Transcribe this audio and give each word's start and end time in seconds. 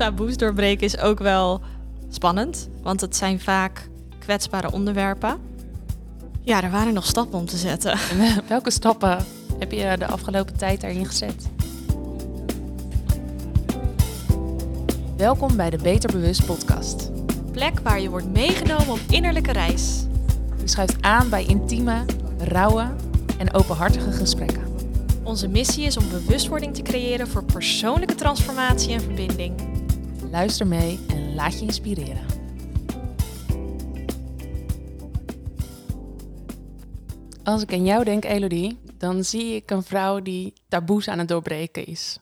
taboes 0.00 0.36
doorbreken 0.36 0.86
is 0.86 0.98
ook 0.98 1.18
wel 1.18 1.60
spannend, 2.10 2.68
want 2.82 3.00
het 3.00 3.16
zijn 3.16 3.40
vaak 3.40 3.88
kwetsbare 4.18 4.72
onderwerpen. 4.72 5.38
Ja, 6.42 6.62
er 6.62 6.70
waren 6.70 6.94
nog 6.94 7.06
stappen 7.06 7.38
om 7.38 7.46
te 7.46 7.56
zetten. 7.56 7.98
Welke 8.48 8.70
stappen 8.70 9.24
heb 9.58 9.72
je 9.72 9.96
de 9.98 10.06
afgelopen 10.06 10.56
tijd 10.56 10.80
daarin 10.80 11.06
gezet? 11.06 11.48
Welkom 15.16 15.56
bij 15.56 15.70
de 15.70 15.78
Beter 15.78 16.12
Bewust 16.12 16.46
podcast. 16.46 17.10
Plek 17.52 17.80
waar 17.80 18.00
je 18.00 18.10
wordt 18.10 18.32
meegenomen 18.32 18.90
op 18.90 19.00
innerlijke 19.08 19.52
reis. 19.52 20.04
Je 20.60 20.68
schuift 20.68 21.02
aan 21.02 21.28
bij 21.28 21.44
intieme, 21.44 22.04
rauwe 22.38 22.90
en 23.38 23.54
openhartige 23.54 24.12
gesprekken. 24.12 24.62
Onze 25.22 25.48
missie 25.48 25.84
is 25.84 25.96
om 25.96 26.04
bewustwording 26.10 26.74
te 26.74 26.82
creëren 26.82 27.28
voor 27.28 27.44
persoonlijke 27.44 28.14
transformatie 28.14 28.92
en 28.92 29.00
verbinding. 29.00 29.70
Luister 30.30 30.66
mee 30.66 30.98
en 31.08 31.34
laat 31.34 31.58
je 31.58 31.64
inspireren. 31.64 32.26
Als 37.44 37.62
ik 37.62 37.72
aan 37.72 37.84
jou 37.84 38.04
denk, 38.04 38.24
Elodie, 38.24 38.78
dan 38.98 39.24
zie 39.24 39.54
ik 39.54 39.70
een 39.70 39.82
vrouw 39.82 40.20
die 40.20 40.52
taboes 40.68 41.08
aan 41.08 41.18
het 41.18 41.28
doorbreken 41.28 41.86
is. 41.86 42.18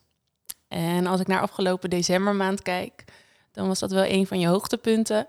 En 0.69 1.07
als 1.07 1.21
ik 1.21 1.27
naar 1.27 1.41
afgelopen 1.41 1.91
decembermaand 1.91 2.63
kijk, 2.63 3.05
dan 3.53 3.67
was 3.67 3.79
dat 3.79 3.91
wel 3.91 4.05
een 4.05 4.27
van 4.27 4.41
je 4.41 4.47
hoogtepunten. 4.47 5.27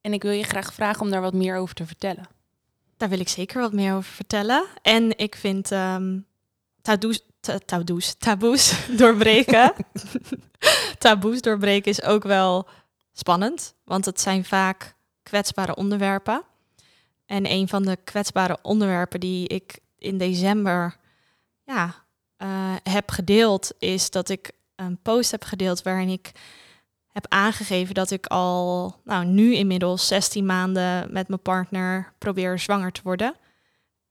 En 0.00 0.12
ik 0.12 0.22
wil 0.22 0.32
je 0.32 0.42
graag 0.42 0.74
vragen 0.74 1.02
om 1.02 1.10
daar 1.10 1.20
wat 1.20 1.34
meer 1.34 1.56
over 1.56 1.74
te 1.74 1.86
vertellen. 1.86 2.28
Daar 2.96 3.08
wil 3.08 3.20
ik 3.20 3.28
zeker 3.28 3.60
wat 3.60 3.72
meer 3.72 3.94
over 3.94 4.12
vertellen. 4.12 4.64
En 4.82 5.18
ik 5.18 5.34
vind 5.34 5.70
ehm, 5.72 6.18
taboes, 6.82 7.18
ta- 7.18 7.24
taboes, 7.64 8.14
taboes 8.14 8.86
doorbreken. 8.98 9.72
taboes 10.98 11.40
doorbreken 11.40 11.90
is 11.90 12.02
ook 12.02 12.22
wel 12.22 12.68
spannend, 13.12 13.74
want 13.84 14.04
het 14.04 14.20
zijn 14.20 14.44
vaak 14.44 14.94
kwetsbare 15.22 15.74
onderwerpen. 15.74 16.42
En 17.26 17.50
een 17.50 17.68
van 17.68 17.82
de 17.82 17.98
kwetsbare 18.04 18.58
onderwerpen 18.62 19.20
die 19.20 19.48
ik 19.48 19.78
in 19.98 20.18
december 20.18 20.96
ja, 21.64 21.94
eh, 22.36 22.74
heb 22.82 23.10
gedeeld, 23.10 23.72
is 23.78 24.10
dat 24.10 24.28
ik 24.28 24.52
een 24.76 24.98
post 25.02 25.30
heb 25.30 25.44
gedeeld 25.44 25.82
waarin 25.82 26.08
ik 26.08 26.32
heb 27.12 27.26
aangegeven 27.28 27.94
dat 27.94 28.10
ik 28.10 28.26
al 28.26 28.94
nou, 29.04 29.24
nu 29.24 29.54
inmiddels 29.54 30.06
16 30.06 30.46
maanden 30.46 31.12
met 31.12 31.28
mijn 31.28 31.42
partner 31.42 32.12
probeer 32.18 32.58
zwanger 32.58 32.92
te 32.92 33.00
worden. 33.04 33.36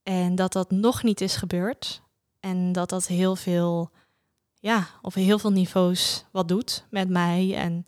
En 0.04 0.36
dat 0.36 0.54
dat 0.54 0.72
nog 0.72 1.04
niet 1.04 1.22
is 1.22 1.36
gebeurd. 1.36 2.02
En 2.42 2.72
dat 2.72 2.90
dat 2.90 3.08
heel 3.08 3.36
veel, 3.36 3.92
ja, 4.60 4.88
op 5.02 5.14
heel 5.14 5.40
veel 5.40 5.52
niveaus 5.52 6.26
wat 6.32 6.48
doet 6.48 6.86
met 6.90 7.10
mij 7.10 7.56
en 7.56 7.88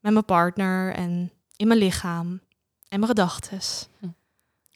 met 0.00 0.12
mijn 0.12 0.24
partner 0.24 0.94
en 0.94 1.32
in 1.56 1.68
mijn 1.68 1.80
lichaam 1.80 2.28
en 2.88 3.00
mijn 3.00 3.06
gedachten. 3.06 3.60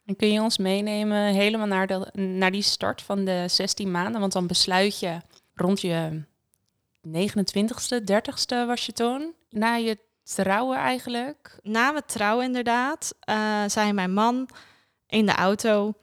En 0.05 0.17
kun 0.17 0.33
je 0.33 0.41
ons 0.41 0.59
meenemen 0.59 1.35
helemaal 1.35 1.67
naar, 1.67 1.87
de, 1.87 2.11
naar 2.19 2.51
die 2.51 2.63
start 2.63 3.03
van 3.03 3.25
de 3.25 3.45
16 3.49 3.91
maanden? 3.91 4.21
Want 4.21 4.33
dan 4.33 4.47
besluit 4.47 5.01
je 5.01 5.21
rond 5.55 5.81
je 5.81 6.25
29ste, 7.09 8.01
30ste 8.11 8.67
was 8.67 8.87
je 8.87 8.93
toen. 8.93 9.35
Na 9.51 9.75
je 9.75 9.99
trouwen 10.23 10.79
eigenlijk. 10.79 11.59
Na 11.63 11.91
mijn 11.91 12.07
trouw 12.07 12.41
inderdaad, 12.41 13.15
eh 13.21 13.65
zei 13.67 13.93
mijn 13.93 14.13
man 14.13 14.49
in 15.07 15.27
de 15.27 15.35
auto, 15.35 15.95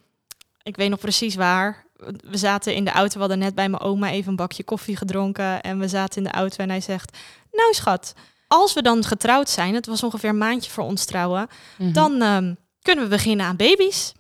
ik 0.64 0.76
weet 0.76 0.90
nog 0.90 1.00
precies 1.00 1.36
waar, 1.36 1.86
we 2.30 2.38
zaten 2.38 2.76
in 2.76 2.84
de 2.86 2.92
auto, 2.92 3.14
we 3.14 3.20
hadden 3.20 3.40
net 3.40 3.56
bij 3.56 3.70
mijn 3.70 3.82
oma 3.84 4.10
even 4.12 4.30
een 4.30 4.36
bakje 4.36 4.64
koffie 4.64 4.96
gedronken 4.96 5.62
en 5.62 5.80
we 5.80 5.88
zaten 5.88 6.18
in 6.18 6.24
de 6.24 6.36
auto 6.38 6.58
en 6.64 6.70
hij 6.70 6.82
zegt, 6.82 7.18
nou 7.52 7.74
schat, 7.74 8.14
als 8.48 8.74
we 8.74 8.82
dan 8.82 9.04
getrouwd 9.04 9.50
zijn, 9.50 9.74
het 9.74 9.86
was 9.86 10.04
ongeveer 10.04 10.30
een 10.30 10.38
maandje 10.38 10.72
voor 10.72 10.84
ons 10.84 11.06
trouwen, 11.06 11.48
Mhm. 11.78 11.92
dan 11.94 12.22
ehm, 12.22 12.54
kunnen 12.82 13.04
we 13.04 13.10
beginnen 13.10 13.46
aan 13.46 13.56
baby's. 13.56 14.14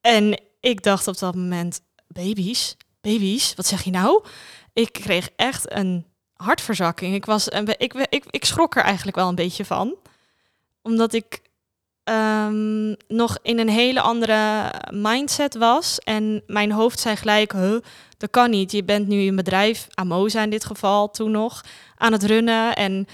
En 0.00 0.40
ik 0.60 0.82
dacht 0.82 1.06
op 1.08 1.18
dat 1.18 1.34
moment, 1.34 1.80
baby's? 2.06 2.76
Baby's? 3.00 3.54
Wat 3.54 3.66
zeg 3.66 3.82
je 3.82 3.90
nou? 3.90 4.24
Ik 4.72 4.92
kreeg 4.92 5.28
echt 5.36 5.72
een 5.72 6.06
hartverzakking. 6.34 7.14
Ik, 7.14 7.24
was, 7.24 7.44
be- 7.48 7.74
ik, 7.78 7.92
ik, 7.94 8.24
ik 8.30 8.44
schrok 8.44 8.76
er 8.76 8.82
eigenlijk 8.82 9.16
wel 9.16 9.28
een 9.28 9.34
beetje 9.34 9.64
van. 9.64 9.94
Omdat 10.82 11.12
ik 11.12 11.40
ehm, 12.10 12.94
nog 13.08 13.38
in 13.42 13.58
een 13.58 13.68
hele 13.68 14.00
andere 14.00 14.72
mindset 14.90 15.56
was. 15.56 15.98
En 15.98 16.42
mijn 16.46 16.72
hoofd 16.72 17.00
zei 17.00 17.16
gelijk, 17.16 17.52
huh, 17.52 17.76
dat 18.18 18.30
kan 18.30 18.50
niet. 18.50 18.72
Je 18.72 18.84
bent 18.84 19.08
nu 19.08 19.26
een 19.26 19.36
bedrijf, 19.36 19.86
Amoza 19.94 20.42
in 20.42 20.50
dit 20.50 20.64
geval, 20.64 21.10
toen 21.10 21.30
nog, 21.30 21.64
aan 21.96 22.12
het 22.12 22.24
runnen. 22.24 22.76
En 22.76 23.06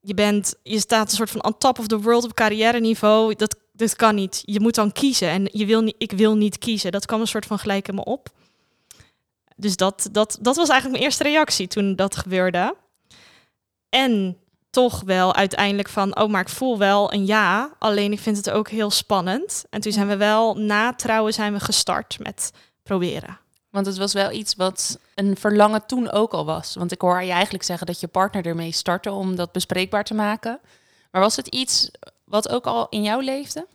je, 0.00 0.14
bent, 0.14 0.54
je 0.62 0.78
staat 0.78 1.10
een 1.10 1.16
soort 1.16 1.30
van 1.30 1.44
on 1.44 1.58
top 1.58 1.78
of 1.78 1.86
the 1.86 2.00
world 2.00 2.24
op 2.24 2.34
carrière 2.34 2.80
niveau. 2.80 3.34
Dat, 3.34 3.56
dat 3.72 3.96
kan 3.96 4.14
niet. 4.14 4.42
Je 4.44 4.60
moet 4.60 4.74
dan 4.74 4.92
kiezen. 4.92 5.28
En 5.28 5.48
je 5.52 5.66
wil 5.66 5.80
niet, 5.80 5.94
ik 5.98 6.12
wil 6.12 6.36
niet 6.36 6.58
kiezen. 6.58 6.92
Dat 6.92 7.06
kwam 7.06 7.20
een 7.20 7.26
soort 7.26 7.46
van 7.46 7.58
gelijk 7.58 7.88
in 7.88 7.94
me 7.94 8.04
op. 8.04 8.28
Dus 9.56 9.76
dat, 9.76 10.08
dat, 10.12 10.38
dat 10.40 10.56
was 10.56 10.68
eigenlijk 10.68 10.90
mijn 10.90 11.02
eerste 11.02 11.22
reactie 11.22 11.66
toen 11.66 11.96
dat 11.96 12.16
gebeurde. 12.16 12.74
En 13.88 14.36
toch 14.70 15.02
wel 15.04 15.34
uiteindelijk 15.34 15.88
van, 15.88 16.18
oh, 16.20 16.28
maar 16.28 16.40
ik 16.40 16.48
voel 16.48 16.78
wel 16.78 17.12
een 17.12 17.26
ja. 17.26 17.70
Alleen 17.78 18.12
ik 18.12 18.20
vind 18.20 18.36
het 18.36 18.50
ook 18.50 18.68
heel 18.68 18.90
spannend. 18.90 19.64
En 19.70 19.80
toen 19.80 19.92
zijn 19.92 20.08
we 20.08 20.16
wel 20.16 20.54
na 20.54 20.94
trouwen 20.94 21.32
zijn 21.32 21.52
we 21.52 21.60
gestart 21.60 22.18
met 22.18 22.52
proberen. 22.82 23.38
Want 23.70 23.86
het 23.86 23.96
was 23.96 24.12
wel 24.12 24.30
iets 24.30 24.54
wat 24.54 24.98
een 25.14 25.36
verlangen 25.36 25.86
toen 25.86 26.10
ook 26.10 26.32
al 26.32 26.44
was. 26.44 26.74
Want 26.74 26.92
ik 26.92 27.00
hoor 27.00 27.22
je 27.22 27.32
eigenlijk 27.32 27.64
zeggen 27.64 27.86
dat 27.86 28.00
je 28.00 28.08
partner 28.08 28.46
ermee 28.46 28.72
startte 28.72 29.10
om 29.10 29.36
dat 29.36 29.52
bespreekbaar 29.52 30.04
te 30.04 30.14
maken. 30.14 30.60
Maar 31.10 31.22
was 31.22 31.36
het 31.36 31.46
iets 31.46 31.90
wat 32.24 32.48
ook 32.48 32.66
al 32.66 32.86
in 32.88 33.02
jou 33.02 33.24
leefde? 33.24 33.66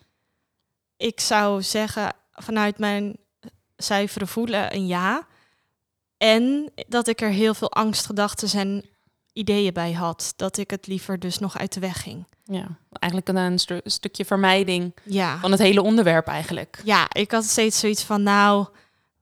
Ik 0.97 1.19
zou 1.19 1.61
zeggen 1.61 2.13
vanuit 2.31 2.77
mijn 2.77 3.17
zuivere 3.75 4.27
voelen 4.27 4.75
een 4.75 4.87
ja. 4.87 5.27
En 6.17 6.71
dat 6.87 7.07
ik 7.07 7.21
er 7.21 7.29
heel 7.29 7.53
veel 7.53 7.71
angstgedachten 7.71 8.59
en 8.59 8.85
ideeën 9.33 9.73
bij 9.73 9.91
had. 9.91 10.33
Dat 10.35 10.57
ik 10.57 10.69
het 10.69 10.87
liever 10.87 11.19
dus 11.19 11.39
nog 11.39 11.57
uit 11.57 11.73
de 11.73 11.79
weg 11.79 12.01
ging. 12.01 12.25
Ja, 12.43 12.67
eigenlijk 12.99 13.31
een, 13.37 13.43
een 13.51 13.59
stu- 13.59 13.81
stukje 13.83 14.25
vermijding 14.25 14.93
Ja. 15.03 15.37
van 15.39 15.51
het 15.51 15.59
hele 15.59 15.81
onderwerp 15.81 16.27
eigenlijk. 16.27 16.81
Ja, 16.83 17.05
ik 17.09 17.31
had 17.31 17.43
steeds 17.43 17.79
zoiets 17.79 18.03
van, 18.03 18.23
nou, 18.23 18.65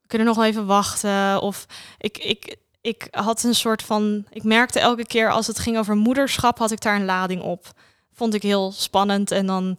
we 0.01 0.07
kunnen 0.07 0.27
nog 0.27 0.35
wel 0.35 0.45
even 0.45 0.65
wachten. 0.65 1.41
Of 1.41 1.65
ik, 1.97 2.17
ik, 2.17 2.55
ik 2.81 3.07
had 3.11 3.43
een 3.43 3.55
soort 3.55 3.83
van, 3.83 4.25
ik 4.29 4.43
merkte 4.43 4.79
elke 4.79 5.05
keer 5.05 5.31
als 5.31 5.47
het 5.47 5.59
ging 5.59 5.77
over 5.77 5.95
moederschap, 5.95 6.57
had 6.57 6.71
ik 6.71 6.81
daar 6.81 6.95
een 6.95 7.05
lading 7.05 7.41
op. 7.41 7.71
Vond 8.13 8.33
ik 8.33 8.41
heel 8.43 8.71
spannend. 8.71 9.31
En 9.31 9.45
dan 9.45 9.77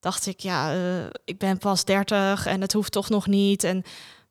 dacht 0.00 0.26
ik, 0.26 0.40
ja, 0.40 0.72
eh, 0.74 1.04
ik 1.24 1.38
ben 1.38 1.58
pas 1.58 1.84
30 1.84 2.46
en 2.46 2.60
het 2.60 2.72
hoeft 2.72 2.92
toch 2.92 3.08
nog 3.08 3.26
niet. 3.26 3.64
En 3.64 3.82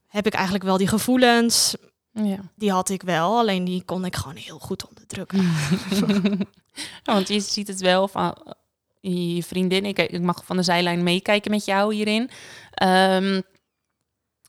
heb 0.07 0.25
ik 0.25 0.33
eigenlijk 0.33 0.63
wel 0.63 0.77
die 0.77 0.87
gevoelens? 0.87 1.75
Ja. 2.23 2.37
Die 2.55 2.71
had 2.71 2.89
ik 2.89 3.01
wel, 3.01 3.37
alleen 3.37 3.65
die 3.65 3.83
kon 3.83 4.05
ik 4.05 4.15
gewoon 4.15 4.35
heel 4.35 4.59
goed 4.59 4.87
onderdrukken. 4.87 5.39
Ja, 7.03 7.13
want 7.13 7.27
je 7.27 7.39
ziet 7.39 7.67
het 7.67 7.79
wel 7.79 8.07
van 8.07 8.37
je 9.01 9.43
vriendin. 9.43 9.85
Ik, 9.85 9.99
ik 9.99 10.21
mag 10.21 10.45
van 10.45 10.57
de 10.57 10.63
zijlijn 10.63 11.03
meekijken 11.03 11.51
met 11.51 11.65
jou 11.65 11.93
hierin. 11.93 12.29
Ehm, 12.73 13.41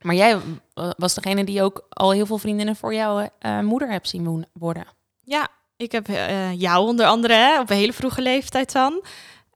maar 0.00 0.15
jij 0.15 0.32
eh, 0.75 0.91
was 0.97 1.15
degene 1.15 1.44
die 1.44 1.62
ook 1.62 1.87
al 1.88 2.10
heel 2.10 2.27
veel 2.27 2.38
vriendinnen 2.38 2.77
voor 2.77 2.94
jouw 2.94 3.28
eh, 3.38 3.60
moeder 3.60 3.91
hebt 3.91 4.09
zien 4.09 4.25
wo- 4.25 4.43
worden. 4.53 4.87
Ja, 5.25 5.48
ik 5.77 5.93
heb 5.93 6.09
eh, 6.09 6.60
jou 6.60 6.87
onder 6.87 7.06
andere 7.06 7.34
hè, 7.34 7.60
op 7.60 7.71
een 7.71 7.77
hele 7.77 7.93
vroege 7.93 8.22
leeftijd 8.22 8.72
dan. 8.72 9.04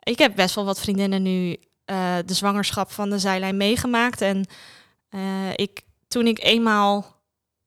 Ik 0.03 0.19
heb 0.19 0.35
best 0.35 0.55
wel 0.55 0.65
wat 0.65 0.81
vriendinnen 0.81 1.23
nu 1.23 1.57
eh, 1.85 2.17
de 2.27 2.35
zwangerschap 2.35 2.91
van 2.91 3.11
de 3.11 3.19
zijlijn 3.19 3.57
meegemaakt. 3.57 4.21
En 4.21 4.47
eh, 5.09 5.51
ik, 5.57 5.83
toen 6.09 6.27
ik 6.27 6.43
eenmaal 6.43 7.19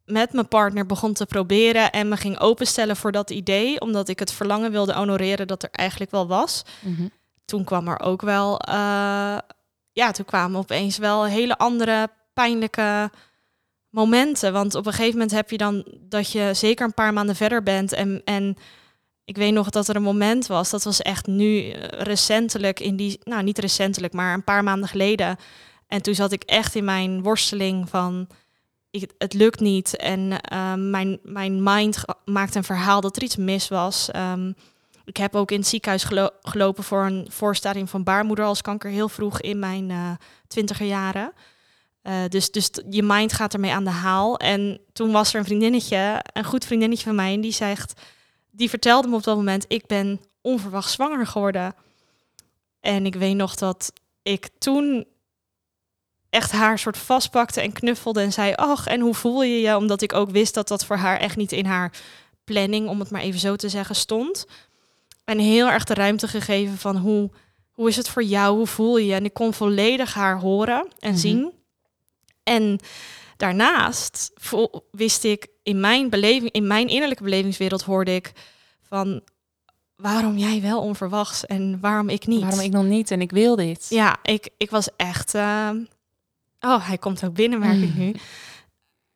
met 0.06 0.34
mijn 0.34 0.48
partner 0.48 0.86
begon 0.86 1.14
te 1.14 1.26
proberen 1.26 1.92
en 1.92 2.08
me 2.08 2.18
ging 2.18 2.40
openstellen 2.40 2.96
voor 2.96 3.12
dat 3.12 3.30
idee, 3.30 3.82
omdat 3.82 4.10
ik 4.10 4.20
het 4.20 4.34
verlangen 4.34 4.72
wilde 4.72 4.94
honoreren 4.94 5.48
dat 5.48 5.64
er 5.64 5.70
eigenlijk 5.72 6.12
wel 6.12 6.28
was, 6.28 6.64
toen 7.46 7.64
kwam 7.64 7.88
er 7.88 8.00
ook 8.00 8.22
wel, 8.22 8.60
eh, 8.60 9.38
ja, 9.92 10.12
toen 10.12 10.26
kwamen 10.26 10.60
opeens 10.60 10.98
wel 10.98 11.26
hele 11.26 11.58
andere 11.58 12.10
pijnlijke 12.34 13.12
momenten. 13.90 14.54
Want 14.54 14.76
op 14.76 14.86
een 14.86 14.92
gegeven 14.94 15.12
moment 15.12 15.32
heb 15.32 15.50
je 15.50 15.58
dan 15.58 15.86
dat 16.00 16.32
je 16.32 16.50
zeker 16.54 16.86
een 16.86 16.94
paar 16.94 17.14
maanden 17.14 17.36
verder 17.36 17.64
bent. 17.64 17.94
En, 17.94 18.22
en 18.26 18.58
ik 19.26 19.38
weet 19.38 19.54
nog 19.54 19.70
dat 19.70 19.88
er 19.88 19.96
een 19.96 20.02
moment 20.02 20.48
was, 20.48 20.70
dat 20.70 20.84
was 20.84 21.02
echt 21.02 21.28
nu 21.28 21.70
eh, 21.70 21.88
recentelijk 22.02 22.80
in 22.80 22.96
die, 22.96 23.20
nou 23.24 23.44
niet 23.44 23.60
recentelijk, 23.60 24.14
maar 24.14 24.34
een 24.34 24.44
paar 24.44 24.64
maanden 24.64 24.90
geleden. 24.90 25.38
En 25.88 26.02
toen 26.02 26.16
zat 26.16 26.32
ik 26.32 26.44
echt 26.44 26.76
in 26.76 26.84
mijn 26.84 27.22
worsteling 27.22 27.90
van, 27.90 28.28
ik, 29.02 29.12
het 29.18 29.34
lukt 29.34 29.60
niet. 29.60 29.96
En 29.96 30.42
eh, 30.42 30.74
mijn, 30.74 31.20
mijn 31.24 31.64
mind 31.64 32.04
maakte 32.26 32.58
een 32.58 32.64
verhaal 32.64 33.02
dat 33.02 33.16
er 33.16 33.24
iets 33.24 33.36
mis 33.36 33.68
was. 33.68 34.12
Ehm, 34.12 34.52
ik 35.06 35.18
heb 35.18 35.36
ook 35.36 35.52
in 35.52 35.60
het 35.60 35.68
ziekenhuis 35.68 36.04
gelo- 36.04 36.30
gelopen 36.42 36.84
voor 36.84 37.06
een 37.06 37.28
voorstadium 37.30 37.88
van 37.88 38.04
baarmoederhalskanker 38.04 38.90
heel 38.90 39.10
vroeg 39.10 39.42
in 39.42 39.60
mijn 39.60 39.92
eh, 39.92 40.12
twintiger 40.48 40.86
jaren. 40.86 41.34
Eh, 42.02 42.24
dus, 42.28 42.52
dus 42.52 42.70
je 42.90 43.04
mind 43.04 43.34
gaat 43.34 43.54
ermee 43.54 43.74
aan 43.74 43.84
de 43.84 43.90
haal. 43.90 44.38
En 44.38 44.80
toen 44.94 45.12
was 45.12 45.34
er 45.34 45.40
een 45.40 45.46
vriendinnetje, 45.46 46.24
een 46.34 46.46
goed 46.46 46.66
vriendinnetje 46.66 47.06
van 47.06 47.16
mij, 47.16 47.34
en 47.34 47.42
die 47.42 47.52
zegt: 47.52 48.02
die 48.52 48.70
vertelde 48.70 49.08
me 49.08 49.16
op 49.16 49.24
dat 49.24 49.36
moment, 49.36 49.66
ik 49.68 49.88
ben 49.88 50.22
onverwacht 50.42 50.92
zwanger 50.92 51.28
geworden. 51.28 51.76
En 52.80 53.06
ik 53.06 53.16
weet 53.16 53.36
nog 53.36 53.56
dat 53.56 53.94
ik 54.24 54.50
toen 54.58 55.06
echt 56.34 56.52
haar 56.52 56.80
soort 56.80 56.98
vastpakte 56.98 57.62
en 57.62 57.72
knuffelde 57.74 58.22
en 58.22 58.34
zei, 58.34 58.54
ach, 58.56 58.88
en 58.88 59.00
hoe 59.00 59.14
voel 59.14 59.44
je 59.44 59.60
je? 59.62 59.76
Omdat 59.78 60.02
ik 60.02 60.14
ook 60.14 60.30
wist 60.30 60.54
dat 60.54 60.68
dat 60.68 60.86
voor 60.86 60.96
haar 60.96 61.20
echt 61.20 61.36
niet 61.38 61.52
in 61.52 61.66
haar 61.66 61.92
planning, 62.44 62.88
om 62.88 63.00
het 63.00 63.10
maar 63.12 63.22
even 63.22 63.40
zo 63.40 63.56
te 63.56 63.70
zeggen, 63.70 63.96
stond. 63.96 64.46
En 65.26 65.40
heel 65.40 65.68
erg 65.70 65.84
de 65.84 65.94
ruimte 65.94 66.28
gegeven 66.28 66.78
van 66.78 66.98
hoe, 66.98 67.30
hoe 67.72 67.88
is 67.90 67.96
het 67.96 68.10
voor 68.10 68.24
jou? 68.24 68.56
Hoe 68.58 68.68
voel 68.68 68.98
je 68.98 69.06
je? 69.06 69.14
En 69.14 69.26
ik 69.26 69.34
kon 69.34 69.54
volledig 69.54 70.14
haar 70.14 70.40
horen 70.40 70.88
en 71.00 71.10
Mhm. 71.12 71.20
zien. 71.20 71.52
En 72.44 72.80
daarnaast 73.38 74.32
wist 74.92 75.24
ik 75.24 75.48
in 75.64 75.80
mijn 75.80 76.10
beleving, 76.10 76.52
in 76.52 76.68
mijn 76.68 76.88
innerlijke 76.88 77.24
belevingswereld 77.24 77.82
hoorde 77.84 78.16
ik 78.16 78.32
van 78.82 79.22
waarom 79.96 80.38
jij 80.38 80.62
wel 80.62 80.82
onverwachts 80.82 81.46
en 81.46 81.78
waarom 81.82 82.10
ik 82.10 82.28
niet. 82.28 82.42
Waarom 82.42 82.60
ik 82.60 82.72
nog 82.72 82.84
niet 82.86 83.12
en 83.12 83.22
ik 83.22 83.32
wil 83.32 83.56
dit. 83.56 83.86
Ja, 83.90 84.18
ik, 84.24 84.50
ik 84.58 84.70
was 84.70 84.90
echt. 84.98 85.36
ehm, 85.36 85.78
oh, 86.64 86.88
hij 86.88 86.98
komt 86.98 87.26
ook 87.26 87.34
binnen, 87.34 87.60
merk 87.60 87.82
ik 87.82 87.96
nu. 87.96 88.16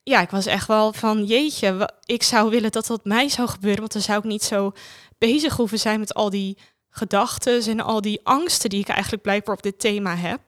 Ja, 0.03 0.21
ik 0.21 0.29
was 0.29 0.45
echt 0.45 0.67
wel 0.67 0.93
van 0.93 1.25
jeetje, 1.25 1.89
ik 2.05 2.23
zou 2.23 2.49
willen 2.49 2.71
dat 2.71 2.87
dat 2.87 3.05
mij 3.05 3.29
zou 3.29 3.47
gebeuren, 3.47 3.79
want 3.79 3.93
dan 3.93 4.01
zou 4.01 4.17
ik 4.17 4.23
niet 4.23 4.43
zo 4.43 4.71
bezig 5.17 5.55
hoeven 5.55 5.79
zijn 5.79 5.99
met 5.99 6.13
al 6.13 6.29
die 6.29 6.57
gedachten 6.89 7.61
en 7.61 7.79
al 7.79 8.01
die 8.01 8.19
angsten 8.23 8.69
die 8.69 8.79
ik 8.79 8.87
eigenlijk 8.87 9.23
blijkbaar 9.23 9.55
op 9.55 9.63
dit 9.63 9.79
thema 9.79 10.15
heb. 10.15 10.41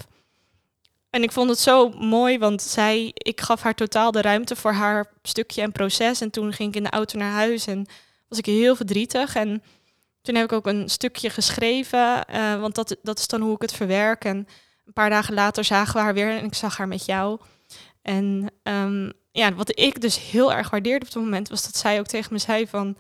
En 1.10 1.24
ik 1.24 1.31
vond 1.31 1.50
het 1.50 1.60
zo 1.60 1.90
mooi, 1.90 2.38
want 2.38 2.62
zij, 2.62 3.12
ik 3.13 3.42
gaf 3.42 3.62
haar 3.62 3.75
totaal 3.75 4.12
de 4.12 4.22
ruimte 4.22 4.56
voor 4.56 4.72
haar 4.72 5.13
stukje 5.24 5.62
en 5.62 5.72
proces. 5.72 6.22
En 6.22 6.30
toen 6.30 6.54
ging 6.54 6.69
ik 6.69 6.75
in 6.75 6.84
de 6.84 6.90
auto 6.90 7.18
naar 7.18 7.31
huis 7.31 7.68
en 7.68 7.86
was 8.28 8.38
ik 8.38 8.45
heel 8.45 8.75
verdrietig. 8.75 9.36
En 9.36 9.63
toen 10.22 10.36
heb 10.36 10.44
ik 10.44 10.52
ook 10.52 10.68
een 10.68 10.90
stukje 10.90 11.30
geschreven, 11.30 12.25
eh, 12.25 12.60
want 12.60 12.75
dat, 12.75 12.95
dat 13.02 13.19
is 13.19 13.28
dan 13.28 13.42
hoe 13.42 13.56
ik 13.56 13.62
het 13.62 13.74
verwerk. 13.74 14.25
En 14.25 14.48
een 14.90 14.96
paar 14.96 15.10
dagen 15.10 15.34
later 15.34 15.64
zagen 15.64 15.94
we 15.94 16.00
haar 16.00 16.14
weer 16.14 16.38
en 16.38 16.46
ik 16.46 16.54
zag 16.54 16.78
haar 16.78 16.88
met 16.88 17.06
jou. 17.06 17.40
En 18.02 18.52
ehm, 18.64 19.12
ja, 19.32 19.54
wat 19.54 19.80
ik 19.80 20.02
dus 20.02 20.30
heel 20.30 20.54
erg 20.54 20.70
waardeerde 20.70 21.06
op 21.06 21.14
het 21.14 21.24
moment 21.24 21.50
was 21.50 21.64
dat 21.64 21.78
zij 21.78 22.00
ook 22.00 22.08
tegen 22.08 22.34
me 22.34 22.40
zei 22.40 22.68
van... 22.68 22.98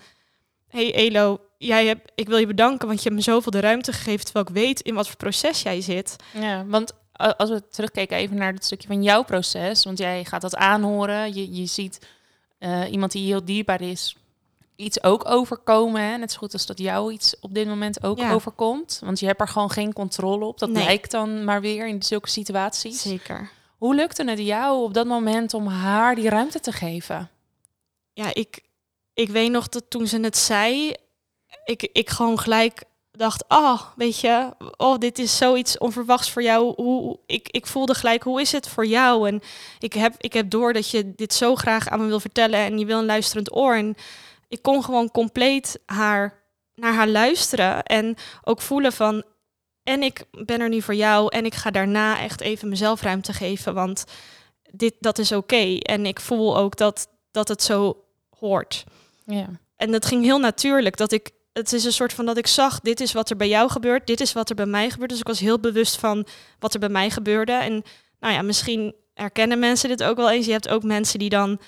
hey 0.67 0.93
Elo, 0.93 1.37
jij 1.57 1.85
hebt, 1.85 2.11
ik 2.15 2.27
wil 2.27 2.37
je 2.37 2.47
bedanken, 2.47 2.87
want 2.87 3.03
je 3.03 3.09
hebt 3.09 3.15
me 3.15 3.31
zoveel 3.31 3.51
de 3.51 3.59
ruimte 3.59 3.93
gegeven... 3.93 4.25
terwijl 4.25 4.45
ik 4.47 4.53
weet 4.53 4.81
in 4.81 4.93
wat 4.93 5.07
voor 5.07 5.17
proces 5.17 5.61
jij 5.61 5.81
zit. 5.81 6.15
Ja, 6.33 6.65
want 6.65 6.93
als 7.37 7.49
we 7.49 7.67
terugkijken 7.69 8.17
even 8.17 8.37
naar 8.37 8.53
het 8.53 8.65
stukje 8.65 8.87
van 8.87 9.03
jouw 9.03 9.23
proces, 9.23 9.83
want 9.83 9.97
jij 9.97 10.25
gaat 10.25 10.41
dat 10.41 10.55
aanhoren, 10.55 11.33
je, 11.33 11.55
je 11.55 11.65
ziet 11.65 12.07
eh, 12.57 12.91
iemand 12.91 13.11
die 13.11 13.25
heel 13.25 13.45
dierbaar 13.45 13.81
is, 13.81 14.15
iets 14.79 15.03
ook 15.03 15.29
overkomen. 15.29 16.01
Hè? 16.01 16.17
Net 16.17 16.31
zo 16.31 16.37
goed 16.37 16.53
als 16.53 16.65
dat 16.65 16.79
jou 16.79 17.11
iets 17.13 17.35
op 17.39 17.53
dit 17.53 17.67
moment 17.67 18.03
ook 18.03 18.17
Ja. 18.17 18.33
overkomt. 18.33 19.01
Want 19.03 19.19
je 19.19 19.25
hebt 19.25 19.41
er 19.41 19.47
gewoon 19.47 19.71
geen 19.71 19.93
controle 19.93 20.45
op. 20.45 20.59
Dat 20.59 20.69
Nee. 20.69 20.83
blijkt 20.83 21.11
dan 21.11 21.43
maar 21.43 21.61
weer 21.61 21.87
in 21.87 22.03
zulke 22.03 22.29
situaties. 22.29 23.01
Zeker. 23.01 23.49
Hoe 23.77 23.95
lukte 23.95 24.23
het 24.29 24.39
jou 24.39 24.83
op 24.83 24.93
dat 24.93 25.05
moment 25.05 25.53
om 25.53 25.67
haar 25.67 26.15
die 26.15 26.29
ruimte 26.29 26.59
te 26.59 26.71
geven? 26.71 27.29
ja, 28.13 28.29
ik, 28.33 28.59
ik 29.13 29.29
weet 29.29 29.51
nog 29.51 29.69
dat 29.69 29.83
toen 29.89 30.07
ze 30.07 30.19
het 30.19 30.37
zei, 30.37 30.93
ik, 31.65 31.89
ik 31.91 32.09
gewoon 32.09 32.39
gelijk 32.39 32.83
dacht, 33.11 33.43
oh, 33.47 33.81
weet 33.95 34.19
je, 34.19 34.53
oh, 34.77 34.97
dit 34.97 35.19
is 35.19 35.37
zoiets 35.37 35.77
onverwachts 35.77 36.31
voor 36.31 36.43
jou. 36.43 36.73
Hoe, 36.75 37.19
ik, 37.25 37.47
ik 37.49 37.65
voelde 37.67 37.93
gelijk, 37.93 38.23
hoe 38.23 38.41
is 38.41 38.51
het 38.51 38.67
voor 38.67 38.85
jou? 38.85 39.27
En 39.27 39.41
ik 39.79 39.93
heb, 39.93 40.15
ik 40.17 40.33
heb 40.33 40.49
door 40.49 40.73
dat 40.73 40.89
je 40.89 41.13
dit 41.15 41.33
zo 41.33 41.55
graag 41.55 41.87
aan 41.89 41.99
me 42.01 42.07
wil 42.07 42.19
vertellen 42.19 42.59
en 42.59 42.79
je 42.79 42.85
wil 42.85 42.99
een 42.99 43.05
luisterend 43.05 43.55
oor. 43.55 43.75
En 43.75 43.95
ik 44.49 44.61
kon 44.61 44.83
gewoon 44.83 45.11
compleet 45.11 45.79
haar, 45.85 46.43
naar 46.75 46.93
haar 46.93 47.07
luisteren 47.07 47.83
en 47.83 48.15
ook 48.43 48.61
voelen 48.61 48.93
van, 48.93 49.23
en 49.83 50.03
ik 50.03 50.23
ben 50.31 50.61
er 50.61 50.69
nu 50.69 50.81
voor 50.81 50.95
jou 50.95 51.35
en 51.35 51.45
ik 51.45 51.55
ga 51.55 51.71
daarna 51.71 52.19
echt 52.19 52.41
even 52.41 52.69
mezelf 52.69 53.01
ruimte 53.01 53.33
geven, 53.33 53.73
want 53.73 54.05
dit, 54.71 54.93
dat 54.99 55.17
is 55.17 55.31
oké. 55.31 55.77
En 55.77 56.05
ik 56.05 56.19
voel 56.19 56.57
ook 56.57 56.77
dat, 56.77 57.07
dat 57.31 57.47
het 57.47 57.63
zo 57.63 58.03
hoort. 58.39 58.83
Ja. 59.25 59.49
En 59.75 59.91
dat 59.91 60.05
ging 60.05 60.23
heel 60.23 60.39
natuurlijk. 60.39 60.97
Dat 60.97 61.11
ik, 61.11 61.29
het 61.53 61.73
is 61.73 61.83
een 61.83 61.91
soort 61.91 62.13
van 62.13 62.25
dat 62.25 62.37
ik 62.37 62.47
zag, 62.47 62.79
dit 62.79 62.99
is 62.99 63.13
wat 63.13 63.29
er 63.29 63.35
bij 63.35 63.47
jou 63.47 63.69
gebeurt, 63.69 64.07
dit 64.07 64.21
is 64.21 64.33
wat 64.33 64.49
er 64.49 64.55
bij 64.55 64.65
mij 64.65 64.89
gebeurt. 64.89 65.09
Dus 65.09 65.19
ik 65.19 65.27
was 65.27 65.39
heel 65.39 65.59
bewust 65.59 65.95
van 65.95 66.27
wat 66.59 66.73
er 66.73 66.79
bij 66.79 66.89
mij 66.89 67.09
gebeurde. 67.09 67.51
En 67.51 67.83
nou 68.19 68.33
ja, 68.33 68.41
misschien 68.41 68.95
herkennen 69.13 69.59
mensen 69.59 69.89
dit 69.89 70.03
ook 70.03 70.17
wel 70.17 70.29
eens. 70.29 70.45
Je 70.45 70.51
hebt 70.51 70.69
ook 70.69 70.83
mensen 70.83 71.19
die 71.19 71.29
dan 71.29 71.59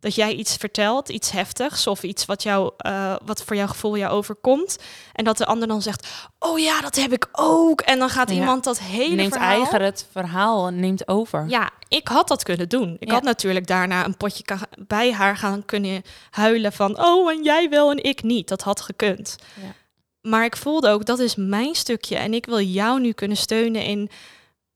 dat 0.00 0.14
jij 0.14 0.34
iets 0.34 0.56
vertelt, 0.56 1.08
iets 1.08 1.30
heftigs 1.30 1.86
of 1.86 2.02
iets 2.02 2.24
wat, 2.24 2.42
jou, 2.42 2.72
eh, 2.76 3.16
wat 3.24 3.42
voor 3.42 3.56
jouw 3.56 3.66
gevoel 3.66 3.96
jou 3.96 4.12
overkomt. 4.12 4.78
En 5.12 5.24
dat 5.24 5.36
de 5.38 5.46
ander 5.46 5.68
dan 5.68 5.82
zegt, 5.82 6.06
oh 6.38 6.58
ja, 6.58 6.80
dat 6.80 6.96
heb 6.96 7.12
ik 7.12 7.28
ook. 7.32 7.80
En 7.80 7.98
dan 7.98 8.08
gaat 8.08 8.28
Ja. 8.30 8.34
iemand 8.34 8.64
dat 8.64 8.78
hele 8.78 9.14
Neemt 9.14 9.32
verhaal... 9.32 9.50
eigen 9.50 9.82
het 9.82 10.06
verhaal 10.12 10.66
en 10.66 10.80
neemt 10.80 11.08
over. 11.08 11.44
Ja, 11.48 11.70
ik 11.88 12.08
had 12.08 12.28
dat 12.28 12.42
kunnen 12.42 12.68
doen. 12.68 12.96
Ik 12.98 13.08
Ja. 13.08 13.14
had 13.14 13.22
natuurlijk 13.22 13.66
daarna 13.66 14.04
een 14.04 14.16
potje 14.16 14.44
bij 14.88 15.12
haar 15.12 15.36
gaan 15.36 15.64
kunnen 15.64 16.02
huilen 16.30 16.72
van... 16.72 17.04
oh, 17.04 17.30
en 17.30 17.42
jij 17.42 17.68
wel 17.70 17.90
en 17.90 18.02
ik 18.04 18.22
niet. 18.22 18.48
Dat 18.48 18.62
had 18.62 18.80
gekund. 18.80 19.36
Ja. 19.62 19.74
Maar 20.20 20.44
ik 20.44 20.56
voelde 20.56 20.88
ook, 20.88 21.04
dat 21.04 21.18
is 21.18 21.34
mijn 21.36 21.74
stukje. 21.74 22.16
En 22.16 22.34
ik 22.34 22.46
wil 22.46 22.60
jou 22.60 23.00
nu 23.00 23.12
kunnen 23.12 23.36
steunen 23.36 23.84
in 23.84 24.10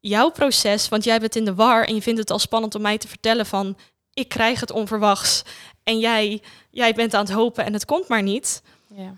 jouw 0.00 0.30
proces. 0.30 0.88
Want 0.88 1.04
jij 1.04 1.18
bent 1.20 1.36
in 1.36 1.44
de 1.44 1.54
war 1.54 1.84
en 1.84 1.94
je 1.94 2.02
vindt 2.02 2.20
het 2.20 2.30
al 2.30 2.38
spannend 2.38 2.74
om 2.74 2.82
mij 2.82 2.98
te 2.98 3.08
vertellen 3.08 3.46
van... 3.46 3.76
ik 4.14 4.28
krijg 4.28 4.60
het 4.60 4.70
onverwachts. 4.70 5.42
En 5.84 5.98
jij, 5.98 6.42
jij 6.70 6.92
bent 6.92 7.14
aan 7.14 7.24
het 7.24 7.32
hopen 7.32 7.64
en 7.64 7.72
het 7.72 7.84
komt 7.84 8.08
maar 8.08 8.22
niet. 8.22 8.62
Ja. 8.94 9.14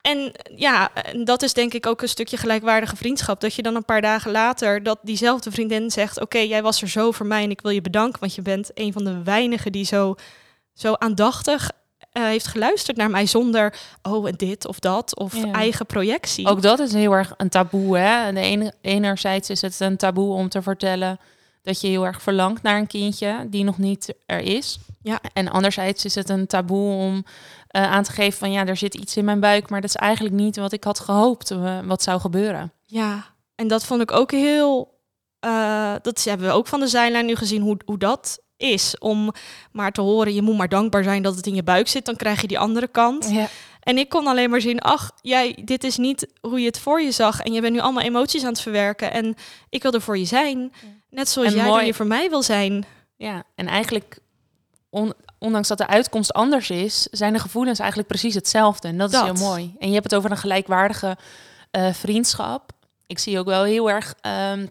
En 0.00 0.32
ja, 0.56 0.90
dat 1.24 1.42
is 1.42 1.52
denk 1.52 1.74
ik 1.74 1.86
ook 1.86 2.02
een 2.02 2.08
stukje 2.08 2.36
gelijkwaardige 2.36 2.96
vriendschap. 2.96 3.40
Dat 3.40 3.54
je 3.54 3.62
dan 3.62 3.74
een 3.74 3.84
paar 3.84 4.00
dagen 4.00 4.30
later 4.30 4.82
dat 4.82 4.98
diezelfde 5.02 5.50
vriendin 5.50 5.90
zegt: 5.90 6.20
Oké, 6.20 6.38
jij 6.38 6.62
was 6.62 6.82
er 6.82 6.88
zo 6.88 7.10
voor 7.10 7.26
mij 7.26 7.42
en 7.42 7.50
ik 7.50 7.60
wil 7.60 7.70
je 7.70 7.80
bedanken. 7.80 8.20
Want 8.20 8.34
je 8.34 8.42
bent 8.42 8.70
een 8.74 8.92
van 8.92 9.04
de 9.04 9.22
weinigen 9.22 9.72
die 9.72 9.84
zo, 9.84 10.14
zo 10.74 10.92
aandachtig 10.92 11.70
eh, 12.12 12.22
heeft 12.24 12.46
geluisterd 12.46 12.96
naar 12.96 13.10
mij 13.10 13.26
zonder 13.26 13.74
oh 14.02 14.28
dit 14.36 14.66
of 14.66 14.78
dat 14.78 15.16
of 15.16 15.36
Ja. 15.36 15.52
eigen 15.52 15.86
projectie. 15.86 16.46
Ook 16.46 16.62
dat 16.62 16.78
is 16.78 16.92
heel 16.92 17.12
erg 17.12 17.34
een 17.36 17.48
taboe. 17.48 17.98
Hè? 17.98 18.32
De 18.32 18.40
ene, 18.40 18.72
enerzijds 18.80 19.50
is 19.50 19.60
het 19.60 19.80
een 19.80 19.96
taboe 19.96 20.32
om 20.34 20.48
te 20.48 20.62
vertellen 20.62 21.18
dat 21.68 21.80
je 21.80 21.88
heel 21.88 22.06
erg 22.06 22.22
verlangt 22.22 22.62
naar 22.62 22.78
een 22.78 22.86
kindje 22.86 23.46
die 23.50 23.64
nog 23.64 23.78
niet 23.78 24.14
er 24.26 24.40
is. 24.40 24.78
Ja. 25.02 25.20
En 25.32 25.48
anderzijds 25.48 26.04
is 26.04 26.14
het 26.14 26.28
een 26.28 26.46
taboe 26.46 26.92
om 26.94 27.24
eh, 27.68 27.82
aan 27.92 28.02
te 28.02 28.12
geven 28.12 28.38
van 28.38 28.52
ja, 28.52 28.66
er 28.66 28.76
zit 28.76 28.94
iets 28.94 29.16
in 29.16 29.24
mijn 29.24 29.40
buik, 29.40 29.70
maar 29.70 29.80
dat 29.80 29.90
is 29.90 29.96
eigenlijk 29.96 30.34
niet 30.34 30.56
wat 30.56 30.72
ik 30.72 30.84
had 30.84 31.00
gehoopt 31.00 31.50
eh, 31.50 31.78
wat 31.84 32.02
zou 32.02 32.20
gebeuren. 32.20 32.72
Ja, 32.86 33.24
en 33.54 33.68
dat 33.68 33.84
vond 33.84 34.00
ik 34.02 34.12
ook 34.12 34.30
heel. 34.30 34.96
eh, 35.40 35.94
dat 36.02 36.24
hebben 36.24 36.46
we 36.46 36.52
ook 36.52 36.66
van 36.66 36.80
de 36.80 36.86
zijlijn 36.86 37.26
nu 37.26 37.34
gezien 37.34 37.62
hoe, 37.62 37.76
hoe 37.84 37.98
dat 37.98 38.38
is. 38.56 38.98
Om 38.98 39.32
maar 39.72 39.92
te 39.92 40.00
horen, 40.00 40.34
je 40.34 40.42
moet 40.42 40.56
maar 40.56 40.68
dankbaar 40.68 41.02
zijn 41.02 41.22
dat 41.22 41.36
het 41.36 41.46
in 41.46 41.54
je 41.54 41.62
buik 41.62 41.88
zit. 41.88 42.04
Dan 42.04 42.16
krijg 42.16 42.40
je 42.40 42.46
die 42.46 42.58
andere 42.58 42.88
kant. 42.88 43.30
Ja. 43.30 43.46
En 43.80 43.98
ik 43.98 44.08
kon 44.08 44.26
alleen 44.26 44.50
maar 44.50 44.60
zien, 44.60 44.80
ach, 44.80 45.10
jij, 45.22 45.58
dit 45.64 45.84
is 45.84 45.96
niet 45.96 46.26
hoe 46.40 46.60
je 46.60 46.66
het 46.66 46.78
voor 46.78 47.00
je 47.00 47.10
zag. 47.10 47.40
En 47.40 47.52
je 47.52 47.60
bent 47.60 47.72
nu 47.72 47.80
allemaal 47.80 48.02
emoties 48.02 48.42
aan 48.42 48.48
het 48.52 48.60
verwerken. 48.60 49.12
En 49.12 49.34
ik 49.68 49.82
wil 49.82 49.92
er 49.92 50.00
voor 50.00 50.18
je 50.18 50.24
zijn. 50.24 50.72
Net 51.10 51.28
zoals 51.28 51.48
En 51.48 51.54
jij 51.54 51.64
mooi- 51.66 51.88
er 51.88 51.94
voor 51.94 52.06
mij 52.06 52.30
wil 52.30 52.42
zijn. 52.42 52.84
ja, 53.16 53.42
en 53.54 53.66
eigenlijk, 53.66 54.18
on- 54.90 55.14
ondanks 55.38 55.68
dat 55.68 55.78
de 55.78 55.86
uitkomst 55.86 56.32
anders 56.32 56.70
is, 56.70 57.02
zijn 57.02 57.32
de 57.32 57.38
gevoelens 57.38 57.78
eigenlijk 57.78 58.08
precies 58.08 58.34
hetzelfde. 58.34 58.88
En 58.88 58.98
dat, 58.98 59.12
is 59.12 59.20
heel 59.20 59.34
mooi. 59.34 59.74
En 59.78 59.88
je 59.88 59.92
hebt 59.94 60.04
het 60.10 60.14
over 60.14 60.30
een 60.30 60.36
gelijkwaardige 60.36 61.16
eh, 61.70 61.92
vriendschap. 61.92 62.70
Ik 63.06 63.18
zie 63.18 63.38
ook 63.38 63.46
wel 63.46 63.62
heel 63.64 63.90
erg 63.90 64.14
ehm, 64.20 64.66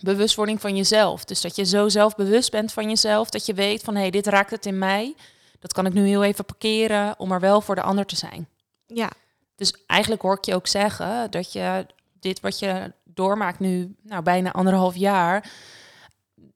bewustwording 0.00 0.60
van 0.60 0.76
jezelf. 0.76 1.24
Dus 1.24 1.40
dat 1.40 1.56
je 1.56 1.64
zo 1.64 1.88
zelfbewust 1.88 2.50
bent 2.50 2.72
van 2.72 2.88
jezelf, 2.88 3.30
dat 3.30 3.46
je 3.46 3.54
weet 3.54 3.82
van 3.82 3.94
hé, 3.94 4.00
hey, 4.00 4.10
dit 4.10 4.26
raakt 4.26 4.50
het 4.50 4.66
in 4.66 4.78
mij. 4.78 5.14
Dat 5.58 5.72
kan 5.72 5.86
ik 5.86 5.92
nu 5.92 6.06
heel 6.06 6.24
even 6.24 6.44
parkeren 6.44 7.14
om 7.18 7.32
er 7.32 7.40
wel 7.40 7.60
voor 7.60 7.74
de 7.74 7.82
ander 7.82 8.06
te 8.06 8.16
zijn. 8.16 8.48
Ja, 8.86 9.10
Dus 9.56 9.74
eigenlijk 9.86 10.22
hoor 10.22 10.36
ik 10.36 10.44
je 10.44 10.54
ook 10.54 10.66
zeggen 10.66 11.30
dat 11.30 11.52
je 11.52 11.86
dit 12.26 12.40
wat 12.40 12.58
je 12.58 12.92
doormaakt 13.04 13.58
nu, 13.58 13.94
nou 14.02 14.22
bijna 14.22 14.52
anderhalf 14.52 14.94
jaar, 14.94 15.50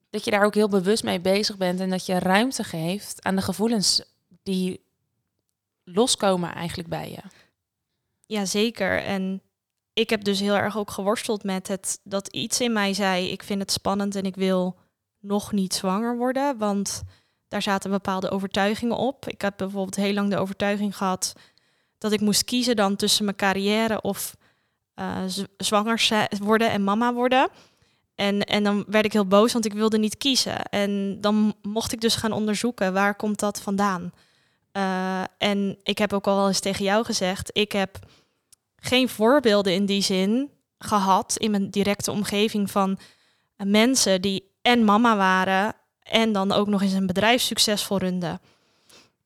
dat 0.09 0.25
je 0.25 0.31
daar 0.31 0.45
ook 0.45 0.53
heel 0.53 0.69
bewust 0.69 1.03
mee 1.03 1.19
bezig 1.19 1.57
bent 1.57 1.79
en 1.79 1.89
dat 1.89 2.05
je 2.05 2.19
ruimte 2.19 2.63
geeft 2.63 3.23
aan 3.23 3.35
de 3.35 3.41
gevoelens 3.41 4.03
die 4.43 4.83
loskomen 5.83 6.53
eigenlijk 6.53 6.89
bij 6.89 7.09
je. 7.09 7.21
ja, 8.25 8.45
zeker. 8.45 9.03
En 9.03 9.41
ik 9.93 10.09
heb 10.09 10.23
dus 10.23 10.39
heel 10.39 10.55
erg 10.55 10.77
ook 10.77 10.91
geworsteld 10.91 11.43
met 11.43 11.67
het 11.67 11.99
dat 12.03 12.27
iets 12.27 12.59
in 12.61 12.73
mij 12.73 12.93
zei: 12.93 13.31
ik 13.31 13.43
vind 13.43 13.61
het 13.61 13.71
spannend 13.71 14.15
en 14.15 14.23
ik 14.23 14.35
wil 14.35 14.75
nog 15.19 15.51
niet 15.51 15.73
zwanger 15.73 16.17
worden. 16.17 16.57
Want 16.57 17.03
daar 17.47 17.61
zaten 17.61 17.91
bepaalde 17.91 18.29
overtuigingen 18.29 18.97
op. 18.97 19.27
Ik 19.27 19.41
heb 19.41 19.53
bijvoorbeeld 19.57 19.95
heel 19.95 20.13
lang 20.13 20.29
de 20.29 20.37
overtuiging 20.37 20.97
gehad 20.97 21.33
dat 21.97 22.11
ik 22.11 22.21
moest 22.21 22.43
kiezen 22.43 22.75
dan 22.75 22.95
tussen 22.95 23.25
mijn 23.25 23.37
carrière 23.37 24.01
of 24.01 24.35
zwanger 25.57 25.99
zi- 25.99 26.37
worden 26.39 26.69
en 26.71 26.83
mama 26.83 27.13
worden. 27.13 27.49
En, 28.15 28.41
en 28.41 28.63
dan 28.63 28.83
werd 28.87 29.05
ik 29.05 29.13
heel 29.13 29.27
boos, 29.27 29.53
want 29.53 29.65
ik 29.65 29.73
wilde 29.73 29.97
niet 29.97 30.17
kiezen. 30.17 30.63
En 30.63 31.21
dan 31.21 31.55
mocht 31.61 31.91
ik 31.91 32.01
dus 32.01 32.15
gaan 32.15 32.31
onderzoeken 32.31 32.93
waar 32.93 33.15
komt 33.15 33.39
dat 33.39 33.61
vandaan. 33.61 34.11
Uh, 34.77 35.21
en 35.37 35.77
ik 35.83 35.97
heb 35.97 36.13
ook 36.13 36.27
al 36.27 36.35
wel 36.35 36.47
eens 36.47 36.59
tegen 36.59 36.85
jou 36.85 37.05
gezegd, 37.05 37.49
ik 37.53 37.71
heb 37.71 37.99
geen 38.75 39.09
voorbeelden 39.09 39.73
in 39.73 39.85
die 39.85 40.01
zin 40.01 40.49
gehad 40.77 41.35
in 41.37 41.51
mijn 41.51 41.69
directe 41.69 42.11
omgeving 42.11 42.71
van 42.71 42.99
mensen 43.57 44.21
die 44.21 44.51
en 44.61 44.85
mama 44.85 45.17
waren 45.17 45.73
en 45.99 46.31
dan 46.31 46.51
ook 46.51 46.67
nog 46.67 46.81
eens 46.81 46.93
een 46.93 47.07
bedrijf 47.07 47.41
succesvol 47.41 47.97
runden. 47.97 48.39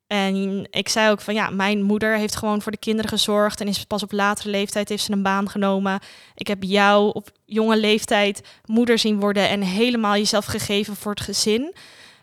En 0.07 0.67
ik 0.71 0.89
zei 0.89 1.11
ook 1.11 1.21
van 1.21 1.33
ja, 1.33 1.49
mijn 1.49 1.83
moeder 1.83 2.17
heeft 2.17 2.35
gewoon 2.35 2.61
voor 2.61 2.71
de 2.71 2.77
kinderen 2.77 3.09
gezorgd 3.11 3.61
en 3.61 3.67
is 3.67 3.83
pas 3.83 4.03
op 4.03 4.11
latere 4.11 4.49
leeftijd 4.49 4.89
heeft 4.89 5.03
ze 5.03 5.11
een 5.11 5.23
baan 5.23 5.49
genomen. 5.49 5.99
Ik 6.35 6.47
heb 6.47 6.63
jou 6.63 7.11
op 7.13 7.29
jonge 7.45 7.77
leeftijd 7.77 8.41
moeder 8.65 8.97
zien 8.97 9.19
worden 9.19 9.49
en 9.49 9.61
helemaal 9.61 10.15
jezelf 10.15 10.45
gegeven 10.45 10.95
voor 10.95 11.11
het 11.11 11.21
gezin. 11.21 11.75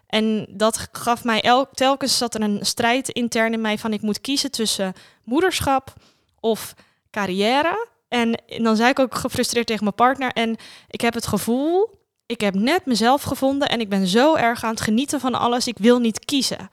En 0.07 0.47
dat 0.51 0.89
gaf 0.93 1.25
mij 1.25 1.41
elk, 1.41 1.75
telkens 1.75 2.19
zat 2.19 2.35
er 2.35 2.41
een 2.41 2.67
strijd 2.67 3.09
intern 3.09 3.53
in 3.53 3.61
mij 3.61 3.79
van 3.79 3.93
ik 3.93 4.03
moet 4.03 4.21
kiezen 4.21 4.51
tussen 4.51 4.93
moederschap 5.25 5.93
of 6.41 6.75
carrière. 7.11 7.89
En 8.09 8.43
dan 8.47 8.77
zei 8.77 8.91
ik 8.91 8.99
ook 8.99 9.15
gefrustreerd 9.15 9.67
tegen 9.67 9.85
mijn 9.85 9.95
partner 9.95 10.31
en 10.33 10.57
ik 10.89 11.01
heb 11.01 11.15
het 11.15 11.27
gevoel, 11.27 11.91
ik 12.27 12.41
heb 12.41 12.55
net 12.55 12.87
mezelf 12.87 13.23
gevonden 13.23 13.69
en 13.69 13.81
ik 13.81 13.89
ben 13.89 14.07
zo 14.07 14.35
erg 14.35 14.65
aan 14.65 14.71
het 14.71 14.81
genieten 14.81 15.21
van 15.21 15.35
alles, 15.35 15.67
ik 15.67 15.79
wil 15.79 15.99
niet 15.99 16.25
kiezen. 16.25 16.69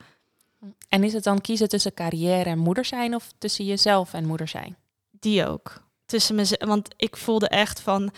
En 0.90 1.04
is 1.04 1.12
het 1.12 1.24
dan 1.24 1.40
kiezen 1.40 1.68
tussen 1.68 1.94
carrière 1.94 2.50
en 2.50 2.58
moeder 2.58 2.84
zijn 2.84 3.14
of 3.14 3.32
tussen 3.38 3.64
jezelf 3.64 4.12
en 4.12 4.26
moeder 4.26 4.48
zijn? 4.48 4.76
Die 5.10 5.46
ook. 5.46 5.82
Tussen 6.04 6.34
mezelf, 6.34 6.64
want 6.64 6.88
ik 6.96 7.16
voelde 7.16 7.48
echt 7.48 7.80
van, 7.80 8.10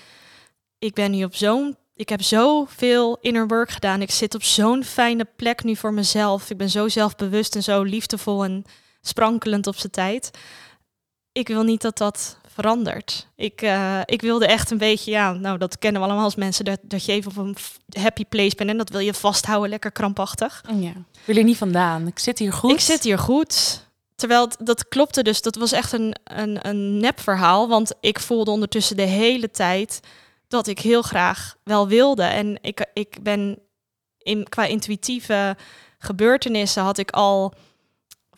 ik 0.78 0.94
ben 0.94 1.10
nu 1.10 1.24
op 1.24 1.34
zo'n, 1.34 1.76
ik 1.94 2.08
heb 2.08 2.22
zoveel 2.22 3.18
inner 3.20 3.46
work 3.46 3.70
gedaan. 3.70 4.02
Ik 4.02 4.10
zit 4.10 4.34
op 4.34 4.42
zo'n 4.42 4.84
fijne 4.84 5.26
plek 5.36 5.64
nu 5.64 5.76
voor 5.76 5.92
mezelf. 5.92 6.50
Ik 6.50 6.56
ben 6.56 6.70
zo 6.70 6.88
zelfbewust 6.88 7.54
en 7.54 7.62
zo 7.62 7.82
liefdevol 7.82 8.44
en 8.44 8.64
sprankelend 9.00 9.66
op 9.66 9.76
zijn 9.76 9.92
tijd. 9.92 10.30
Ik 11.32 11.48
wil 11.48 11.62
niet 11.62 11.80
dat 11.80 11.98
dat 11.98 12.38
verandert. 12.54 13.28
Ik, 13.36 13.62
uh, 13.62 14.00
ik 14.04 14.20
wilde 14.20 14.46
echt 14.46 14.70
een 14.70 14.78
beetje, 14.78 15.10
ja, 15.10 15.32
nou 15.32 15.58
dat 15.58 15.78
kennen 15.78 16.00
we 16.00 16.06
allemaal 16.06 16.24
als 16.24 16.34
mensen, 16.34 16.64
dat, 16.64 16.78
dat 16.82 17.04
je 17.04 17.12
even 17.12 17.30
op 17.30 17.36
een 17.36 17.56
happy 18.02 18.24
place 18.24 18.56
bent 18.56 18.70
en 18.70 18.76
dat 18.76 18.90
wil 18.90 19.00
je 19.00 19.14
vasthouden, 19.14 19.70
lekker 19.70 19.92
krampachtig. 19.92 20.64
Ja. 20.74 20.92
Wil 21.24 21.36
je 21.36 21.44
niet 21.44 21.56
vandaan? 21.56 22.06
Ik 22.06 22.18
zit 22.18 22.38
hier 22.38 22.52
goed. 22.52 22.70
Ik 22.70 22.80
zit 22.80 23.02
hier 23.02 23.18
goed. 23.18 23.86
Terwijl 24.14 24.48
dat 24.58 24.88
klopte 24.88 25.22
dus, 25.22 25.42
dat 25.42 25.56
was 25.56 25.72
echt 25.72 25.92
een, 25.92 26.16
een, 26.24 26.68
een 26.68 26.98
nep 26.98 27.20
verhaal, 27.20 27.68
want 27.68 27.92
ik 28.00 28.20
voelde 28.20 28.50
ondertussen 28.50 28.96
de 28.96 29.02
hele 29.02 29.50
tijd 29.50 30.00
dat 30.48 30.66
ik 30.66 30.78
heel 30.78 31.02
graag 31.02 31.56
wel 31.64 31.88
wilde. 31.88 32.22
En 32.22 32.58
ik, 32.60 32.86
ik 32.94 33.16
ben 33.22 33.58
in, 34.18 34.48
qua 34.48 34.64
intuïtieve 34.64 35.56
gebeurtenissen 35.98 36.82
had 36.82 36.98
ik 36.98 37.10
al 37.10 37.54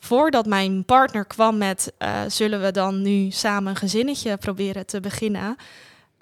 voordat 0.05 0.47
mijn 0.47 0.85
partner 0.85 1.25
kwam 1.25 1.59
met 1.59 1.93
uh, 1.99 2.21
zullen 2.29 2.63
we 2.63 2.71
dan 2.71 3.03
nu 3.03 3.31
samen 3.31 3.71
een 3.71 3.77
gezinnetje 3.77 4.37
proberen 4.37 4.87
te 4.87 5.01
beginnen, 5.01 5.57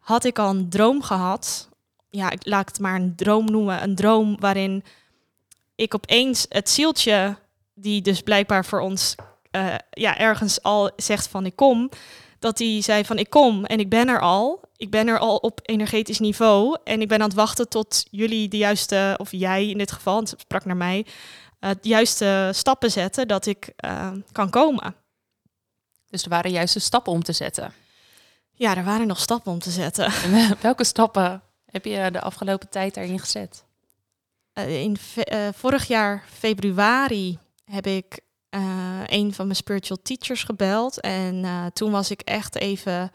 had 0.01 0.25
ik 0.25 0.39
al 0.39 0.51
een 0.51 0.69
droom 0.69 1.03
gehad. 1.03 1.69
Ja, 2.11 2.31
ik 2.31 2.47
laat 2.47 2.69
het 2.69 2.81
maar 2.81 2.95
een 2.95 3.17
droom 3.17 3.45
noemen. 3.45 3.83
Een 3.83 3.95
droom 3.95 4.37
waarin 4.41 4.85
ik 5.75 5.95
opeens 5.95 6.47
het 6.49 6.71
zieltje, 6.71 7.37
die 7.75 8.03
dus 8.03 8.21
blijkbaar 8.21 8.65
voor 8.65 8.81
ons 8.81 9.15
uh, 9.57 9.75
ja, 9.91 10.19
ergens 10.19 10.63
al 10.63 10.91
zegt 10.97 11.29
van 11.29 11.47
ik 11.47 11.57
kom, 11.57 11.91
dat 12.39 12.59
hij 12.59 12.81
zei 12.81 13.05
van 13.05 13.19
ik 13.19 13.31
kom 13.31 13.65
en 13.65 13.79
ik 13.79 13.89
ben 13.89 14.09
er 14.09 14.21
al. 14.21 14.61
Ik 14.83 14.91
ben 14.91 15.09
er 15.09 15.19
al 15.19 15.37
op 15.37 15.61
energetisch 15.63 16.19
niveau 16.19 16.79
en 16.85 17.01
ik 17.01 17.09
ben 17.09 17.19
aan 17.19 17.29
het 17.29 17.37
wachten 17.37 17.69
tot 17.69 18.05
jullie 18.11 18.49
de 18.49 18.57
juiste, 18.57 19.15
of 19.19 19.31
jij 19.31 19.69
in 19.69 19.79
dit 19.79 19.93
geval, 19.93 20.21
het 20.21 20.35
sprak 20.39 20.65
naar 20.65 20.77
mij, 20.77 21.07
het 21.59 21.79
juiste 21.85 22.51
stappen 22.55 22.91
zetten 22.91 23.29
dat 23.29 23.47
ik 23.47 23.73
uh, 23.85 24.13
kan 24.33 24.51
komen. 24.51 24.95
Dus 26.09 26.23
er 26.23 26.29
waren 26.29 26.51
juiste 26.51 26.79
stappen 26.79 27.13
om 27.13 27.23
te 27.23 27.33
zetten. 27.33 27.73
Ja, 28.53 28.77
er 28.77 28.85
waren 28.85 29.07
nog 29.07 29.21
stappen 29.21 29.53
om 29.53 29.59
te 29.59 29.71
zetten. 29.71 30.13
welke 30.61 30.85
stappen 30.85 31.43
heb 31.65 31.85
je 31.85 32.11
de 32.11 32.21
afgelopen 32.21 32.69
tijd 32.69 32.95
daarin 32.95 33.19
gezet? 33.19 33.65
Uh, 34.55 34.83
in 34.83 34.97
uh, 35.33 35.49
vorig 35.55 35.87
jaar 35.87 36.25
februari 36.33 37.39
heb 37.65 37.87
ik 37.87 38.21
een 39.07 39.35
van 39.35 39.45
mijn 39.45 39.57
spiritual 39.57 39.99
teachers 40.03 40.45
gebeld. 40.45 41.01
En 41.01 41.71
toen 41.73 41.91
was 41.91 42.11
ik 42.11 42.21
echt 42.21 42.57
even 42.57 43.11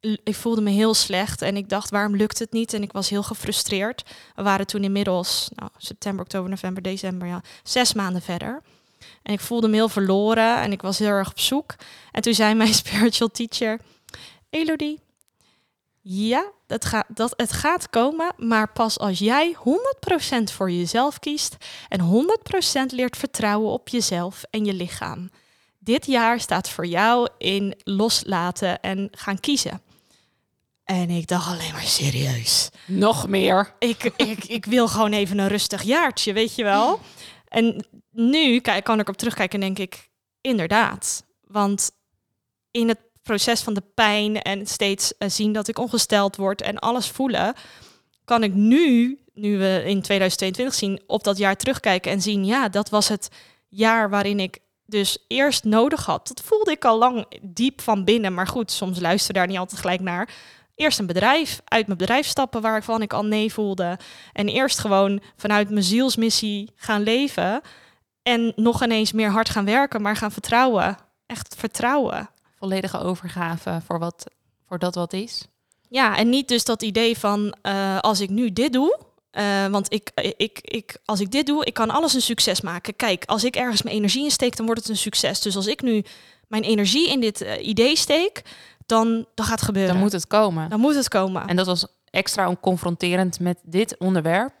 ik 0.00 0.34
voelde 0.34 0.60
me 0.60 0.70
heel 0.70 0.94
slecht 0.94 1.42
en 1.42 1.56
ik 1.56 1.68
dacht, 1.68 1.90
waarom 1.90 2.16
lukt 2.16 2.38
het 2.38 2.52
niet? 2.52 2.74
En 2.74 2.82
ik 2.82 2.92
was 2.92 3.08
heel 3.08 3.22
gefrustreerd. 3.22 4.04
We 4.34 4.42
waren 4.42 4.66
toen 4.66 4.84
inmiddels 4.84 5.48
nou, 5.54 5.70
september, 5.76 6.24
oktober, 6.24 6.50
november, 6.50 6.82
december, 6.82 7.28
ja, 7.28 7.42
zes 7.62 7.92
maanden 7.94 8.22
verder. 8.22 8.62
En 9.22 9.32
ik 9.32 9.40
voelde 9.40 9.68
me 9.68 9.74
heel 9.74 9.88
verloren 9.88 10.56
en 10.56 10.72
ik 10.72 10.82
was 10.82 10.98
heel 10.98 11.08
erg 11.08 11.30
op 11.30 11.40
zoek. 11.40 11.74
En 12.12 12.22
toen 12.22 12.34
zei 12.34 12.54
mijn 12.54 12.74
spiritual 12.84 13.30
teacher, 13.30 13.80
Elodie, 14.50 15.00
ja, 16.02 16.50
dat 16.66 16.84
gaat, 16.84 17.06
dat, 17.08 17.34
het 17.36 17.52
gaat 17.52 17.90
komen, 17.90 18.32
maar 18.36 18.72
pas 18.72 18.98
als 18.98 19.18
jij 19.18 19.56
100% 19.56 20.42
voor 20.52 20.70
jezelf 20.70 21.18
kiest 21.18 21.56
en 21.88 22.26
100% 22.82 22.94
leert 22.94 23.16
vertrouwen 23.16 23.70
op 23.70 23.88
jezelf 23.88 24.42
en 24.50 24.64
je 24.64 24.74
lichaam. 24.74 25.30
Dit 25.78 26.06
jaar 26.06 26.40
staat 26.40 26.68
voor 26.68 26.86
jou 26.86 27.28
in 27.38 27.74
loslaten 27.84 28.80
en 28.80 29.08
gaan 29.10 29.40
kiezen. 29.40 29.82
En 30.90 31.10
ik 31.10 31.26
dacht 31.26 31.48
alleen 31.48 31.72
maar 31.72 31.82
serieus. 31.82 32.68
Nog 32.86 33.28
meer. 33.28 33.74
Ik, 33.78 34.12
ik, 34.16 34.44
ik 34.44 34.64
wil 34.64 34.88
gewoon 34.88 35.12
even 35.12 35.38
een 35.38 35.48
rustig 35.48 35.82
jaartje, 35.82 36.32
weet 36.32 36.54
je 36.54 36.64
wel. 36.64 37.00
En 37.48 37.86
nu 38.10 38.60
kan 38.60 39.00
ik 39.00 39.08
op 39.08 39.16
terugkijken 39.16 39.62
en 39.62 39.74
denk 39.74 39.92
ik, 39.92 40.08
inderdaad. 40.40 41.24
Want 41.40 41.90
in 42.70 42.88
het 42.88 42.98
proces 43.22 43.60
van 43.60 43.74
de 43.74 43.82
pijn 43.94 44.42
en 44.42 44.66
steeds 44.66 45.16
eh, 45.16 45.28
zien 45.28 45.52
dat 45.52 45.68
ik 45.68 45.78
ongesteld 45.78 46.36
word 46.36 46.62
en 46.62 46.78
alles 46.78 47.08
voelen, 47.08 47.54
kan 48.24 48.42
ik 48.42 48.54
nu, 48.54 49.18
nu 49.34 49.58
we 49.58 49.82
in 49.86 50.02
2022 50.02 50.74
zien, 50.74 51.02
op 51.06 51.24
dat 51.24 51.38
jaar 51.38 51.56
terugkijken 51.56 52.12
en 52.12 52.22
zien, 52.22 52.44
ja, 52.44 52.68
dat 52.68 52.88
was 52.88 53.08
het 53.08 53.28
jaar 53.68 54.10
waarin 54.10 54.40
ik 54.40 54.58
dus 54.86 55.24
eerst 55.28 55.64
nodig 55.64 56.04
had. 56.04 56.28
Dat 56.28 56.42
voelde 56.44 56.70
ik 56.70 56.84
al 56.84 56.98
lang 56.98 57.26
diep 57.42 57.80
van 57.80 58.04
binnen, 58.04 58.34
maar 58.34 58.46
goed, 58.46 58.70
soms 58.70 59.00
luister 59.00 59.34
daar 59.34 59.46
niet 59.46 59.58
altijd 59.58 59.80
gelijk 59.80 60.00
naar 60.00 60.28
eerst 60.80 60.98
een 60.98 61.06
bedrijf, 61.06 61.60
uit 61.64 61.86
mijn 61.86 61.98
bedrijf 61.98 62.26
stappen 62.26 62.60
waarvan 62.60 63.02
ik 63.02 63.12
al 63.12 63.24
nee 63.24 63.52
voelde. 63.52 63.98
En 64.32 64.48
eerst 64.48 64.78
gewoon 64.78 65.20
vanuit 65.36 65.70
mijn 65.70 65.84
zielsmissie 65.84 66.72
gaan 66.76 67.02
leven. 67.02 67.60
En 68.22 68.52
nog 68.56 68.82
ineens 68.82 69.12
meer 69.12 69.30
hard 69.30 69.48
gaan 69.48 69.64
werken, 69.64 70.02
maar 70.02 70.16
gaan 70.16 70.32
vertrouwen. 70.32 70.96
Echt 71.26 71.54
vertrouwen. 71.58 72.30
Volledige 72.58 72.98
overgave 72.98 73.80
voor, 73.86 73.98
wat, 73.98 74.26
voor 74.68 74.78
dat 74.78 74.94
wat 74.94 75.12
is. 75.12 75.46
Ja, 75.88 76.16
en 76.16 76.28
niet 76.28 76.48
dus 76.48 76.64
dat 76.64 76.82
idee 76.82 77.18
van 77.18 77.54
uh, 77.62 77.98
als 77.98 78.20
ik 78.20 78.30
nu 78.30 78.52
dit 78.52 78.72
doe, 78.72 78.98
uh, 79.32 79.66
want 79.66 79.92
ik, 79.92 80.10
ik, 80.36 80.58
ik, 80.62 80.96
als 81.04 81.20
ik 81.20 81.30
dit 81.30 81.46
doe, 81.46 81.64
ik 81.64 81.74
kan 81.74 81.90
alles 81.90 82.14
een 82.14 82.22
succes 82.22 82.60
maken. 82.60 82.96
Kijk, 82.96 83.24
als 83.24 83.44
ik 83.44 83.56
ergens 83.56 83.82
mijn 83.82 83.96
energie 83.96 84.24
in 84.24 84.30
steek, 84.30 84.56
dan 84.56 84.66
wordt 84.66 84.80
het 84.80 84.90
een 84.90 84.96
succes. 84.96 85.40
Dus 85.40 85.56
als 85.56 85.66
ik 85.66 85.82
nu 85.82 86.04
mijn 86.48 86.62
energie 86.62 87.10
in 87.10 87.20
dit 87.20 87.42
uh, 87.42 87.66
idee 87.66 87.96
steek, 87.96 88.42
dan, 88.90 89.26
dan 89.34 89.46
gaat 89.46 89.54
het 89.54 89.62
gebeuren. 89.62 89.92
Dan 89.92 90.02
moet 90.02 90.12
het 90.12 90.26
komen. 90.26 90.68
Dan 90.68 90.80
moet 90.80 90.94
het 90.94 91.08
komen. 91.08 91.46
En 91.46 91.56
dat 91.56 91.66
was 91.66 91.86
extra 92.10 92.56
confronterend 92.60 93.40
met 93.40 93.58
dit 93.62 93.98
onderwerp. 93.98 94.52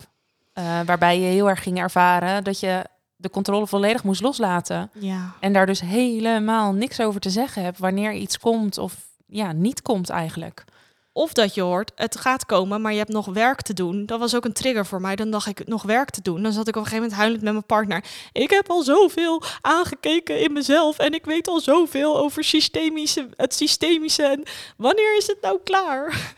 Uh, 0.54 0.80
waarbij 0.86 1.20
je 1.20 1.26
heel 1.26 1.48
erg 1.48 1.62
ging 1.62 1.78
ervaren 1.78 2.44
dat 2.44 2.60
je 2.60 2.84
de 3.16 3.30
controle 3.30 3.66
volledig 3.66 4.04
moest 4.04 4.22
loslaten. 4.22 4.90
Ja. 4.92 5.32
En 5.40 5.52
daar 5.52 5.66
dus 5.66 5.80
helemaal 5.80 6.72
niks 6.72 7.00
over 7.00 7.20
te 7.20 7.30
zeggen 7.30 7.62
hebt 7.62 7.78
wanneer 7.78 8.12
iets 8.12 8.38
komt 8.38 8.78
of 8.78 8.94
ja, 9.26 9.52
niet 9.52 9.82
komt 9.82 10.10
eigenlijk. 10.10 10.64
Of 11.12 11.32
dat 11.32 11.54
je 11.54 11.60
hoort, 11.60 11.92
het 11.94 12.16
gaat 12.16 12.46
komen, 12.46 12.80
maar 12.80 12.92
je 12.92 12.98
hebt 12.98 13.12
nog 13.12 13.26
werk 13.26 13.62
te 13.62 13.74
doen. 13.74 14.06
Dat 14.06 14.18
was 14.18 14.34
ook 14.34 14.44
een 14.44 14.52
trigger 14.52 14.86
voor 14.86 15.00
mij. 15.00 15.16
Dan 15.16 15.30
dacht 15.30 15.46
ik, 15.46 15.66
nog 15.66 15.82
werk 15.82 16.10
te 16.10 16.22
doen. 16.22 16.42
Dan 16.42 16.52
zat 16.52 16.68
ik 16.68 16.76
op 16.76 16.82
een 16.82 16.88
gegeven 16.88 17.02
moment 17.02 17.20
huilend 17.20 17.42
met 17.42 17.52
mijn 17.52 17.66
partner. 17.66 18.04
Ik 18.32 18.50
heb 18.50 18.70
al 18.70 18.82
zoveel 18.82 19.42
aangekeken 19.60 20.40
in 20.40 20.52
mezelf. 20.52 20.98
En 20.98 21.14
ik 21.14 21.24
weet 21.24 21.48
al 21.48 21.60
zoveel 21.60 22.18
over 22.18 22.44
systemische, 22.44 23.28
het 23.36 23.54
systemische. 23.54 24.22
En 24.22 24.42
wanneer 24.76 25.16
is 25.16 25.26
het 25.26 25.40
nou 25.40 25.60
klaar? 25.64 26.34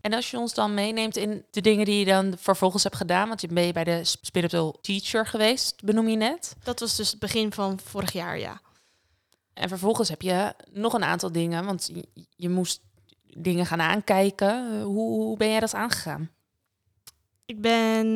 En 0.00 0.12
als 0.12 0.30
je 0.30 0.38
ons 0.38 0.54
dan 0.54 0.74
meeneemt 0.74 1.16
in 1.16 1.44
de 1.50 1.60
dingen 1.60 1.84
die 1.84 1.98
je 1.98 2.04
dan 2.04 2.34
vervolgens 2.38 2.82
hebt 2.82 2.96
gedaan. 2.96 3.28
Want 3.28 3.40
je 3.40 3.48
ben 3.48 3.66
je 3.66 3.72
bij 3.72 3.84
de 3.84 4.04
spiritual 4.04 4.78
teacher 4.80 5.26
geweest, 5.26 5.84
benoem 5.84 6.08
je 6.08 6.16
net. 6.16 6.56
Dat 6.62 6.80
was 6.80 6.96
dus 6.96 7.10
het 7.10 7.18
begin 7.18 7.52
van 7.52 7.78
vorig 7.84 8.12
jaar, 8.12 8.38
ja. 8.38 8.60
En 9.54 9.68
vervolgens 9.68 10.08
heb 10.08 10.22
je 10.22 10.54
nog 10.72 10.92
een 10.92 11.04
aantal 11.04 11.32
dingen. 11.32 11.64
Want 11.64 11.90
je 12.36 12.48
moest 12.48 12.80
dingen 13.36 13.66
gaan 13.66 13.80
aankijken. 13.80 14.82
Hoe, 14.82 15.10
hoe 15.10 15.36
ben 15.36 15.50
jij 15.50 15.60
dat 15.60 15.74
aangegaan? 15.74 16.30
Ik 17.46 17.60
ben. 17.60 18.06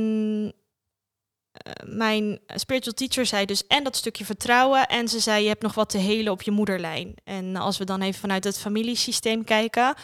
Uh, 1.66 1.94
mijn 1.94 2.40
spiritual 2.46 2.94
teacher 2.94 3.26
zei 3.26 3.46
dus 3.46 3.66
en 3.66 3.84
dat 3.84 3.96
stukje 3.96 4.24
vertrouwen. 4.24 4.86
En 4.86 5.08
ze 5.08 5.20
zei: 5.20 5.42
Je 5.42 5.48
hebt 5.48 5.62
nog 5.62 5.74
wat 5.74 5.90
te 5.90 5.98
helen 5.98 6.32
op 6.32 6.42
je 6.42 6.50
moederlijn. 6.50 7.14
En 7.24 7.56
als 7.56 7.78
we 7.78 7.84
dan 7.84 8.00
even 8.00 8.20
vanuit 8.20 8.44
het 8.44 8.58
familiesysteem 8.58 9.44
kijken, 9.44 9.94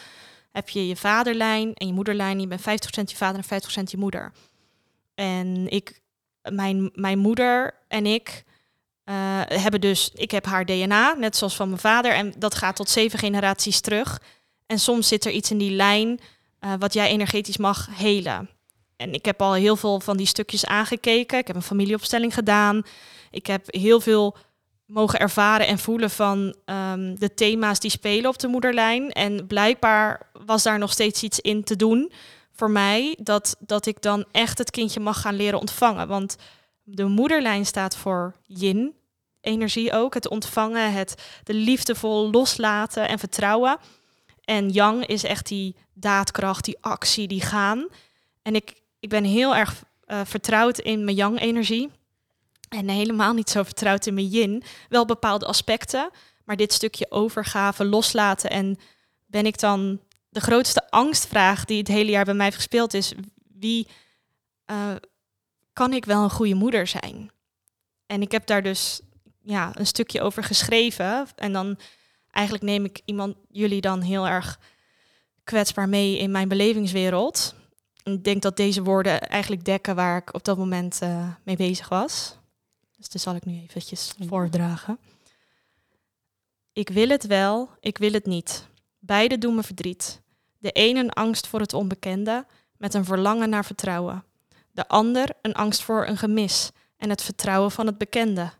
heb 0.51 0.69
je 0.69 0.87
je 0.87 0.95
vaderlijn 0.95 1.73
en 1.73 1.87
je 1.87 1.93
moederlijn. 1.93 2.39
Je 2.39 2.47
bent 2.47 2.61
50% 2.61 2.63
je 3.05 3.15
vader 3.15 3.43
en 3.49 3.61
50% 3.79 3.83
je 3.83 3.97
moeder. 3.97 4.31
En 5.15 5.67
ik, 5.69 6.01
mijn, 6.51 6.89
mijn 6.93 7.19
moeder 7.19 7.73
en 7.87 8.05
ik 8.05 8.43
eh, 9.03 9.41
hebben 9.45 9.81
dus, 9.81 10.11
ik 10.13 10.31
heb 10.31 10.45
haar 10.45 10.65
DNA, 10.65 11.13
net 11.13 11.35
zoals 11.35 11.55
van 11.55 11.67
mijn 11.67 11.79
vader, 11.79 12.11
en 12.11 12.33
dat 12.37 12.55
gaat 12.55 12.75
tot 12.75 12.89
zeven 12.89 13.19
generaties 13.19 13.79
terug. 13.79 14.21
En 14.67 14.79
soms 14.79 15.07
zit 15.07 15.25
er 15.25 15.31
iets 15.31 15.51
in 15.51 15.57
die 15.57 15.71
lijn 15.71 16.19
uh, 16.61 16.73
wat 16.79 16.93
jij 16.93 17.09
energetisch 17.09 17.57
mag 17.57 17.87
helen. 17.91 18.49
En 18.95 19.13
ik 19.13 19.25
heb 19.25 19.41
al 19.41 19.53
heel 19.53 19.75
veel 19.75 19.99
van 19.99 20.17
die 20.17 20.25
stukjes 20.25 20.65
aangekeken. 20.65 21.37
Ik 21.37 21.47
heb 21.47 21.55
een 21.55 21.61
familieopstelling 21.61 22.33
gedaan. 22.33 22.83
Ik 23.31 23.47
heb 23.47 23.65
heel 23.67 23.99
veel 23.99 24.37
mogen 24.85 25.19
ervaren 25.19 25.67
en 25.67 25.79
voelen 25.79 26.09
van 26.09 26.55
um, 26.65 27.19
de 27.19 27.33
thema's 27.33 27.79
die 27.79 27.91
spelen 27.91 28.29
op 28.29 28.39
de 28.39 28.47
moederlijn. 28.47 29.11
En 29.11 29.47
blijkbaar 29.47 30.29
was 30.45 30.63
daar 30.63 30.79
nog 30.79 30.91
steeds 30.91 31.23
iets 31.23 31.39
in 31.39 31.63
te 31.63 31.75
doen 31.75 32.11
voor 32.51 32.71
mij, 32.71 33.17
dat, 33.21 33.55
dat 33.59 33.85
ik 33.85 34.01
dan 34.01 34.25
echt 34.31 34.57
het 34.57 34.71
kindje 34.71 34.99
mag 34.99 35.21
gaan 35.21 35.35
leren 35.35 35.59
ontvangen. 35.59 36.07
Want 36.07 36.35
de 36.83 37.05
moederlijn 37.05 37.65
staat 37.65 37.95
voor 37.95 38.35
yin, 38.43 38.95
energie 39.41 39.93
ook, 39.93 40.13
het 40.13 40.27
ontvangen, 40.27 40.93
het 40.93 41.15
de 41.43 41.53
liefdevol 41.53 42.31
loslaten 42.31 43.07
en 43.07 43.19
vertrouwen. 43.19 43.77
En 44.47 44.69
yang 44.69 45.05
is 45.05 45.23
echt 45.23 45.47
die 45.47 45.75
daadkracht, 45.93 46.65
die 46.65 46.77
actie, 46.81 47.27
die 47.27 47.41
gaan. 47.41 47.87
En 48.41 48.55
ik, 48.55 48.81
ik 48.99 49.09
ben 49.09 49.23
heel 49.23 49.55
erg 49.55 49.83
uh, 50.05 50.21
vertrouwd 50.23 50.79
in 50.79 51.03
mijn 51.03 51.15
yang-energie. 51.15 51.91
En 52.69 52.89
helemaal 52.89 53.33
niet 53.33 53.49
zo 53.49 53.63
vertrouwd 53.63 54.05
in 54.05 54.13
mijn 54.13 54.27
yin. 54.27 54.63
Wel 54.89 55.05
bepaalde 55.05 55.45
aspecten, 55.45 56.09
maar 56.45 56.55
dit 56.55 56.73
stukje 56.73 57.11
overgave, 57.11 57.85
loslaten. 57.85 58.49
En 58.49 58.77
ben 59.25 59.45
ik 59.45 59.59
dan 59.59 60.01
de 60.29 60.39
grootste 60.39 60.89
angstvraag 60.89 61.65
die 61.65 61.77
het 61.77 61.87
hele 61.87 62.11
jaar 62.11 62.25
bij 62.25 62.33
mij 62.33 62.51
gespeeld 62.51 62.93
is: 62.93 63.13
wie 63.53 63.87
uh, 64.71 64.95
kan 65.73 65.93
ik 65.93 66.05
wel 66.05 66.23
een 66.23 66.29
goede 66.29 66.55
moeder 66.55 66.87
zijn? 66.87 67.31
En 68.05 68.21
ik 68.21 68.31
heb 68.31 68.45
daar 68.45 68.63
dus 68.63 69.01
ja, 69.43 69.71
een 69.73 69.87
stukje 69.87 70.21
over 70.21 70.43
geschreven. 70.43 71.27
En 71.35 71.53
dan 71.53 71.77
eigenlijk 72.37 72.63
neem 72.63 72.85
ik 72.85 73.01
iemand, 73.05 73.35
jullie 73.49 73.81
dan 73.81 74.01
heel 74.01 74.27
erg 74.27 74.59
kwetsbaar 75.43 75.89
mee 75.89 76.17
in 76.17 76.31
mijn 76.31 76.47
belevingswereld. 76.47 77.55
Ik 78.03 78.23
denk 78.23 78.41
dat 78.41 78.57
deze 78.57 78.83
woorden 78.83 79.21
eigenlijk 79.21 79.65
dekken 79.65 79.95
waar 79.95 80.17
ik 80.17 80.33
op 80.33 80.43
dat 80.43 80.57
moment 80.57 80.99
uh, 81.03 81.27
mee 81.43 81.55
bezig 81.55 81.89
was. 81.89 82.37
Dus 82.97 83.09
dat 83.09 83.21
zal 83.21 83.35
ik 83.35 83.45
nu 83.45 83.61
eventjes 83.67 84.13
voordragen. 84.27 84.99
Ik 86.73 86.89
wil 86.89 87.09
het 87.09 87.25
wel, 87.25 87.69
ik 87.79 87.97
wil 87.97 88.11
het 88.11 88.25
niet. 88.25 88.67
Beide 88.99 89.37
doen 89.37 89.55
me 89.55 89.63
verdriet. 89.63 90.21
De 90.57 90.69
een 90.73 90.97
een 90.97 91.11
angst 91.11 91.47
voor 91.47 91.59
het 91.59 91.73
onbekende, 91.73 92.45
met 92.77 92.93
een 92.93 93.05
verlangen 93.05 93.49
naar 93.49 93.65
vertrouwen. 93.65 94.23
De 94.71 94.87
ander 94.87 95.29
een 95.41 95.53
angst 95.53 95.83
voor 95.83 96.07
een 96.07 96.17
gemis 96.17 96.71
en 96.97 97.09
het 97.09 97.21
vertrouwen 97.21 97.71
van 97.71 97.85
het 97.85 97.97
bekende. 97.97 98.51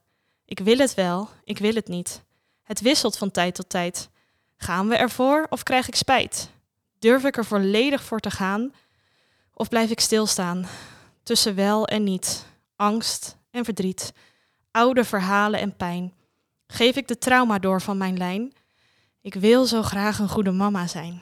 Ik 0.45 0.59
wil 0.59 0.77
het 0.77 0.93
wel, 0.93 1.29
ik 1.43 1.57
wil 1.57 1.73
het 1.73 1.87
niet. 1.87 2.25
Het 2.67 2.81
wisselt 2.81 3.17
van 3.17 3.31
tijd 3.31 3.55
tot 3.55 3.69
tijd. 3.69 4.09
Gaan 4.57 4.87
we 4.87 4.95
ervoor 4.95 5.47
of 5.49 5.63
krijg 5.63 5.87
ik 5.87 5.95
spijt? 5.95 6.49
Durf 6.99 7.23
ik 7.23 7.37
er 7.37 7.45
volledig 7.45 8.03
voor 8.03 8.19
te 8.19 8.31
gaan 8.31 8.73
of 9.53 9.69
blijf 9.69 9.89
ik 9.89 9.99
stilstaan? 9.99 10.67
Tussen 11.23 11.55
wel 11.55 11.87
en 11.87 12.03
niet, 12.03 12.45
angst 12.75 13.37
en 13.51 13.65
verdriet, 13.65 14.13
oude 14.71 15.03
verhalen 15.03 15.59
en 15.59 15.75
pijn. 15.75 16.13
Geef 16.67 16.95
ik 16.95 17.07
de 17.07 17.17
trauma 17.17 17.59
door 17.59 17.81
van 17.81 17.97
mijn 17.97 18.17
lijn? 18.17 18.53
Ik 19.21 19.33
wil 19.33 19.65
zo 19.65 19.81
graag 19.81 20.19
een 20.19 20.29
goede 20.29 20.51
mama 20.51 20.87
zijn. 20.87 21.21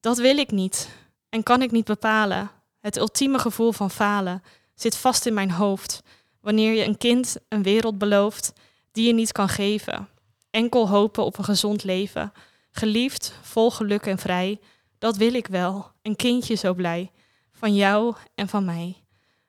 Dat 0.00 0.18
wil 0.18 0.36
ik 0.38 0.50
niet 0.50 0.88
en 1.28 1.42
kan 1.42 1.62
ik 1.62 1.70
niet 1.70 1.84
bepalen. 1.84 2.50
Het 2.80 2.96
ultieme 2.96 3.38
gevoel 3.38 3.72
van 3.72 3.90
falen 3.90 4.42
zit 4.74 4.96
vast 4.96 5.26
in 5.26 5.34
mijn 5.34 5.50
hoofd 5.50 6.02
wanneer 6.40 6.72
je 6.72 6.84
een 6.84 6.98
kind 6.98 7.36
een 7.48 7.62
wereld 7.62 7.98
belooft 7.98 8.52
die 8.96 9.06
je 9.06 9.12
niet 9.12 9.32
kan 9.32 9.48
geven. 9.48 10.08
Enkel 10.50 10.88
hopen 10.88 11.24
op 11.24 11.38
een 11.38 11.44
gezond 11.44 11.84
leven. 11.84 12.32
Geliefd, 12.70 13.38
vol 13.42 13.70
geluk 13.70 14.06
en 14.06 14.18
vrij. 14.18 14.60
Dat 14.98 15.16
wil 15.16 15.34
ik 15.34 15.46
wel. 15.46 15.90
Een 16.02 16.16
kindje 16.16 16.54
zo 16.54 16.74
blij. 16.74 17.10
Van 17.52 17.74
jou 17.74 18.14
en 18.34 18.48
van 18.48 18.64
mij. 18.64 18.96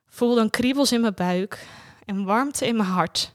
Voel 0.06 0.36
dan 0.36 0.50
kriebels 0.50 0.92
in 0.92 1.02
mijn 1.02 1.14
buik 1.14 1.68
en 2.06 2.26
warmte 2.26 2.68
in 2.68 2.76
mijn 2.76 2.90
hart. 2.90 3.34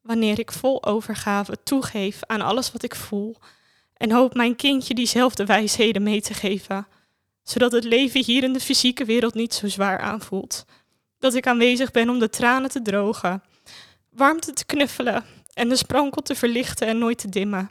Wanneer 0.00 0.38
ik 0.38 0.52
vol 0.52 0.84
overgave 0.84 1.62
toegeef 1.62 2.24
aan 2.26 2.40
alles 2.40 2.72
wat 2.72 2.82
ik 2.82 2.94
voel 2.94 3.36
en 3.96 4.10
hoop 4.10 4.34
mijn 4.34 4.56
kindje 4.56 4.94
diezelfde 4.94 5.44
wijsheden 5.44 6.02
mee 6.02 6.20
te 6.20 6.34
geven, 6.34 6.86
zodat 7.42 7.72
het 7.72 7.84
leven 7.84 8.24
hier 8.24 8.42
in 8.42 8.52
de 8.52 8.60
fysieke 8.60 9.04
wereld 9.04 9.34
niet 9.34 9.54
zo 9.54 9.68
zwaar 9.68 9.98
aanvoelt. 9.98 10.64
Dat 11.18 11.34
ik 11.34 11.46
aanwezig 11.46 11.90
ben 11.90 12.08
om 12.08 12.18
de 12.18 12.30
tranen 12.30 12.70
te 12.70 12.82
drogen, 12.82 13.42
warmte 14.10 14.52
te 14.52 14.64
knuffelen 14.64 15.24
en 15.54 15.68
de 15.68 15.76
sprankel 15.76 16.22
te 16.22 16.34
verlichten 16.34 16.86
en 16.86 16.98
nooit 16.98 17.18
te 17.18 17.28
dimmen. 17.28 17.70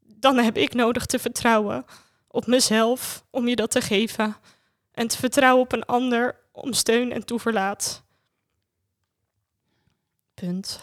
Dan 0.00 0.38
heb 0.38 0.56
ik 0.56 0.74
nodig 0.74 1.06
te 1.06 1.18
vertrouwen 1.18 1.84
op 2.28 2.46
mezelf 2.46 3.24
om 3.30 3.48
je 3.48 3.56
dat 3.56 3.70
te 3.70 3.80
geven 3.80 4.36
en 4.92 5.08
te 5.08 5.16
vertrouwen 5.16 5.62
op 5.62 5.72
een 5.72 5.84
ander 5.84 6.36
om 6.52 6.72
steun 6.72 7.12
en 7.12 7.24
toeverlaat. 7.24 8.02
Punt. 10.34 10.80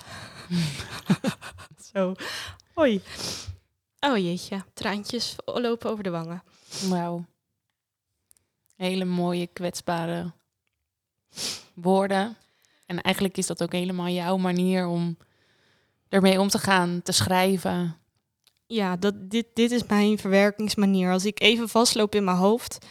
Zo. 1.94 2.14
Hoi. 2.74 3.02
Oh 4.00 4.18
jeetje, 4.18 4.64
traantjes 4.74 5.36
lopen 5.46 5.90
over 5.90 6.04
de 6.04 6.10
wangen. 6.10 6.44
Wauw. 6.90 7.26
Hele 8.82 9.06
mooie, 9.06 9.48
kwetsbare 9.48 10.32
woorden. 11.74 12.38
En 12.86 13.02
eigenlijk 13.02 13.38
is 13.38 13.48
dat 13.48 13.64
ook 13.64 13.72
helemaal 13.72 14.08
jouw 14.08 14.38
manier 14.38 14.88
om 14.88 15.18
ermee 16.10 16.40
om 16.40 16.48
te 16.48 16.58
gaan, 16.58 17.02
te 17.04 17.12
schrijven. 17.12 17.98
Ja, 18.66 18.96
dat, 18.96 19.30
dit, 19.30 19.46
dit 19.54 19.72
is 19.72 19.84
mijn 19.84 20.18
verwerkingsmanier. 20.18 21.12
Als 21.12 21.26
ik 21.26 21.42
even 21.42 21.70
vastloop 21.70 22.16
in 22.16 22.24
mijn 22.24 22.38
hoofd, 22.38 22.86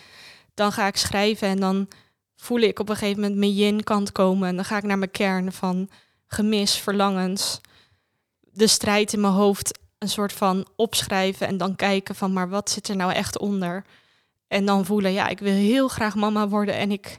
dan 0.55 0.73
ga 0.73 0.87
ik 0.87 0.97
schrijven 0.97 1.49
en 1.49 1.61
dan 1.61 1.89
voel 2.37 2.61
ik 2.61 2.79
op 2.79 2.89
een 2.89 2.97
gegeven 2.97 3.21
moment 3.21 3.39
mijn 3.39 3.55
yin-kant 3.55 4.13
komen. 4.13 4.49
En 4.49 4.57
dan 4.57 4.65
ga 4.65 4.77
ik 4.77 4.85
naar 4.85 4.99
mijn 4.99 5.11
kern 5.11 5.53
van 5.53 5.91
gemis, 6.27 6.75
verlangens, 6.77 7.61
de 8.41 8.67
strijd 8.67 9.13
in 9.13 9.21
mijn 9.21 9.33
hoofd 9.33 9.79
een 9.99 10.09
soort 10.09 10.33
van 10.33 10.67
opschrijven 10.77 11.47
en 11.47 11.57
dan 11.57 11.77
kijken 11.77 12.15
van, 12.15 12.33
maar 12.33 12.49
wat 12.49 12.71
zit 12.71 12.89
er 12.89 12.97
nou 12.97 13.13
echt 13.13 13.39
onder? 13.39 13.85
En 14.51 14.65
dan 14.65 14.85
voelen, 14.85 15.13
ja, 15.13 15.29
ik 15.29 15.39
wil 15.39 15.53
heel 15.53 15.89
graag 15.89 16.15
mama 16.15 16.49
worden 16.49 16.75
en 16.75 16.91
ik, 16.91 17.19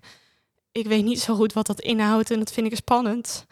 ik 0.72 0.88
weet 0.88 1.04
niet 1.04 1.20
zo 1.20 1.36
goed 1.36 1.54
wat 1.54 1.66
dat 1.66 1.80
inhoudt 1.80 2.32
en 2.32 2.40
dat 2.40 2.52
vind 2.52 2.68
ik 2.68 2.76
spannend. 2.76 3.46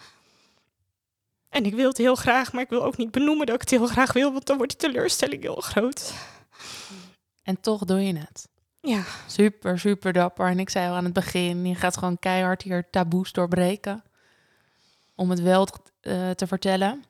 En 1.49 1.65
ik 1.65 1.73
wil 1.73 1.87
het 1.87 1.97
heel 1.97 2.15
graag, 2.15 2.53
maar 2.53 2.61
ik 2.61 2.69
wil 2.69 2.83
ook 2.83 2.97
niet 2.97 3.11
benoemen 3.11 3.45
dat 3.45 3.55
ik 3.55 3.61
het 3.61 3.69
heel 3.69 3.87
graag 3.87 4.13
wil, 4.13 4.31
want 4.31 4.45
dan 4.45 4.57
wordt 4.57 4.71
de 4.71 4.77
teleurstelling 4.77 5.41
heel 5.41 5.55
groot. 5.55 6.13
En 7.43 7.61
toch 7.61 7.85
doe 7.85 8.01
je 8.01 8.17
het. 8.17 8.47
Ja. 8.81 9.03
Super, 9.27 9.79
super 9.79 10.13
dapper. 10.13 10.47
En 10.47 10.59
ik 10.59 10.69
zei 10.69 10.89
al 10.89 10.95
aan 10.95 11.03
het 11.03 11.13
begin, 11.13 11.65
je 11.65 11.75
gaat 11.75 11.97
gewoon 11.97 12.19
keihard 12.19 12.61
hier 12.61 12.89
taboes 12.89 13.31
doorbreken. 13.31 14.03
Om 15.15 15.29
het 15.29 15.41
wel 15.41 15.67
uh, 16.01 16.29
te 16.29 16.47
vertellen. 16.47 17.03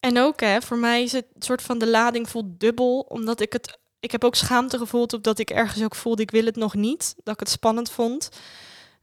En 0.00 0.18
ook, 0.18 0.40
hè, 0.40 0.62
voor 0.62 0.78
mij 0.78 1.02
is 1.02 1.12
het 1.12 1.26
soort 1.38 1.62
van 1.62 1.78
de 1.78 1.88
lading 1.88 2.28
voelt 2.28 2.60
dubbel, 2.60 3.00
omdat 3.00 3.40
ik 3.40 3.52
het. 3.52 3.78
Ik 4.00 4.10
heb 4.10 4.24
ook 4.24 4.34
schaamte 4.34 4.78
gevoeld 4.78 5.12
op 5.12 5.22
dat 5.22 5.38
ik 5.38 5.50
ergens 5.50 5.82
ook 5.84 5.94
voelde, 5.94 6.22
ik 6.22 6.30
wil 6.30 6.44
het 6.44 6.56
nog 6.56 6.74
niet. 6.74 7.14
Dat 7.22 7.34
ik 7.34 7.40
het 7.40 7.50
spannend 7.50 7.90
vond. 7.90 8.28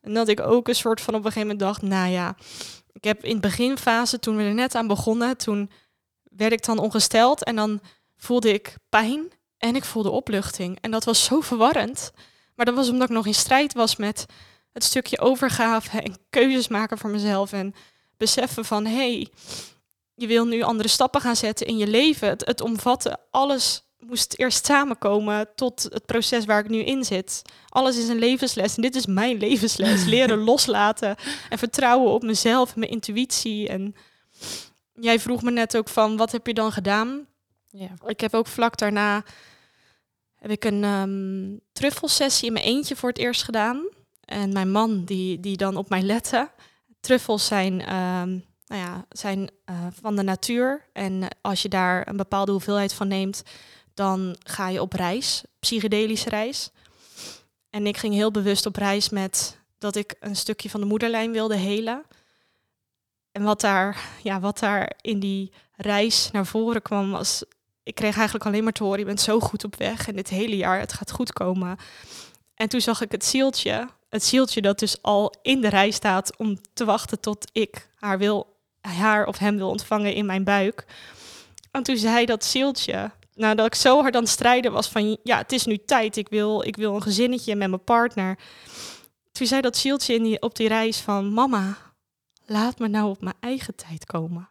En 0.01 0.13
dat 0.13 0.27
ik 0.27 0.39
ook 0.39 0.67
een 0.67 0.75
soort 0.75 1.01
van 1.01 1.13
op 1.13 1.25
een 1.25 1.31
gegeven 1.31 1.47
moment 1.47 1.59
dacht, 1.59 1.81
nou 1.81 2.11
ja, 2.11 2.35
ik 2.91 3.03
heb 3.03 3.23
in 3.23 3.33
de 3.33 3.39
beginfase, 3.39 4.19
toen 4.19 4.37
we 4.37 4.43
er 4.43 4.53
net 4.53 4.75
aan 4.75 4.87
begonnen, 4.87 5.37
toen 5.37 5.71
werd 6.23 6.51
ik 6.51 6.65
dan 6.65 6.77
ongesteld 6.77 7.43
en 7.43 7.55
dan 7.55 7.81
voelde 8.15 8.53
ik 8.53 8.75
pijn 8.89 9.31
en 9.57 9.75
ik 9.75 9.85
voelde 9.85 10.09
opluchting. 10.09 10.77
En 10.81 10.91
dat 10.91 11.03
was 11.03 11.23
zo 11.23 11.41
verwarrend. 11.41 12.11
Maar 12.55 12.65
dat 12.65 12.75
was 12.75 12.89
omdat 12.89 13.09
ik 13.09 13.15
nog 13.15 13.25
in 13.25 13.33
strijd 13.33 13.73
was 13.73 13.95
met 13.95 14.25
het 14.71 14.83
stukje 14.83 15.19
overgave 15.19 16.01
en 16.01 16.17
keuzes 16.29 16.67
maken 16.67 16.97
voor 16.97 17.09
mezelf 17.09 17.51
en 17.51 17.73
beseffen 18.17 18.65
van 18.65 18.85
hé, 18.85 18.95
hey, 18.95 19.27
je 20.13 20.27
wil 20.27 20.45
nu 20.45 20.61
andere 20.61 20.89
stappen 20.89 21.21
gaan 21.21 21.35
zetten 21.35 21.67
in 21.67 21.77
je 21.77 21.87
leven. 21.87 22.29
Het, 22.29 22.45
het 22.45 22.61
omvatten, 22.61 23.19
alles 23.31 23.86
moest 23.99 24.33
eerst 24.37 24.65
samenkomen 24.65 25.47
tot 25.55 25.83
het 25.83 26.05
proces 26.05 26.45
waar 26.45 26.59
ik 26.59 26.69
nu 26.69 26.79
in 26.79 27.03
zit. 27.03 27.41
Alles 27.69 27.97
is 27.97 28.07
een 28.07 28.19
levensles 28.19 28.75
en 28.75 28.81
dit 28.81 28.95
is 28.95 29.05
mijn 29.05 29.37
levensles. 29.47 30.05
Leren 30.05 30.43
loslaten 30.49 31.15
en 31.49 31.57
vertrouwen 31.57 32.11
op 32.11 32.23
mezelf, 32.23 32.75
mijn 32.75 32.91
intuïtie. 32.91 33.67
En 33.67 33.95
jij 34.93 35.19
vroeg 35.19 35.41
me 35.41 35.51
net 35.51 35.77
ook 35.77 35.89
van, 35.89 36.17
wat 36.17 36.31
heb 36.31 36.47
je 36.47 36.53
dan 36.53 36.71
gedaan? 36.71 37.25
Ja. 37.69 37.89
Ik 38.05 38.19
heb 38.19 38.33
ook 38.33 38.47
vlak 38.47 38.77
daarna 38.77 39.23
heb 40.37 40.51
ik 40.51 40.65
een 40.65 40.83
um, 40.83 41.59
truffelsessie 41.71 42.47
in 42.47 42.53
mijn 42.53 42.65
eentje 42.65 42.95
voor 42.95 43.09
het 43.09 43.17
eerst 43.17 43.43
gedaan. 43.43 43.87
En 44.25 44.53
mijn 44.53 44.71
man 44.71 45.05
die, 45.05 45.39
die 45.39 45.57
dan 45.57 45.77
op 45.77 45.89
mij 45.89 46.01
lette. 46.01 46.51
Truffels 46.99 47.45
zijn 47.45 47.73
um, 47.95 48.45
nou 48.67 48.81
ja, 48.81 49.05
zijn 49.09 49.39
uh, 49.69 49.87
van 50.01 50.15
de 50.15 50.23
natuur. 50.23 50.85
En 50.93 51.27
als 51.41 51.61
je 51.61 51.69
daar 51.69 52.07
een 52.07 52.17
bepaalde 52.17 52.51
hoeveelheid 52.51 52.93
van 52.93 53.07
neemt, 53.07 53.43
dan 53.97 54.35
ga 54.43 54.67
je 54.67 54.81
op 54.81 54.93
reis, 54.93 55.43
psychedelische 55.59 56.29
reis. 56.29 56.69
En 57.69 57.87
ik 57.87 57.97
ging 57.97 58.13
heel 58.13 58.31
bewust 58.31 58.65
op 58.65 58.75
reis 58.75 59.09
met 59.09 59.59
dat 59.77 59.95
ik 59.95 60.15
een 60.19 60.35
stukje 60.35 60.69
van 60.69 60.79
de 60.79 60.85
moederlijn 60.85 61.31
wilde 61.31 61.55
helen. 61.55 62.03
En 63.31 63.43
wat 63.43 63.61
daar, 63.61 64.03
ja, 64.23 64.39
wat 64.39 64.59
daar 64.59 64.91
in 65.01 65.19
die 65.19 65.51
reis 65.71 66.29
naar 66.31 66.45
voren 66.45 66.81
kwam, 66.81 67.11
was. 67.11 67.43
Ik 67.83 67.95
kreeg 67.95 68.15
eigenlijk 68.15 68.45
alleen 68.45 68.63
maar 68.63 68.73
te 68.73 68.83
horen: 68.83 68.99
je 68.99 69.05
bent 69.05 69.21
zo 69.21 69.39
goed 69.39 69.63
op 69.63 69.75
weg 69.75 70.07
en 70.07 70.15
dit 70.15 70.29
hele 70.29 70.57
jaar, 70.57 70.79
het 70.79 70.93
gaat 70.93 71.11
goed 71.11 71.33
komen. 71.33 71.77
En 72.55 72.69
toen 72.69 72.81
zag 72.81 73.01
ik 73.01 73.11
het 73.11 73.25
zieltje, 73.25 73.89
het 74.09 74.23
zieltje 74.23 74.61
dat 74.61 74.79
dus 74.79 75.01
al 75.01 75.33
in 75.41 75.61
de 75.61 75.69
rij 75.69 75.91
staat 75.91 76.37
om 76.37 76.57
te 76.73 76.85
wachten 76.85 77.19
tot 77.19 77.49
ik 77.51 77.89
haar, 77.95 78.17
wil, 78.17 78.55
haar 78.81 79.25
of 79.25 79.37
hem 79.37 79.57
wil 79.57 79.69
ontvangen 79.69 80.13
in 80.13 80.25
mijn 80.25 80.43
buik. 80.43 80.85
En 81.71 81.83
toen 81.83 81.97
zei 81.97 82.25
dat 82.25 82.45
zieltje, 82.45 83.11
nadat 83.37 83.65
ik 83.65 83.75
zo 83.75 84.01
hard 84.01 84.15
aan 84.15 84.21
het 84.21 84.31
strijden 84.31 84.71
was 84.71 84.87
van, 84.87 85.17
ja, 85.23 85.37
het 85.37 85.51
is 85.51 85.65
nu 85.65 85.77
tijd, 85.77 86.17
ik 86.17 86.29
wil, 86.29 86.63
ik 86.63 86.75
wil 86.75 86.95
een 86.95 87.01
gezinnetje 87.01 87.55
met 87.55 87.69
mijn 87.69 87.83
partner. 87.83 88.37
Toen 89.31 89.47
zei 89.47 89.61
dat 89.61 89.77
zieltje 89.77 90.41
op 90.41 90.55
die 90.55 90.67
reis 90.67 90.99
van, 90.99 91.33
mama, 91.33 91.77
laat 92.45 92.79
me 92.79 92.87
nou 92.87 93.09
op 93.09 93.21
mijn 93.21 93.35
eigen 93.39 93.75
tijd 93.75 94.05
komen. 94.05 94.49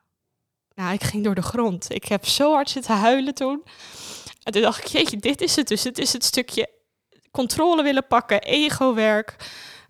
Nou, 0.75 0.93
ik 0.93 1.03
ging 1.03 1.25
door 1.25 1.35
de 1.35 1.43
grond. 1.43 1.95
Ik 1.95 2.05
heb 2.05 2.27
zo 2.27 2.53
hard 2.53 2.71
zitten 2.71 2.97
huilen 2.97 3.35
toen. 3.35 3.63
En 4.43 4.53
toen 4.53 4.63
dacht 4.63 4.79
ik, 4.79 4.87
jeetje, 4.87 5.17
dit 5.17 5.41
is 5.41 5.57
het 5.57 5.69
dus. 5.69 5.85
Het 5.85 5.99
is 5.99 6.13
het 6.13 6.25
stukje 6.25 6.69
controle 7.31 7.83
willen 7.83 8.07
pakken, 8.07 8.43
ego-werk. 8.43 9.37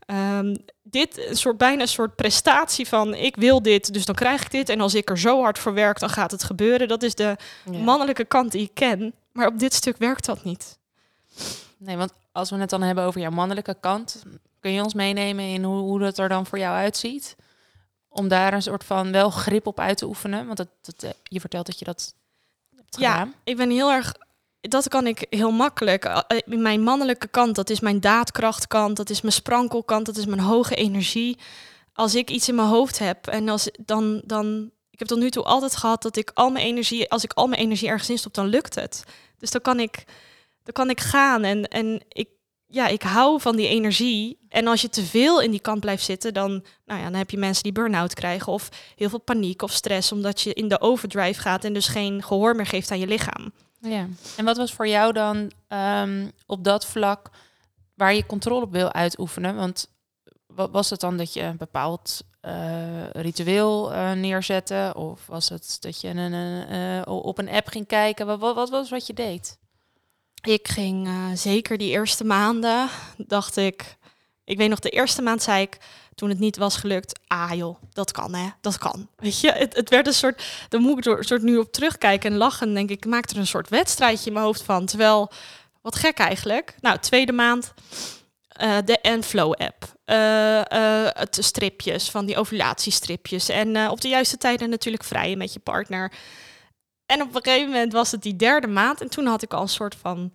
Ehm, 0.06 0.54
dit 0.82 1.28
een 1.28 1.36
soort 1.36 1.56
bijna 1.56 1.82
een 1.82 1.88
soort 1.88 2.16
prestatie 2.16 2.88
van 2.88 3.14
ik 3.14 3.36
wil 3.36 3.62
dit, 3.62 3.92
dus 3.92 4.04
dan 4.04 4.14
krijg 4.14 4.42
ik 4.42 4.50
dit. 4.50 4.68
En 4.68 4.80
als 4.80 4.94
ik 4.94 5.10
er 5.10 5.18
zo 5.18 5.42
hard 5.42 5.58
voor 5.58 5.74
werk, 5.74 5.98
dan 5.98 6.10
gaat 6.10 6.30
het 6.30 6.44
gebeuren. 6.44 6.88
Dat 6.88 7.02
is 7.02 7.14
de 7.14 7.36
mannelijke 7.64 8.24
kant 8.24 8.52
die 8.52 8.62
ik 8.62 8.74
ken. 8.74 9.14
Maar 9.32 9.46
op 9.46 9.58
dit 9.58 9.74
stuk 9.74 9.96
werkt 9.96 10.26
dat 10.26 10.44
niet. 10.44 10.78
Nee, 11.76 11.96
want 11.96 12.12
als 12.32 12.50
we 12.50 12.56
het 12.56 12.70
dan 12.70 12.82
hebben 12.82 13.04
over 13.04 13.20
jouw 13.20 13.30
mannelijke 13.30 13.76
kant, 13.80 14.22
kun 14.60 14.72
je 14.72 14.82
ons 14.82 14.94
meenemen 14.94 15.44
in 15.44 15.64
hoe, 15.64 15.78
hoe 15.78 15.98
dat 15.98 16.18
er 16.18 16.28
dan 16.28 16.46
voor 16.46 16.58
jou 16.58 16.76
uitziet? 16.76 17.36
Om 18.08 18.28
daar 18.28 18.52
een 18.52 18.62
soort 18.62 18.84
van 18.84 19.12
wel 19.12 19.30
grip 19.30 19.66
op 19.66 19.80
uit 19.80 19.98
te 19.98 20.06
oefenen. 20.06 20.46
Want 20.46 20.56
dat, 20.56 21.02
eh, 21.02 21.10
je 21.22 21.40
vertelt 21.40 21.66
dat 21.66 21.78
je 21.78 21.84
dat 21.84 22.14
hebt 22.76 22.96
ja, 22.98 23.28
ik 23.44 23.56
ben 23.56 23.70
heel 23.70 23.92
erg 23.92 24.14
dat 24.68 24.88
kan 24.88 25.06
ik 25.06 25.26
heel 25.30 25.50
makkelijk. 25.50 26.04
Eh, 26.04 26.38
mijn 26.44 26.82
mannelijke 26.82 27.28
kant, 27.28 27.54
dat 27.54 27.70
is 27.70 27.80
mijn 27.80 28.00
daadkrachtkant, 28.00 28.96
dat 28.96 29.10
is 29.10 29.20
mijn 29.20 29.34
sprankelkant, 29.34 30.06
dat 30.06 30.16
is 30.16 30.26
mijn 30.26 30.40
hoge 30.40 30.74
energie. 30.74 31.38
Als 31.92 32.14
ik 32.14 32.30
iets 32.30 32.48
in 32.48 32.54
mijn 32.54 32.68
hoofd 32.68 32.98
heb 32.98 33.26
en 33.26 33.48
als 33.48 33.70
dan, 33.84 34.22
dan, 34.24 34.70
ik 34.90 34.98
heb 34.98 35.08
tot 35.08 35.18
nu 35.18 35.30
toe 35.30 35.44
altijd 35.44 35.76
gehad 35.76 36.02
dat 36.02 36.16
ik 36.16 36.30
al 36.34 36.50
mijn 36.50 36.64
energie, 36.64 37.10
als 37.10 37.24
ik 37.24 37.32
al 37.32 37.46
mijn 37.46 37.60
energie 37.60 37.88
ergens 37.88 38.10
in 38.10 38.18
stop, 38.18 38.34
dan 38.34 38.46
lukt 38.46 38.74
het. 38.74 39.04
Dus 39.38 39.50
dan 39.50 39.60
kan 39.60 39.80
ik, 39.80 40.04
dan 40.62 40.72
kan 40.72 40.90
ik 40.90 41.00
gaan 41.00 41.44
en, 41.44 41.68
en 41.68 42.00
ik, 42.08 42.28
ja, 42.66 42.86
ik 42.86 43.02
hou 43.02 43.40
van 43.40 43.56
die 43.56 43.68
energie. 43.68 44.38
En 44.48 44.66
als 44.66 44.80
je 44.80 44.88
te 44.88 45.04
veel 45.04 45.40
in 45.40 45.50
die 45.50 45.60
kant 45.60 45.80
blijft 45.80 46.04
zitten, 46.04 46.34
dan, 46.34 46.50
nou 46.84 47.00
ja, 47.00 47.04
dan 47.04 47.18
heb 47.18 47.30
je 47.30 47.38
mensen 47.38 47.62
die 47.62 47.72
burn-out 47.72 48.14
krijgen 48.14 48.52
of 48.52 48.68
heel 48.96 49.08
veel 49.08 49.20
paniek 49.20 49.62
of 49.62 49.72
stress, 49.72 50.12
omdat 50.12 50.40
je 50.40 50.54
in 50.54 50.68
de 50.68 50.80
overdrive 50.80 51.40
gaat 51.40 51.64
en 51.64 51.72
dus 51.72 51.88
geen 51.88 52.22
gehoor 52.22 52.56
meer 52.56 52.66
geeft 52.66 52.90
aan 52.90 52.98
je 52.98 53.06
lichaam. 53.06 53.52
Ja. 53.80 54.06
En 54.36 54.44
wat 54.44 54.56
was 54.56 54.72
voor 54.72 54.88
jou 54.88 55.12
dan 55.12 55.50
ehm, 55.68 56.30
op 56.46 56.64
dat 56.64 56.86
vlak 56.86 57.30
waar 57.94 58.14
je 58.14 58.26
controle 58.26 58.64
op 58.64 58.72
wil 58.72 58.92
uitoefenen? 58.92 59.56
Want 59.56 59.88
was 60.46 60.90
het 60.90 61.00
dan 61.00 61.16
dat 61.16 61.32
je 61.32 61.42
een 61.42 61.56
bepaald 61.56 62.22
uh, 62.42 63.10
ritueel 63.10 63.92
uh, 63.92 64.12
neerzette? 64.12 64.92
Of 64.96 65.26
was 65.26 65.48
het 65.48 65.76
dat 65.80 66.00
je 66.00 66.08
een, 66.08 66.32
uh, 66.72 67.02
op 67.06 67.38
een 67.38 67.48
app 67.48 67.68
ging 67.68 67.86
kijken? 67.86 68.26
Wat, 68.26 68.40
wat, 68.40 68.54
wat, 68.54 68.70
was 68.70 68.90
wat 68.90 69.06
je 69.06 69.12
deed? 69.12 69.58
Ik 70.42 70.68
ging 70.68 71.08
zeker 71.34 71.78
die 71.78 71.90
eerste 71.90 72.24
maanden, 72.24 72.88
dacht 73.16 73.56
ik... 73.56 73.96
Ik 74.46 74.56
weet 74.56 74.68
nog, 74.68 74.78
de 74.78 74.90
eerste 74.90 75.22
maand 75.22 75.42
zei 75.42 75.62
ik 75.62 75.78
toen 76.14 76.28
het 76.28 76.38
niet 76.38 76.56
was 76.56 76.76
gelukt, 76.76 77.20
ah 77.26 77.52
joh, 77.54 77.76
dat 77.92 78.12
kan 78.12 78.34
hè, 78.34 78.48
dat 78.60 78.78
kan. 78.78 79.08
Weet 79.16 79.40
je, 79.40 79.52
het, 79.52 79.76
het 79.76 79.90
werd 79.90 80.06
een 80.06 80.12
soort, 80.12 80.66
dan 80.68 80.82
moet 80.82 80.98
ik 80.98 81.04
een 81.04 81.24
soort 81.24 81.42
nu 81.42 81.56
op 81.56 81.72
terugkijken 81.72 82.32
en 82.32 82.36
lachen. 82.36 82.74
denk 82.74 82.90
ik, 82.90 83.04
ik 83.04 83.30
er 83.30 83.36
een 83.36 83.46
soort 83.46 83.68
wedstrijdje 83.68 84.26
in 84.26 84.32
mijn 84.32 84.44
hoofd 84.44 84.62
van. 84.62 84.86
Terwijl, 84.86 85.30
wat 85.82 85.96
gek 85.96 86.18
eigenlijk. 86.18 86.74
Nou, 86.80 86.98
tweede 86.98 87.32
maand, 87.32 87.74
uh, 88.62 88.76
de 88.84 88.98
Enflow 89.00 89.52
app. 89.52 89.94
Uh, 90.06 90.56
uh, 90.56 91.08
het 91.12 91.38
stripjes, 91.40 92.10
van 92.10 92.26
die 92.26 92.36
ovulatiestripjes. 92.36 93.48
En 93.48 93.90
op 93.90 94.00
de 94.00 94.08
juiste 94.08 94.36
tijden 94.36 94.70
natuurlijk 94.70 95.04
vrijen 95.04 95.38
met 95.38 95.52
je 95.52 95.58
partner. 95.58 96.12
En 97.06 97.22
op 97.22 97.34
een 97.34 97.42
gegeven 97.42 97.70
moment 97.70 97.92
was 97.92 98.10
het 98.10 98.22
die 98.22 98.36
derde 98.36 98.66
maand. 98.66 99.00
En 99.00 99.10
toen 99.10 99.26
had 99.26 99.42
ik 99.42 99.54
al 99.54 99.62
een 99.62 99.68
soort 99.68 99.94
van 100.00 100.32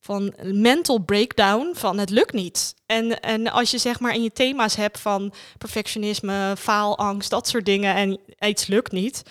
van 0.00 0.34
mental 0.42 0.98
breakdown 0.98 1.70
van 1.74 1.98
het 1.98 2.10
lukt 2.10 2.32
niet. 2.32 2.74
En, 2.86 3.20
en 3.20 3.50
als 3.50 3.70
je 3.70 3.78
zeg 3.78 4.00
maar 4.00 4.14
in 4.14 4.22
je 4.22 4.32
thema's 4.32 4.74
hebt 4.74 4.98
van 4.98 5.32
perfectionisme, 5.58 6.54
faalangst, 6.58 7.30
dat 7.30 7.48
soort 7.48 7.64
dingen 7.64 7.94
en 7.94 8.20
iets 8.38 8.66
lukt 8.66 8.92
niet, 8.92 9.22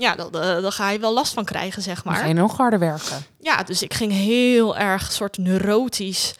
ja, 0.00 0.14
dan, 0.14 0.32
eh, 0.32 0.62
dan 0.62 0.72
ga 0.72 0.90
je 0.90 0.98
wel 0.98 1.12
last 1.12 1.32
van 1.32 1.44
krijgen, 1.44 1.82
zeg 1.82 2.04
maar. 2.04 2.16
ga 2.16 2.26
je 2.26 2.34
nog 2.34 2.56
harder 2.56 2.78
werken. 2.78 3.24
Ja, 3.40 3.62
dus 3.62 3.82
ik 3.82 3.94
ging 3.94 4.12
heel 4.12 4.76
erg 4.76 5.12
soort 5.12 5.38
neurotisch. 5.38 6.34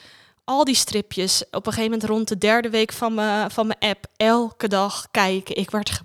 Al 0.45 0.65
die 0.65 0.75
stripjes, 0.75 1.45
op 1.51 1.67
een 1.67 1.73
gegeven 1.73 1.91
moment 1.91 2.11
rond 2.11 2.29
de 2.29 2.39
derde 2.39 2.71
week 2.71 2.93
van 2.93 3.15
mijn, 3.15 3.51
van 3.51 3.67
mijn 3.67 3.79
app, 3.79 4.07
elke 4.17 4.69
dag 4.69 5.07
kijken. 5.11 5.57
Ik 5.57 5.71
werd 5.71 6.01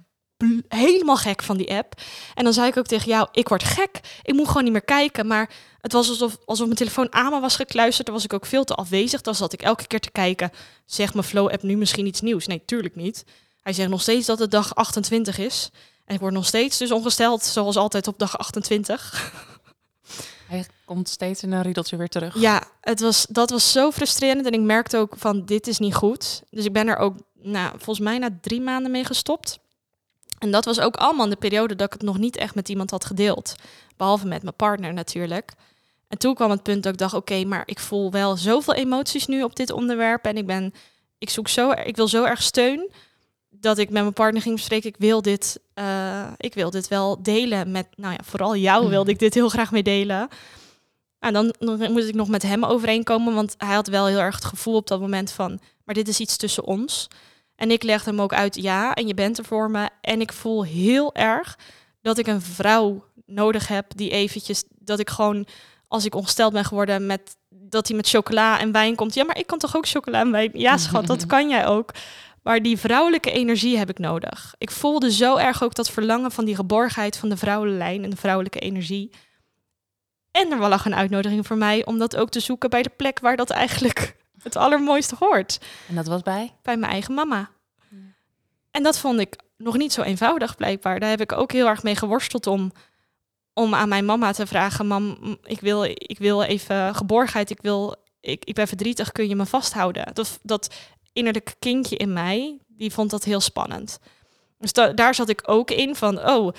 helemaal 0.67 1.17
gek 1.17 1.43
van 1.43 1.57
die 1.57 1.71
app. 1.71 2.01
En 2.33 2.43
dan 2.43 2.53
zei 2.53 2.67
ik 2.67 2.77
ook 2.77 2.85
tegen 2.85 3.07
jou, 3.07 3.27
ik 3.31 3.47
word 3.47 3.63
gek. 3.63 3.99
Ik 4.23 4.33
moet 4.33 4.47
gewoon 4.47 4.63
niet 4.63 4.71
meer 4.71 4.81
kijken. 4.81 5.27
Maar 5.27 5.49
het 5.81 5.91
was 5.91 6.09
alsof, 6.09 6.37
alsof 6.45 6.65
mijn 6.65 6.77
telefoon 6.77 7.13
aan 7.13 7.31
me 7.31 7.39
was 7.39 7.55
gekluisterd. 7.55 8.05
Dan 8.05 8.15
was 8.15 8.23
ik 8.23 8.33
ook 8.33 8.45
veel 8.45 8.63
te 8.63 8.75
afwezig. 8.75 9.21
Dan 9.21 9.35
zat 9.35 9.53
ik 9.53 9.61
elke 9.61 9.87
keer 9.87 9.99
te 9.99 10.11
kijken, 10.11 10.51
zegt 10.85 11.13
mijn 11.13 11.25
Flow-app 11.25 11.63
nu 11.63 11.77
misschien 11.77 12.05
iets 12.05 12.21
nieuws? 12.21 12.47
Nee, 12.47 12.63
tuurlijk 12.65 12.95
niet. 12.95 13.25
Hij 13.61 13.73
zegt 13.73 13.89
nog 13.89 14.01
steeds 14.01 14.25
dat 14.25 14.39
het 14.39 14.51
dag 14.51 14.75
28 14.75 15.37
is. 15.37 15.69
En 16.05 16.15
ik 16.15 16.21
word 16.21 16.33
nog 16.33 16.45
steeds 16.45 16.77
dus 16.77 16.91
ongesteld, 16.91 17.43
zoals 17.43 17.75
altijd 17.75 18.07
op 18.07 18.19
dag 18.19 18.37
28. 18.37 19.13
Hij 20.47 20.65
komt 20.85 21.09
steeds 21.09 21.43
in 21.43 21.51
een 21.51 21.61
riedeltje 21.61 21.97
weer 21.97 22.07
terug. 22.07 22.39
Ja, 22.39 22.63
het 22.81 22.99
was, 22.99 23.25
dat 23.29 23.49
was 23.49 23.71
zo 23.71 23.91
frustrerend. 23.91 24.45
En 24.45 24.51
ik 24.51 24.61
merkte 24.61 24.97
ook 24.97 25.13
van, 25.17 25.45
dit 25.45 25.67
is 25.67 25.79
niet 25.79 25.95
goed. 25.95 26.43
Dus 26.49 26.65
ik 26.65 26.73
ben 26.73 26.87
er 26.87 26.97
ook, 26.97 27.15
nou, 27.33 27.69
volgens 27.69 27.99
mij 27.99 28.17
na 28.17 28.29
drie 28.41 28.61
maanden 28.61 28.91
mee 28.91 29.05
gestopt. 29.05 29.59
En 30.37 30.51
dat 30.51 30.65
was 30.65 30.79
ook 30.79 30.95
allemaal 30.95 31.23
in 31.23 31.29
de 31.29 31.35
periode 31.35 31.75
dat 31.75 31.87
ik 31.87 31.93
het 31.93 32.01
nog 32.01 32.17
niet 32.17 32.37
echt 32.37 32.55
met 32.55 32.69
iemand 32.69 32.91
had 32.91 33.05
gedeeld. 33.05 33.55
Behalve 33.97 34.27
met 34.27 34.43
mijn 34.43 34.55
partner 34.55 34.93
natuurlijk. 34.93 35.53
En 36.07 36.17
toen 36.17 36.33
kwam 36.33 36.49
het 36.49 36.63
punt 36.63 36.83
dat 36.83 36.93
ik 36.93 36.99
dacht, 36.99 37.13
oké, 37.13 37.43
maar 37.43 37.63
ik 37.65 37.79
voel 37.79 38.11
wel 38.11 38.37
zoveel 38.37 38.73
emoties 38.73 39.27
nu 39.27 39.43
op 39.43 39.55
dit 39.55 39.71
onderwerp. 39.71 40.25
En 40.25 40.37
ik 40.37 40.45
ben, 40.45 40.73
ik 41.17 41.29
zoek 41.29 41.47
zo, 41.47 41.71
ik 41.71 41.95
wil 41.95 42.07
zo 42.07 42.23
erg 42.23 42.41
steun. 42.41 42.91
Dat 43.49 43.77
ik 43.77 43.89
met 43.89 44.01
mijn 44.01 44.13
partner 44.13 44.41
ging 44.41 44.55
bespreken, 44.55 44.89
ik 44.89 44.95
wil 44.97 45.21
dit, 45.21 45.59
uh, 45.75 46.27
ik 46.37 46.53
wil 46.53 46.69
dit 46.69 46.87
wel 46.87 47.23
delen 47.23 47.71
met, 47.71 47.87
nou 47.95 48.13
ja, 48.13 48.19
vooral 48.23 48.55
jou 48.55 48.81
hmm. 48.81 48.89
wilde 48.89 49.11
ik 49.11 49.19
dit 49.19 49.33
heel 49.33 49.49
graag 49.49 49.71
mee 49.71 49.83
delen. 49.83 50.27
En 51.19 51.33
dan, 51.33 51.55
dan 51.59 51.91
moest 51.91 52.07
ik 52.07 52.15
nog 52.15 52.27
met 52.27 52.41
hem 52.41 52.65
overeenkomen, 52.65 53.33
want 53.33 53.55
hij 53.57 53.73
had 53.73 53.87
wel 53.87 54.05
heel 54.05 54.19
erg 54.19 54.35
het 54.35 54.45
gevoel 54.45 54.75
op 54.75 54.87
dat 54.87 54.99
moment 54.99 55.31
van, 55.31 55.59
maar 55.83 55.95
dit 55.95 56.07
is 56.07 56.19
iets 56.19 56.37
tussen 56.37 56.63
ons. 56.63 57.07
En 57.55 57.71
ik 57.71 57.83
legde 57.83 58.09
hem 58.09 58.21
ook 58.21 58.33
uit, 58.33 58.55
ja, 58.55 58.93
en 58.93 59.07
je 59.07 59.13
bent 59.13 59.37
er 59.37 59.45
voor 59.45 59.71
me. 59.71 59.89
En 60.01 60.21
ik 60.21 60.33
voel 60.33 60.63
heel 60.65 61.15
erg 61.15 61.57
dat 62.01 62.17
ik 62.17 62.27
een 62.27 62.41
vrouw 62.41 63.05
nodig 63.25 63.67
heb 63.67 63.85
die 63.95 64.09
eventjes, 64.09 64.63
dat 64.69 64.99
ik 64.99 65.09
gewoon, 65.09 65.47
als 65.87 66.05
ik 66.05 66.15
ongesteld 66.15 66.53
ben 66.53 66.65
geworden 66.65 67.05
met 67.05 67.37
dat 67.49 67.87
hij 67.87 67.95
met 67.95 68.09
chocola 68.09 68.59
en 68.59 68.71
wijn 68.71 68.95
komt. 68.95 69.13
Ja, 69.13 69.23
maar 69.23 69.37
ik 69.37 69.47
kan 69.47 69.59
toch 69.59 69.75
ook 69.75 69.87
chocola 69.87 70.19
en 70.19 70.31
wijn? 70.31 70.49
Ja, 70.53 70.77
schat, 70.77 71.07
dat 71.07 71.25
kan 71.35 71.49
jij 71.49 71.67
ook. 71.67 71.91
Maar 72.43 72.61
die 72.61 72.77
vrouwelijke 72.77 73.31
energie 73.31 73.77
heb 73.77 73.89
ik 73.89 73.99
nodig. 73.99 74.55
Ik 74.57 74.71
voelde 74.71 75.11
zo 75.11 75.37
erg 75.37 75.63
ook 75.63 75.75
dat 75.75 75.89
verlangen 75.89 76.31
van 76.31 76.45
die 76.45 76.55
geborgenheid 76.55 77.17
van 77.17 77.29
de 77.29 77.37
vrouwenlijn 77.37 78.03
en 78.03 78.09
de 78.09 78.15
vrouwelijke 78.15 78.59
energie. 78.59 79.09
En 80.31 80.51
er 80.51 80.67
lag 80.67 80.85
een 80.85 80.95
uitnodiging 80.95 81.47
voor 81.47 81.57
mij 81.57 81.85
om 81.85 81.97
dat 81.97 82.15
ook 82.15 82.29
te 82.29 82.39
zoeken 82.39 82.69
bij 82.69 82.81
de 82.81 82.91
plek 82.97 83.19
waar 83.19 83.35
dat 83.35 83.49
eigenlijk 83.49 84.15
het 84.45 84.55
allermooiste 84.55 85.15
hoort. 85.19 85.59
En 85.87 85.95
dat 85.95 86.07
was 86.07 86.21
bij? 86.21 86.53
Bij 86.61 86.77
mijn 86.77 86.91
eigen 86.91 87.13
mama. 87.13 87.49
En 88.71 88.83
dat 88.83 88.99
vond 88.99 89.19
ik 89.19 89.35
nog 89.57 89.77
niet 89.77 89.93
zo 89.93 90.01
eenvoudig 90.01 90.55
blijkbaar. 90.55 90.99
Daar 90.99 91.09
heb 91.09 91.21
ik 91.21 91.31
ook 91.31 91.51
heel 91.51 91.67
erg 91.67 91.83
mee 91.83 91.95
geworsteld 91.95 92.47
om, 92.47 92.71
om 93.53 93.75
aan 93.75 93.89
mijn 93.89 94.05
mama 94.05 94.31
te 94.31 94.47
vragen... 94.47 94.87
mam, 94.87 95.17
ik 95.43 95.59
wil, 95.59 95.83
ik 95.83 96.17
wil 96.17 96.43
even 96.43 96.95
geborgenheid, 96.95 97.49
ik, 97.49 97.61
wil, 97.61 97.95
ik, 98.19 98.45
ik 98.45 98.53
ben 98.53 98.67
verdrietig, 98.67 99.11
kun 99.11 99.27
je 99.27 99.35
me 99.35 99.45
vasthouden? 99.45 100.13
Dat, 100.13 100.39
dat 100.43 100.75
innerlijke 101.13 101.55
kindje 101.59 101.97
in 101.97 102.13
mij, 102.13 102.59
die 102.67 102.93
vond 102.93 103.09
dat 103.09 103.23
heel 103.23 103.41
spannend. 103.41 103.99
Dus 104.57 104.73
daar 104.73 105.15
zat 105.15 105.29
ik 105.29 105.41
ook 105.45 105.71
in 105.71 105.95
van, 105.95 106.29
oh, 106.29 106.53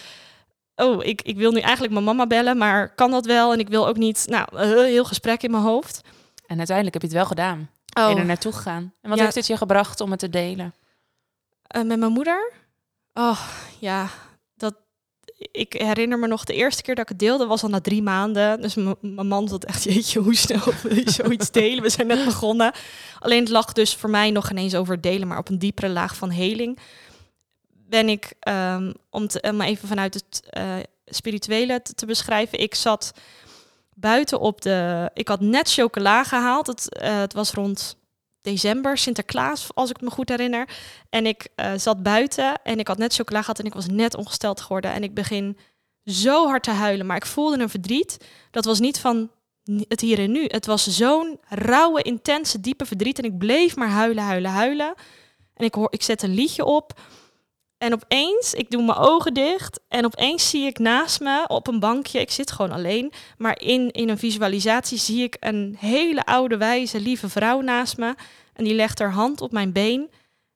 oh 0.74 1.04
ik, 1.04 1.22
ik 1.22 1.36
wil 1.36 1.52
nu 1.52 1.60
eigenlijk 1.60 1.92
mijn 1.92 2.04
mama 2.04 2.26
bellen, 2.26 2.56
maar 2.56 2.94
kan 2.94 3.10
dat 3.10 3.26
wel? 3.26 3.52
En 3.52 3.58
ik 3.58 3.68
wil 3.68 3.88
ook 3.88 3.96
niet, 3.96 4.26
nou, 4.28 4.66
heel 4.66 5.04
gesprek 5.04 5.42
in 5.42 5.50
mijn 5.50 5.62
hoofd. 5.62 6.00
En 6.46 6.58
uiteindelijk 6.58 6.94
heb 6.94 7.02
je 7.02 7.08
het 7.08 7.16
wel 7.16 7.26
gedaan. 7.26 7.70
Oh. 7.96 8.06
Ben 8.06 8.18
er 8.18 8.24
naartoe 8.24 8.52
gegaan. 8.52 8.94
En 9.00 9.10
wat 9.10 9.18
heeft 9.18 9.34
het 9.34 9.46
je 9.46 9.56
gebracht 9.56 10.00
om 10.00 10.10
het 10.10 10.18
te 10.18 10.30
delen? 10.30 10.74
Uh, 11.76 11.82
met 11.82 11.98
mijn 11.98 12.12
moeder? 12.12 12.52
Oh, 13.14 13.40
ja, 13.78 14.08
dat 14.54 14.74
ik 15.50 15.72
herinner 15.72 16.18
me 16.18 16.26
nog 16.26 16.44
de 16.44 16.54
eerste 16.54 16.82
keer 16.82 16.94
dat 16.94 17.04
ik 17.04 17.10
het 17.10 17.18
deelde, 17.18 17.46
was 17.46 17.62
al 17.62 17.68
na 17.68 17.80
drie 17.80 18.02
maanden. 18.02 18.60
Dus 18.60 18.74
mijn 18.74 19.26
man 19.26 19.48
zat 19.48 19.64
echt, 19.64 19.82
jeetje, 19.92 20.20
hoe 20.20 20.36
snel 20.36 20.72
wil 20.82 20.94
je 20.94 21.10
zoiets 21.10 21.50
delen? 21.60 21.82
We 21.82 21.90
zijn 21.90 22.06
net 22.06 22.24
begonnen. 22.24 22.72
Alleen 23.18 23.40
het 23.40 23.48
lag 23.48 23.72
dus 23.72 23.94
voor 23.94 24.10
mij 24.10 24.30
nog 24.30 24.50
ineens 24.50 24.74
over 24.74 25.00
delen, 25.00 25.28
maar 25.28 25.38
op 25.38 25.48
een 25.48 25.58
diepere 25.58 25.88
laag 25.88 26.16
van 26.16 26.30
heling. 26.30 26.78
Ben 27.88 28.08
ik, 28.08 28.32
ehm, 28.40 28.92
om, 29.10 29.26
te, 29.26 29.40
om 29.40 29.60
even 29.60 29.88
vanuit 29.88 30.14
het 30.14 30.42
eh, 30.50 30.74
spirituele 31.04 31.82
te, 31.82 31.94
te 31.94 32.06
beschrijven, 32.06 32.60
ik 32.60 32.74
zat 32.74 33.12
buiten 33.98 34.40
op 34.40 34.60
de... 34.60 35.10
Ik 35.14 35.28
had 35.28 35.40
net 35.40 35.72
chocola 35.72 36.24
gehaald. 36.24 36.66
Het, 36.66 36.98
eh, 36.98 37.18
het 37.18 37.32
was 37.32 37.52
rond 37.52 37.96
december, 38.40 38.98
Sinterklaas, 38.98 39.68
als 39.74 39.90
ik 39.90 40.00
me 40.00 40.10
goed 40.10 40.28
herinner. 40.28 40.68
En 41.10 41.26
ik 41.26 41.48
eh, 41.54 41.72
zat 41.76 42.02
buiten 42.02 42.62
en 42.62 42.78
ik 42.78 42.88
had 42.88 42.98
net 42.98 43.14
chocola 43.14 43.40
gehad 43.40 43.58
en 43.58 43.64
ik 43.64 43.74
was 43.74 43.86
net 43.86 44.16
ongesteld 44.16 44.60
geworden. 44.60 44.92
En 44.92 45.02
ik 45.02 45.14
begin 45.14 45.58
zo 46.04 46.46
hard 46.46 46.62
te 46.62 46.70
huilen, 46.70 47.06
maar 47.06 47.16
ik 47.16 47.26
voelde 47.26 47.58
een 47.58 47.68
verdriet. 47.68 48.16
Dat 48.50 48.64
was 48.64 48.80
niet 48.80 48.98
van 48.98 49.30
het 49.88 50.00
hier 50.00 50.18
en 50.18 50.32
nu. 50.32 50.44
Het 50.46 50.66
was 50.66 50.86
zo'n 50.86 51.38
rauwe, 51.48 52.02
intense, 52.02 52.60
diepe 52.60 52.86
verdriet. 52.86 53.18
En 53.18 53.24
ik 53.24 53.38
bleef 53.38 53.76
maar 53.76 53.88
huilen, 53.88 54.24
huilen, 54.24 54.50
huilen. 54.50 54.94
En 55.54 55.64
ik, 55.64 55.74
hoor, 55.74 55.92
ik 55.92 56.02
zet 56.02 56.22
een 56.22 56.34
liedje 56.34 56.64
op. 56.64 57.00
En 57.78 57.92
opeens, 57.92 58.54
ik 58.54 58.70
doe 58.70 58.84
mijn 58.84 58.98
ogen 58.98 59.34
dicht. 59.34 59.80
En 59.88 60.04
opeens 60.04 60.50
zie 60.50 60.66
ik 60.66 60.78
naast 60.78 61.20
me 61.20 61.44
op 61.48 61.66
een 61.66 61.80
bankje, 61.80 62.20
ik 62.20 62.30
zit 62.30 62.50
gewoon 62.50 62.72
alleen. 62.72 63.12
Maar 63.38 63.60
in, 63.60 63.90
in 63.90 64.08
een 64.08 64.18
visualisatie 64.18 64.98
zie 64.98 65.22
ik 65.22 65.36
een 65.40 65.76
hele 65.78 66.24
oude, 66.24 66.56
wijze, 66.56 67.00
lieve 67.00 67.28
vrouw 67.28 67.60
naast 67.60 67.96
me. 67.96 68.14
En 68.52 68.64
die 68.64 68.74
legt 68.74 68.98
haar 68.98 69.12
hand 69.12 69.40
op 69.40 69.52
mijn 69.52 69.72
been. 69.72 70.10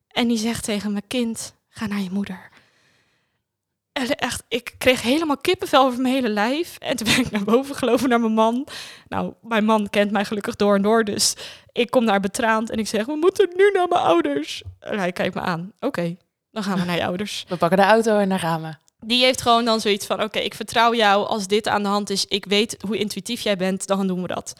En 0.09 0.29
die 0.29 0.39
zegt 0.39 0.65
tegen 0.65 0.93
mijn 0.93 1.07
kind, 1.07 1.55
ga 1.69 1.87
naar 1.87 2.01
je 2.01 2.11
moeder. 2.11 2.49
En 3.93 4.09
echt, 4.09 4.43
ik 4.49 4.75
kreeg 4.79 5.03
helemaal 5.03 5.37
kippenvel 5.37 5.85
over 5.85 6.01
mijn 6.01 6.15
hele 6.15 6.29
lijf. 6.29 6.77
En 6.79 6.97
toen 6.97 7.07
ben 7.07 7.19
ik 7.19 7.31
naar 7.31 7.45
boven 7.45 7.75
gelopen 7.75 8.09
naar 8.09 8.21
mijn 8.21 8.33
man. 8.33 8.67
Nou, 9.09 9.33
mijn 9.43 9.65
man 9.65 9.91
kent 9.91 10.11
mij 10.11 10.25
gelukkig 10.25 10.57
door 10.57 10.75
en 10.75 10.83
door. 10.83 11.05
Dus 11.05 11.35
ik 11.73 11.91
kom 11.91 12.07
daar 12.07 12.21
betraand 12.21 12.71
en 12.71 12.79
ik 12.79 12.89
zeg, 12.89 13.07
we 13.07 13.17
moeten 13.17 13.49
nu 13.57 13.71
naar 13.73 13.89
mijn 13.89 14.03
ouders. 14.03 14.63
En 14.81 14.99
hij 14.99 15.13
kijkt 15.13 15.35
me 15.35 15.41
aan. 15.41 15.73
Oké, 15.81 16.17
dan 16.51 16.63
gaan 16.63 16.79
we 16.79 16.85
naar 16.85 16.97
je 16.97 17.05
ouders. 17.05 17.45
We 17.49 17.57
pakken 17.57 17.79
de 17.79 17.85
auto 17.85 18.19
en 18.19 18.29
daar 18.29 18.39
gaan 18.39 18.63
we. 18.63 18.75
Die 19.07 19.25
heeft 19.25 19.43
gewoon 19.43 19.65
dan 19.65 19.81
zoiets 19.81 20.07
van, 20.07 20.23
oké, 20.23 20.39
ik 20.39 20.55
vertrouw 20.55 20.95
jou. 20.95 21.27
Als 21.27 21.47
dit 21.47 21.69
aan 21.69 21.83
de 21.83 21.89
hand 21.89 22.11
is, 22.11 22.27
ik 22.27 22.45
weet 22.45 22.77
hoe 22.87 22.99
intuïtief 22.99 23.41
jij 23.41 23.57
bent, 23.57 23.87
dan 23.87 24.07
doen 24.07 24.23
we 24.23 24.29
dat. 24.29 24.53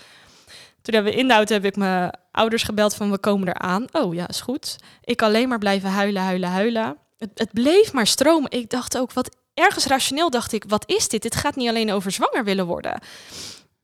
Toen 0.83 0.95
hebben 0.95 1.13
we 1.13 1.19
in 1.19 1.29
de 1.29 1.35
auto 1.35 1.55
heb 1.55 1.65
ik 1.65 1.77
mijn 1.77 2.13
ouders 2.33 2.63
gebeld 2.63 2.95
van, 2.95 3.11
we 3.11 3.19
komen 3.19 3.49
eraan. 3.49 3.85
Oh 3.93 4.15
ja, 4.15 4.29
is 4.29 4.41
goed. 4.41 4.77
Ik 5.05 5.23
alleen 5.23 5.49
maar 5.49 5.59
blijven 5.59 5.91
huilen, 5.91 6.23
huilen, 6.23 6.49
huilen. 6.49 6.97
Het, 7.19 7.31
het 7.35 7.53
bleef 7.53 7.93
maar 7.93 8.07
stromen. 8.07 8.51
Ik 8.51 8.71
dacht 8.71 8.99
ook, 8.99 9.13
wat 9.13 9.37
ergens 9.55 9.87
rationeel 9.87 10.31
dacht 10.31 10.53
ik, 10.53 10.65
wat 10.69 10.85
is 10.87 11.09
dit? 11.09 11.23
Dit 11.23 11.37
gaat 11.37 11.57
niet 11.57 11.69
alleen 11.69 11.93
over 11.93 12.11
zwanger 12.11 12.45
willen 12.45 12.67
worden. 12.67 13.01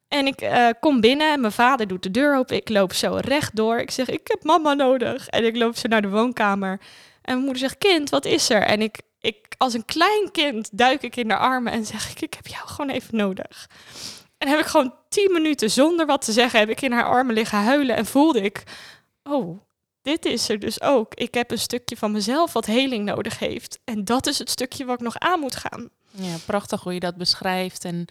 En 0.08 0.26
ik 0.26 0.40
eh, 0.40 0.68
kom 0.80 1.00
binnen 1.00 1.32
en 1.32 1.40
mijn 1.40 1.52
vader 1.52 1.86
doet 1.86 2.02
de 2.02 2.10
deur 2.10 2.36
open. 2.36 2.56
Ik 2.56 2.68
loop 2.68 2.92
zo 2.92 3.18
recht 3.20 3.56
door. 3.56 3.78
Ik 3.78 3.90
zeg, 3.90 4.08
ik 4.08 4.28
heb 4.28 4.42
mama 4.42 4.74
nodig. 4.74 5.28
En 5.28 5.44
ik 5.44 5.56
loop 5.56 5.76
zo 5.76 5.88
naar 5.88 6.02
de 6.02 6.08
woonkamer. 6.08 6.80
En 7.26 7.32
mijn 7.32 7.44
moeder 7.44 7.58
zegt, 7.58 7.78
kind, 7.78 8.10
wat 8.10 8.24
is 8.24 8.50
er? 8.50 8.62
En 8.62 8.82
ik, 8.82 9.00
ik 9.20 9.54
als 9.56 9.74
een 9.74 9.84
klein 9.84 10.30
kind 10.32 10.68
duik 10.72 11.02
ik 11.02 11.16
in 11.16 11.28
de 11.28 11.36
armen 11.36 11.72
en 11.72 11.86
zeg 11.86 12.10
ik, 12.10 12.20
ik 12.20 12.34
heb 12.34 12.46
jou 12.46 12.68
gewoon 12.68 12.90
even 12.90 13.16
nodig. 13.16 13.68
En 14.38 14.48
heb 14.48 14.58
ik 14.58 14.66
gewoon 14.66 14.94
tien 15.08 15.32
minuten 15.32 15.70
zonder 15.70 16.06
wat 16.06 16.24
te 16.24 16.32
zeggen, 16.32 16.58
heb 16.58 16.68
ik 16.68 16.80
in 16.80 16.92
haar 16.92 17.04
armen 17.04 17.34
liggen 17.34 17.58
huilen 17.58 17.96
en 17.96 18.06
voelde 18.06 18.40
ik, 18.40 18.62
oh, 19.22 19.60
dit 20.02 20.24
is 20.24 20.48
er 20.48 20.58
dus 20.58 20.82
ook. 20.82 21.14
Ik 21.14 21.34
heb 21.34 21.50
een 21.50 21.58
stukje 21.58 21.96
van 21.96 22.12
mezelf 22.12 22.52
wat 22.52 22.66
heling 22.66 23.04
nodig 23.04 23.38
heeft. 23.38 23.78
En 23.84 24.04
dat 24.04 24.26
is 24.26 24.38
het 24.38 24.50
stukje 24.50 24.84
wat 24.84 24.98
ik 24.98 25.04
nog 25.04 25.18
aan 25.18 25.40
moet 25.40 25.56
gaan. 25.56 25.88
Ja, 26.10 26.36
prachtig 26.46 26.82
hoe 26.82 26.94
je 26.94 27.00
dat 27.00 27.16
beschrijft 27.16 27.84
en 27.84 28.04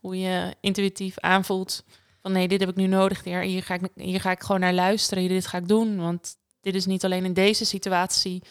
hoe 0.00 0.18
je 0.18 0.54
intuïtief 0.60 1.18
aanvoelt 1.18 1.84
van 2.22 2.32
nee, 2.32 2.48
dit 2.48 2.60
heb 2.60 2.68
ik 2.68 2.76
nu 2.76 2.86
nodig. 2.86 3.24
Hier, 3.24 3.62
ga, 3.62 3.74
ik, 3.74 3.88
hier 3.94 4.20
ga 4.20 4.30
ik 4.30 4.42
gewoon 4.42 4.60
naar 4.60 4.72
luisteren. 4.72 5.28
Dit 5.28 5.46
ga 5.46 5.58
ik 5.58 5.68
doen, 5.68 5.96
want 5.96 6.36
dit 6.60 6.74
is 6.74 6.86
niet 6.86 7.04
alleen 7.04 7.24
in 7.24 7.32
deze 7.32 7.64
situatie 7.64 8.42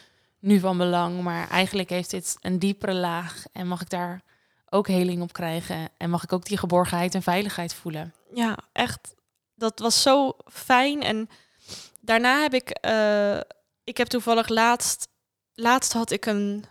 nu 0.42 0.60
van 0.60 0.78
belang, 0.78 1.22
maar 1.22 1.50
eigenlijk 1.50 1.90
heeft 1.90 2.10
dit 2.10 2.38
een 2.42 2.60
diepere 2.60 2.94
laag 2.94 3.44
en 3.52 3.68
mag 3.68 3.82
ik 3.82 3.90
daar 3.90 4.22
ook 4.70 4.88
heling 4.88 5.22
op 5.22 5.34
krijgen 5.34 5.90
en 5.98 6.10
mag 6.10 6.24
ik 6.24 6.34
ook 6.34 6.46
die 6.46 6.58
geborgenheid 6.58 7.16
en 7.16 7.22
veiligheid 7.22 7.74
voelen. 7.74 8.14
Ja, 8.34 8.58
echt. 8.72 9.16
Dat 9.56 9.80
was 9.80 10.02
zo 10.02 10.36
fijn. 10.52 11.04
En 11.04 11.30
daarna 12.00 12.42
heb 12.42 12.54
ik, 12.54 12.70
eh, 12.70 13.38
ik 13.84 13.98
heb 13.98 14.08
toevallig 14.08 14.48
laatst, 14.48 15.08
laatst 15.54 15.94
had 15.94 16.12
ik 16.12 16.26
een 16.26 16.66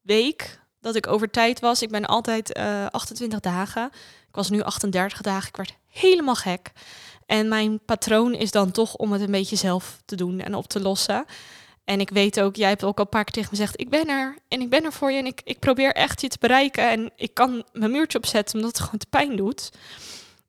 week 0.00 0.60
dat 0.80 0.94
ik 0.94 1.06
over 1.06 1.30
tijd 1.30 1.60
was. 1.60 1.82
Ik 1.82 1.90
ben 1.90 2.06
altijd 2.06 2.52
eh 2.52 2.86
28 2.86 3.40
dagen. 3.40 3.90
Ik 4.28 4.34
was 4.34 4.50
nu 4.50 4.62
38 4.62 5.20
dagen. 5.20 5.48
Ik 5.48 5.56
werd 5.56 5.74
helemaal 5.86 6.34
gek. 6.34 6.72
En 7.26 7.48
mijn 7.48 7.84
patroon 7.84 8.34
is 8.34 8.50
dan 8.50 8.70
toch 8.70 8.96
om 8.96 9.12
het 9.12 9.20
een 9.20 9.30
beetje 9.30 9.56
zelf 9.56 10.02
te 10.04 10.16
doen 10.16 10.40
en 10.40 10.54
op 10.54 10.66
te 10.66 10.80
lossen. 10.80 11.24
En 11.84 12.00
ik 12.00 12.10
weet 12.10 12.40
ook, 12.40 12.56
jij 12.56 12.68
hebt 12.68 12.84
ook 12.84 12.98
al 12.98 13.04
een 13.04 13.10
paar 13.10 13.24
keer 13.24 13.32
tegen 13.32 13.48
me 13.50 13.56
gezegd, 13.56 13.80
ik 13.80 13.90
ben 13.90 14.08
er 14.08 14.36
en 14.48 14.60
ik 14.60 14.70
ben 14.70 14.84
er 14.84 14.92
voor 14.92 15.12
je 15.12 15.18
en 15.18 15.26
ik, 15.26 15.40
ik 15.44 15.58
probeer 15.58 15.92
echt 15.92 16.20
je 16.20 16.28
te 16.28 16.36
bereiken. 16.40 16.90
En 16.90 17.12
ik 17.16 17.34
kan 17.34 17.64
mijn 17.72 17.90
muurtje 17.90 18.18
opzetten 18.18 18.54
omdat 18.54 18.70
het 18.70 18.80
gewoon 18.80 18.98
te 18.98 19.06
pijn 19.06 19.36
doet. 19.36 19.70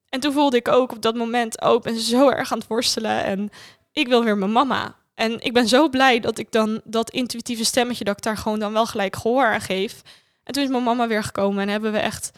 En 0.10 0.20
toen 0.20 0.34
voelde 0.34 0.58
ik 0.58 0.68
ook 0.68 0.92
op 0.92 1.02
dat 1.02 1.16
moment, 1.16 1.62
oh, 1.62 1.74
ik 1.74 1.82
ben 1.82 2.00
zo 2.00 2.30
erg 2.30 2.52
aan 2.52 2.58
het 2.58 2.68
worstelen 2.68 3.24
en 3.24 3.50
ik 3.92 4.08
wil 4.08 4.24
weer 4.24 4.38
mijn 4.38 4.52
mama. 4.52 4.96
En 5.16 5.40
ik 5.42 5.54
ben 5.54 5.68
zo 5.68 5.90
blij 5.90 6.20
dat 6.20 6.38
ik 6.38 6.52
dan 6.52 6.82
dat 6.84 7.10
intuïtieve 7.10 7.66
stemmetje, 7.66 8.04
dat 8.04 8.18
ik 8.18 8.24
daar 8.24 8.38
gewoon 8.38 8.60
dan 8.60 8.74
wel 8.74 8.86
gelijk 8.86 9.16
gehoor 9.16 9.46
aan 9.46 9.62
geef. 9.62 10.02
En 10.44 10.54
toen 10.54 10.64
is 10.64 10.70
mijn 10.70 10.84
mama 10.84 11.08
weer 11.08 11.24
gekomen 11.24 11.62
en 11.62 11.70
hebben 11.70 11.92
we 11.92 11.98
echt 11.98 12.32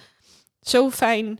zo 0.61 0.91
fijn, 0.91 1.39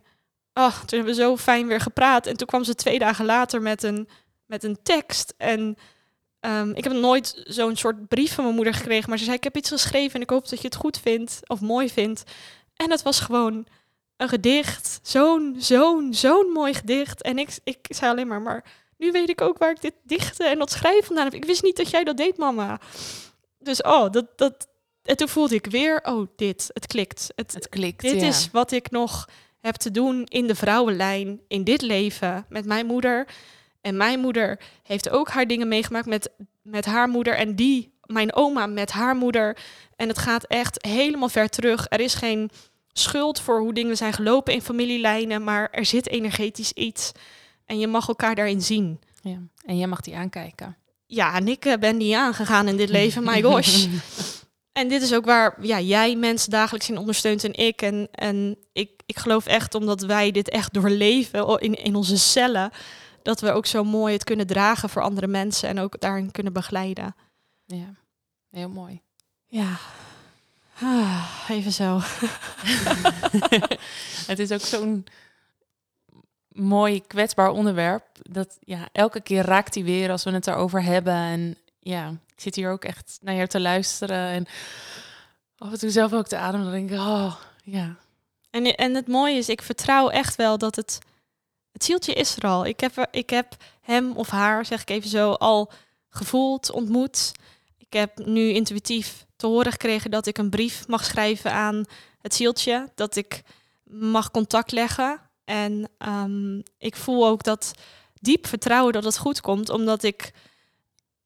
oh, 0.54 0.80
toen 0.80 0.98
hebben 0.98 1.15
we 1.15 1.22
zo 1.22 1.38
fijn 1.38 1.68
weer 1.68 1.82
gepraat. 1.82 2.26
En 2.26 2.38
toen 2.38 2.48
kwam 2.48 2.63
ze 2.63 2.76
twee 2.76 3.00
dagen 3.00 3.26
later 3.26 3.62
met 3.62 3.84
een, 3.84 4.10
met 4.46 4.63
een 4.63 4.78
tekst 4.84 5.34
en 5.38 5.78
Ehm, 6.45 6.69
ik 6.73 6.84
heb 6.84 6.93
nooit 6.93 7.43
zo'n 7.47 7.75
soort 7.75 8.08
brief 8.08 8.34
van 8.34 8.43
mijn 8.43 8.55
moeder 8.55 8.73
gekregen, 8.73 9.10
maar 9.10 9.17
ze 9.17 9.23
zei: 9.23 9.36
Ik 9.36 9.43
heb 9.43 9.58
iets 9.58 9.69
geschreven 9.69 10.15
en 10.15 10.21
ik 10.21 10.29
hoop 10.29 10.49
dat 10.49 10.62
je 10.62 10.67
het 10.67 10.75
goed 10.75 10.99
vindt 10.99 11.39
of 11.47 11.62
mooi 11.62 11.89
vindt. 11.89 12.23
En 12.75 12.91
het 12.91 13.01
was 13.01 13.19
gewoon 13.19 13.65
een 14.17 14.29
gedicht. 14.29 14.99
Zo'n, 15.03 15.55
zo'n, 15.58 16.13
zo'n 16.13 16.51
mooi 16.53 16.73
gedicht. 16.73 17.21
En 17.21 17.38
ik, 17.38 17.49
ik 17.63 17.86
zei 17.89 18.12
alleen 18.12 18.27
maar: 18.27 18.41
Maar 18.41 18.65
nu 18.97 19.12
weet 19.12 19.29
ik 19.29 19.41
ook 19.41 19.58
waar 19.58 19.71
ik 19.71 19.81
dit 19.81 19.93
dichten 20.03 20.49
en 20.49 20.60
dat 20.60 20.71
schrijven 20.71 21.03
vandaan 21.03 21.25
heb. 21.25 21.34
Ik 21.34 21.45
wist 21.45 21.63
niet 21.63 21.77
dat 21.77 21.89
jij 21.89 22.03
dat 22.03 22.17
deed, 22.17 22.38
mama. 22.38 22.79
Dus 23.60 23.81
oh, 23.81 24.12
dat. 24.12 24.25
dat 24.36 24.67
en 25.03 25.17
toen 25.17 25.29
voelde 25.29 25.55
ik 25.55 25.65
weer: 25.65 25.99
Oh, 26.03 26.27
dit, 26.36 26.69
het 26.73 26.88
klikt. 26.88 27.27
Het, 27.36 27.53
Het 27.53 27.69
klikt. 27.69 28.01
dit 28.01 28.21
ja. 28.21 28.27
is 28.27 28.49
wat 28.51 28.71
ik 28.71 28.91
nog 28.91 29.29
heb 29.60 29.75
te 29.75 29.91
doen 29.91 30.23
in 30.23 30.47
de 30.47 30.55
vrouwenlijn, 30.55 31.41
in 31.47 31.63
dit 31.63 31.81
leven, 31.81 32.45
met 32.49 32.65
mijn 32.65 32.86
moeder. 32.86 33.27
En 33.86 33.98
mijn 33.98 34.19
moeder 34.19 34.60
heeft 34.84 35.10
ook 35.10 35.30
haar 35.30 35.48
dingen 35.48 35.67
meegemaakt 35.67 36.06
met, 36.06 36.30
met 36.62 36.86
haar 36.86 37.10
moeder. 37.10 37.34
En 37.36 37.56
die, 37.56 37.93
mijn 38.06 38.36
oma, 38.36 38.65
met 38.65 38.91
haar 38.91 39.15
moeder. 39.15 39.58
En 39.95 40.08
het 40.08 40.17
gaat 40.17 40.43
echt 40.43 40.86
helemaal 40.86 41.30
ver 41.30 41.50
terug. 41.50 41.86
Er 41.89 42.00
is 42.00 42.13
geen 42.13 42.50
schuld 42.93 43.39
voor 43.39 43.60
hoe 43.60 43.74
dingen 43.74 43.98
zijn 43.98 44.13
gelopen 44.13 44.54
in 44.54 44.62
familielijnen. 44.62 45.43
Maar 45.43 45.69
er 45.71 45.86
zit 45.86 46.10
energetisch 46.10 46.71
iets. 46.71 47.12
En 47.65 47.80
je 47.80 47.88
mag 47.88 48.08
elkaar 48.08 48.36
daarin 48.36 48.62
zien. 48.62 49.00
Ja. 49.21 49.38
En 49.65 49.78
jij 49.78 49.88
mag 49.88 50.02
die 50.02 50.15
aankijken. 50.15 50.78
Ja, 51.06 51.36
en 51.36 51.48
ik 51.48 51.65
eh, 51.65 51.78
ben 51.78 51.98
die 51.98 52.17
aangegaan 52.17 52.67
in 52.67 52.78
dit 52.78 52.89
leven, 52.89 53.24
my 53.24 53.41
gosh. 53.52 53.88
En 54.71 54.88
dit 54.88 55.02
is 55.02 55.13
ook 55.13 55.26
waar 55.26 55.58
ja, 55.62 55.80
jij 55.80 56.15
mensen 56.15 56.52
dagelijks 56.52 56.89
in 56.89 56.98
ondersteunt 56.98 57.43
en 57.43 57.54
ik. 57.54 57.82
En, 57.82 58.08
en 58.12 58.58
ik, 58.74 58.89
ik 59.06 59.17
geloof 59.19 59.45
echt, 59.45 59.76
omdat 59.76 60.02
wij 60.02 60.32
dit 60.32 60.50
echt 60.50 60.74
doorleven 60.74 61.60
in, 61.60 61.74
in 61.74 61.95
onze 61.95 62.17
cellen, 62.17 62.71
dat 63.25 63.39
we 63.39 63.51
ook 63.51 63.65
zo 63.65 63.83
mooi 63.83 64.13
het 64.13 64.23
kunnen 64.23 64.47
dragen 64.47 64.89
voor 64.89 65.01
andere 65.01 65.27
mensen 65.27 65.69
en 65.69 65.79
ook 65.79 65.99
daarin 65.99 66.31
kunnen 66.31 66.53
begeleiden. 66.53 67.15
Ja, 67.65 67.93
heel 68.51 68.69
mooi. 68.69 69.01
Ja, 69.45 69.77
ah, 70.81 71.45
even 71.49 71.71
zo. 71.71 71.99
het 74.31 74.39
is 74.39 74.51
ook 74.51 74.59
zo'n 74.59 75.05
mooi 76.47 77.01
kwetsbaar 77.07 77.49
onderwerp. 77.49 78.05
Dat 78.21 78.57
ja, 78.59 78.88
elke 78.91 79.21
keer 79.21 79.43
raakt 79.43 79.75
hij 79.75 79.83
weer 79.83 80.11
als 80.11 80.23
we 80.23 80.31
het 80.31 80.47
erover 80.47 80.83
hebben. 80.83 81.13
En 81.13 81.57
ja, 81.79 82.09
ik 82.09 82.41
zit 82.41 82.55
hier 82.55 82.71
ook 82.71 82.83
echt 82.83 83.17
naar 83.21 83.35
jou 83.35 83.47
te 83.47 83.59
luisteren. 83.59 84.29
En 84.29 84.45
af 85.57 85.71
en 85.71 85.79
toe 85.79 85.89
zelf 85.89 86.13
ook 86.13 86.27
te 86.27 86.38
ademen. 86.38 86.65
Dan 86.65 86.75
denk 86.75 86.91
ik, 86.91 86.97
oh 86.97 87.35
ja. 87.63 87.95
En, 88.49 88.75
en 88.75 88.95
het 88.95 89.07
mooie 89.07 89.38
is, 89.38 89.49
ik 89.49 89.61
vertrouw 89.61 90.09
echt 90.09 90.35
wel 90.35 90.57
dat 90.57 90.75
het, 90.75 90.99
het 91.75 91.83
zieltje 91.83 92.13
is 92.13 92.35
er 92.35 92.43
al. 92.43 92.65
Ik 92.65 92.79
heb, 92.79 93.07
ik 93.11 93.29
heb 93.29 93.55
hem 93.81 94.11
of 94.11 94.29
haar, 94.29 94.65
zeg 94.65 94.81
ik 94.81 94.89
even 94.89 95.09
zo, 95.09 95.31
al 95.31 95.71
gevoeld, 96.09 96.71
ontmoet. 96.71 97.31
Ik 97.77 97.93
heb 97.93 98.25
nu 98.25 98.49
intuïtief 98.49 99.25
te 99.35 99.47
horen 99.47 99.71
gekregen 99.71 100.11
dat 100.11 100.25
ik 100.25 100.38
een 100.38 100.49
brief 100.49 100.88
mag 100.88 101.05
schrijven 101.05 101.51
aan 101.51 101.85
het 102.21 102.35
zieltje. 102.35 102.91
Dat 102.95 103.15
ik 103.15 103.41
mag 103.83 104.31
contact 104.31 104.71
leggen. 104.71 105.19
En 105.45 105.89
ehm, 105.97 106.61
ik 106.77 106.95
voel 106.95 107.27
ook 107.27 107.43
dat 107.43 107.73
diep 108.21 108.47
vertrouwen 108.47 108.93
dat 108.93 109.03
het 109.03 109.17
goed 109.17 109.41
komt. 109.41 109.69
Omdat 109.69 110.03
ik... 110.03 110.33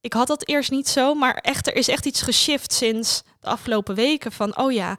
Ik 0.02 0.14
had 0.14 0.28
dat 0.28 0.48
eerst 0.48 0.72
niet 0.72 0.88
zo, 0.88 1.14
maar 1.14 1.36
echt, 1.36 1.68
er 1.68 1.76
is 1.76 1.88
echt 1.88 2.06
iets 2.06 2.22
geshift 2.22 2.74
sinds 2.74 3.22
de 3.40 3.48
afgelopen 3.48 3.96
weken. 3.96 4.32
Van, 4.32 4.58
oh 4.58 4.72
ja, 4.72 4.98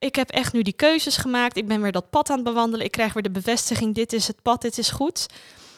ik 0.00 0.14
heb 0.14 0.30
echt 0.30 0.52
nu 0.52 0.62
die 0.62 0.72
keuzes 0.72 1.16
gemaakt. 1.16 1.56
Ik 1.56 1.68
ben 1.68 1.82
weer 1.82 1.92
dat 1.92 2.10
pad 2.10 2.30
aan 2.30 2.36
het 2.36 2.44
bewandelen. 2.44 2.86
Ik 2.86 2.92
krijg 2.92 3.12
weer 3.12 3.22
de 3.22 3.30
bevestiging, 3.30 3.94
dit 3.94 4.12
is 4.12 4.26
het 4.26 4.42
pad, 4.42 4.62
dit 4.62 4.78
is 4.78 4.90
goed. 4.90 5.26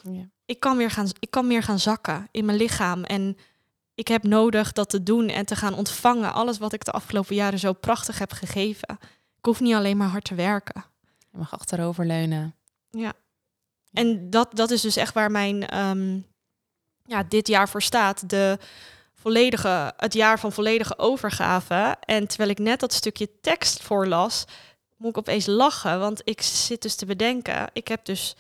Ja. 0.03 0.29
Ik 0.45 0.61
kan 0.61 0.77
weer 0.77 0.91
gaan, 0.91 1.09
ik 1.19 1.31
kan 1.31 1.47
meer 1.47 1.63
gaan 1.63 1.79
zakken 1.79 2.29
in 2.31 2.45
mijn 2.45 2.59
lichaam. 2.59 3.05
En 3.05 3.37
ik 3.95 4.09
heb 4.09 4.23
nodig 4.23 4.73
dat 4.73 4.91
te 4.91 5.03
doen 5.03 5.29
en 5.29 5.47
te 5.47 5.57
gaan 5.57 5.75
ontvangen. 5.75 6.33
Alles 6.33 6.59
wat 6.59 6.73
ik 6.73 6.85
de 6.85 6.91
afgelopen 6.91 7.35
jaren 7.35 7.59
zo 7.59 7.73
prachtig 7.73 8.19
heb 8.19 8.33
gegeven. 8.33 8.99
Ik 9.37 9.45
hoef 9.45 9.61
niet 9.61 9.75
alleen 9.75 9.97
maar 9.97 10.09
hard 10.09 10.25
te 10.25 10.35
werken. 10.35 10.85
Je 11.31 11.39
mag 11.39 11.53
achteroverleunen. 11.53 12.55
Ja. 12.91 13.13
En 13.93 14.31
dat, 14.31 14.57
dat 14.57 14.71
is 14.71 14.81
dus 14.81 14.97
echt 14.97 15.15
waar 15.15 15.31
mijn 15.31 15.67
ehm, 15.67 16.19
ja, 17.05 17.23
dit 17.23 17.49
jaar 17.49 17.69
voor 17.69 17.83
staat. 17.83 18.29
De 18.31 18.59
volledige, 19.23 19.93
het 19.97 20.15
jaar 20.15 20.41
van 20.41 20.53
volledige 20.53 20.99
overgave. 20.99 21.97
En 22.01 22.27
terwijl 22.27 22.51
ik 22.51 22.59
net 22.59 22.81
dat 22.81 22.93
stukje 22.93 23.29
tekst 23.41 23.83
voorlas, 23.83 24.45
moet 24.97 25.11
ik 25.11 25.19
opeens 25.19 25.47
lachen. 25.47 25.99
Want 25.99 26.21
ik 26.25 26.43
zit 26.43 26.83
dus 26.83 26.95
te 26.95 27.07
bedenken. 27.07 27.71
Ik 27.73 27.89
heb 27.89 28.05
dus 28.05 28.37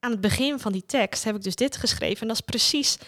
aan 0.00 0.10
het 0.10 0.20
begin 0.20 0.58
van 0.58 0.72
die 0.72 0.86
tekst 0.86 1.24
heb 1.24 1.36
ik 1.36 1.42
dus 1.42 1.54
dit 1.54 1.76
geschreven. 1.76 2.20
En 2.20 2.26
dat 2.28 2.36
is 2.36 2.42
precies 2.44 2.98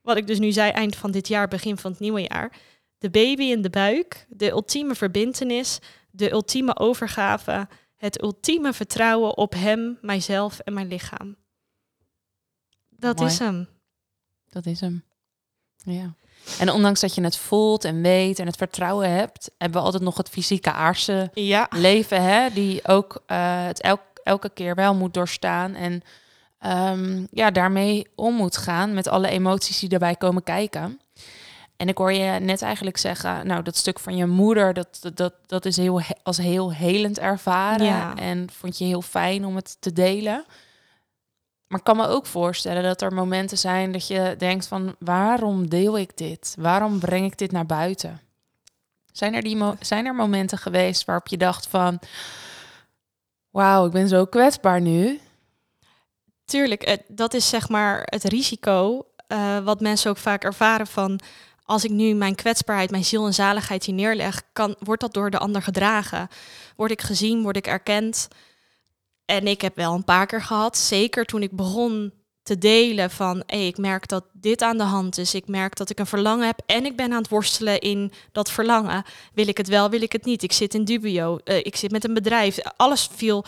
wat 0.00 0.16
ik 0.16 0.26
dus 0.26 0.38
nu 0.38 0.52
zei, 0.52 0.70
eind 0.70 0.96
van 0.96 1.10
dit 1.10 1.28
jaar, 1.28 1.48
begin 1.48 1.78
van 1.78 1.90
het 1.90 2.00
nieuwe 2.00 2.20
jaar. 2.20 2.58
De 2.98 3.10
baby 3.10 3.42
in 3.42 3.62
de 3.62 3.70
buik, 3.70 4.26
de 4.28 4.50
ultieme 4.50 4.94
verbintenis, 4.94 5.78
de 6.10 6.30
ultieme 6.30 6.78
overgave, 6.78 7.68
het 7.96 8.22
ultieme 8.22 8.72
vertrouwen 8.72 9.36
op 9.36 9.52
hem, 9.52 9.98
mijzelf 10.00 10.58
en 10.58 10.72
mijn 10.72 10.88
lichaam. 10.88 11.36
Dat 12.88 13.18
Mooi. 13.18 13.30
is 13.30 13.38
hem. 13.38 13.68
Dat 14.48 14.66
is 14.66 14.80
hem. 14.80 15.04
Ja. 15.76 16.14
En 16.58 16.70
ondanks 16.72 17.00
dat 17.00 17.14
je 17.14 17.22
het 17.22 17.36
voelt 17.36 17.84
en 17.84 18.02
weet 18.02 18.38
en 18.38 18.46
het 18.46 18.56
vertrouwen 18.56 19.10
hebt, 19.10 19.50
hebben 19.58 19.78
we 19.78 19.84
altijd 19.86 20.02
nog 20.02 20.16
het 20.16 20.28
fysieke 20.28 20.72
aardse 20.72 21.30
Ja. 21.34 21.66
leven, 21.70 22.22
hè, 22.22 22.48
die 22.52 22.88
ook 22.88 23.22
eh, 23.26 23.64
het 23.66 23.80
elk, 23.80 24.00
elke 24.24 24.48
keer 24.50 24.74
wel 24.74 24.94
moet 24.94 25.14
doorstaan 25.14 25.74
en 25.74 26.02
ehm, 26.58 27.24
ja, 27.30 27.50
daarmee 27.50 28.06
om 28.14 28.34
moet 28.34 28.56
gaan 28.56 28.94
met 28.94 29.08
alle 29.08 29.28
emoties 29.28 29.78
die 29.78 29.88
erbij 29.90 30.14
komen 30.14 30.42
kijken. 30.42 31.00
En 31.76 31.88
ik 31.88 31.98
hoor 31.98 32.12
je 32.12 32.40
net 32.40 32.62
eigenlijk 32.62 32.96
zeggen, 32.96 33.46
nou, 33.46 33.62
dat 33.62 33.76
stuk 33.76 33.98
van 33.98 34.16
je 34.16 34.26
moeder, 34.26 34.72
dat, 34.74 35.10
dat- 35.14 35.34
dat, 35.46 35.64
is 35.64 35.76
heel, 35.76 36.00
he- 36.00 36.14
als 36.22 36.36
heel 36.36 36.72
helend 36.72 37.18
ervaren. 37.18 37.86
Ja. 37.86 38.14
En 38.16 38.48
vond 38.52 38.78
je 38.78 38.84
heel 38.84 39.02
fijn 39.02 39.44
om 39.44 39.56
het 39.56 39.76
te 39.80 39.92
delen. 39.92 40.44
Maar 41.66 41.78
ik 41.78 41.84
kan 41.84 41.96
me 41.96 42.06
ook 42.06 42.26
voorstellen 42.26 42.82
dat 42.82 43.02
er 43.02 43.14
momenten 43.14 43.58
zijn 43.58 43.92
dat 43.92 44.06
je 44.06 44.34
denkt 44.38 44.66
van, 44.66 44.96
waarom 44.98 45.68
deel 45.68 45.98
ik 45.98 46.16
dit? 46.16 46.54
Waarom 46.58 46.98
breng 46.98 47.24
ik 47.24 47.38
dit 47.38 47.52
naar 47.52 47.66
buiten? 47.66 48.20
Zijn 49.12 49.34
er, 49.34 49.42
die 49.42 49.62
zijn 49.80 50.06
er 50.06 50.14
momenten 50.14 50.58
geweest 50.58 51.04
waarop 51.04 51.26
je 51.26 51.36
dacht 51.36 51.66
van, 51.66 51.98
wauw, 53.50 53.86
ik 53.86 53.92
ben 53.92 54.08
zo 54.08 54.24
kwetsbaar 54.24 54.80
nu? 54.80 55.20
Tuurlijk, 56.44 56.98
dat 57.08 57.34
is 57.34 57.48
zeg 57.48 57.68
maar 57.68 58.02
het 58.04 58.24
risico 58.24 59.06
eh, 59.26 59.58
wat 59.58 59.80
mensen 59.80 60.10
ook 60.10 60.16
vaak 60.16 60.44
ervaren 60.44 60.86
van 60.86 61.20
als 61.66 61.84
ik 61.84 61.90
nu 61.90 62.14
mijn 62.14 62.34
kwetsbaarheid, 62.34 62.90
mijn 62.90 63.04
ziel 63.04 63.26
en 63.26 63.34
zaligheid 63.34 63.84
hier 63.84 63.94
neerleg, 63.94 64.42
kan, 64.52 64.76
wordt 64.78 65.00
dat 65.00 65.12
door 65.14 65.30
de 65.30 65.38
ander 65.38 65.62
gedragen? 65.62 66.28
Word 66.76 66.90
ik 66.90 67.02
gezien, 67.02 67.42
word 67.42 67.56
ik 67.56 67.66
erkend? 67.66 68.28
En 69.26 69.46
ik 69.46 69.60
heb 69.60 69.76
wel 69.76 69.94
een 69.94 70.04
paar 70.04 70.26
keer 70.26 70.42
gehad, 70.42 70.78
zeker 70.78 71.24
toen 71.24 71.42
ik 71.42 71.52
begon 71.52 72.12
te 72.42 72.58
delen 72.58 73.10
van 73.10 73.42
hey, 73.46 73.66
ik 73.66 73.78
merk 73.78 74.08
dat 74.08 74.24
dit 74.32 74.62
aan 74.62 74.78
de 74.78 74.84
hand 74.84 75.18
is. 75.18 75.34
Ik 75.34 75.48
merk 75.48 75.76
dat 75.76 75.90
ik 75.90 75.98
een 75.98 76.06
verlangen 76.06 76.46
heb 76.46 76.60
en 76.66 76.84
ik 76.84 76.96
ben 76.96 77.12
aan 77.12 77.18
het 77.18 77.28
worstelen 77.28 77.80
in 77.80 78.12
dat 78.32 78.50
verlangen. 78.50 79.04
Wil 79.34 79.48
ik 79.48 79.56
het 79.56 79.68
wel, 79.68 79.90
wil 79.90 80.02
ik 80.02 80.12
het 80.12 80.24
niet? 80.24 80.42
Ik 80.42 80.52
zit 80.52 80.74
in 80.74 80.84
dubio, 80.84 81.38
eh, 81.44 81.56
ik 81.56 81.76
zit 81.76 81.90
met 81.90 82.04
een 82.04 82.14
bedrijf. 82.14 82.58
Alles 82.76 83.08
viel 83.12 83.44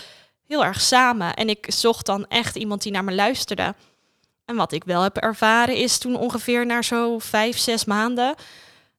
heel 0.46 0.64
erg 0.64 0.80
samen. 0.80 1.34
En 1.34 1.48
ik 1.48 1.66
zocht 1.68 2.06
dan 2.06 2.26
echt 2.26 2.56
iemand 2.56 2.82
die 2.82 2.92
naar 2.92 3.04
me 3.04 3.14
luisterde. 3.14 3.74
En 4.44 4.56
wat 4.56 4.72
ik 4.72 4.84
wel 4.84 5.02
heb 5.02 5.16
ervaren 5.16 5.76
is 5.76 5.98
toen 5.98 6.16
ongeveer 6.16 6.66
na 6.66 6.82
zo 6.82 7.18
vijf, 7.18 7.58
zes 7.58 7.84
maanden... 7.84 8.34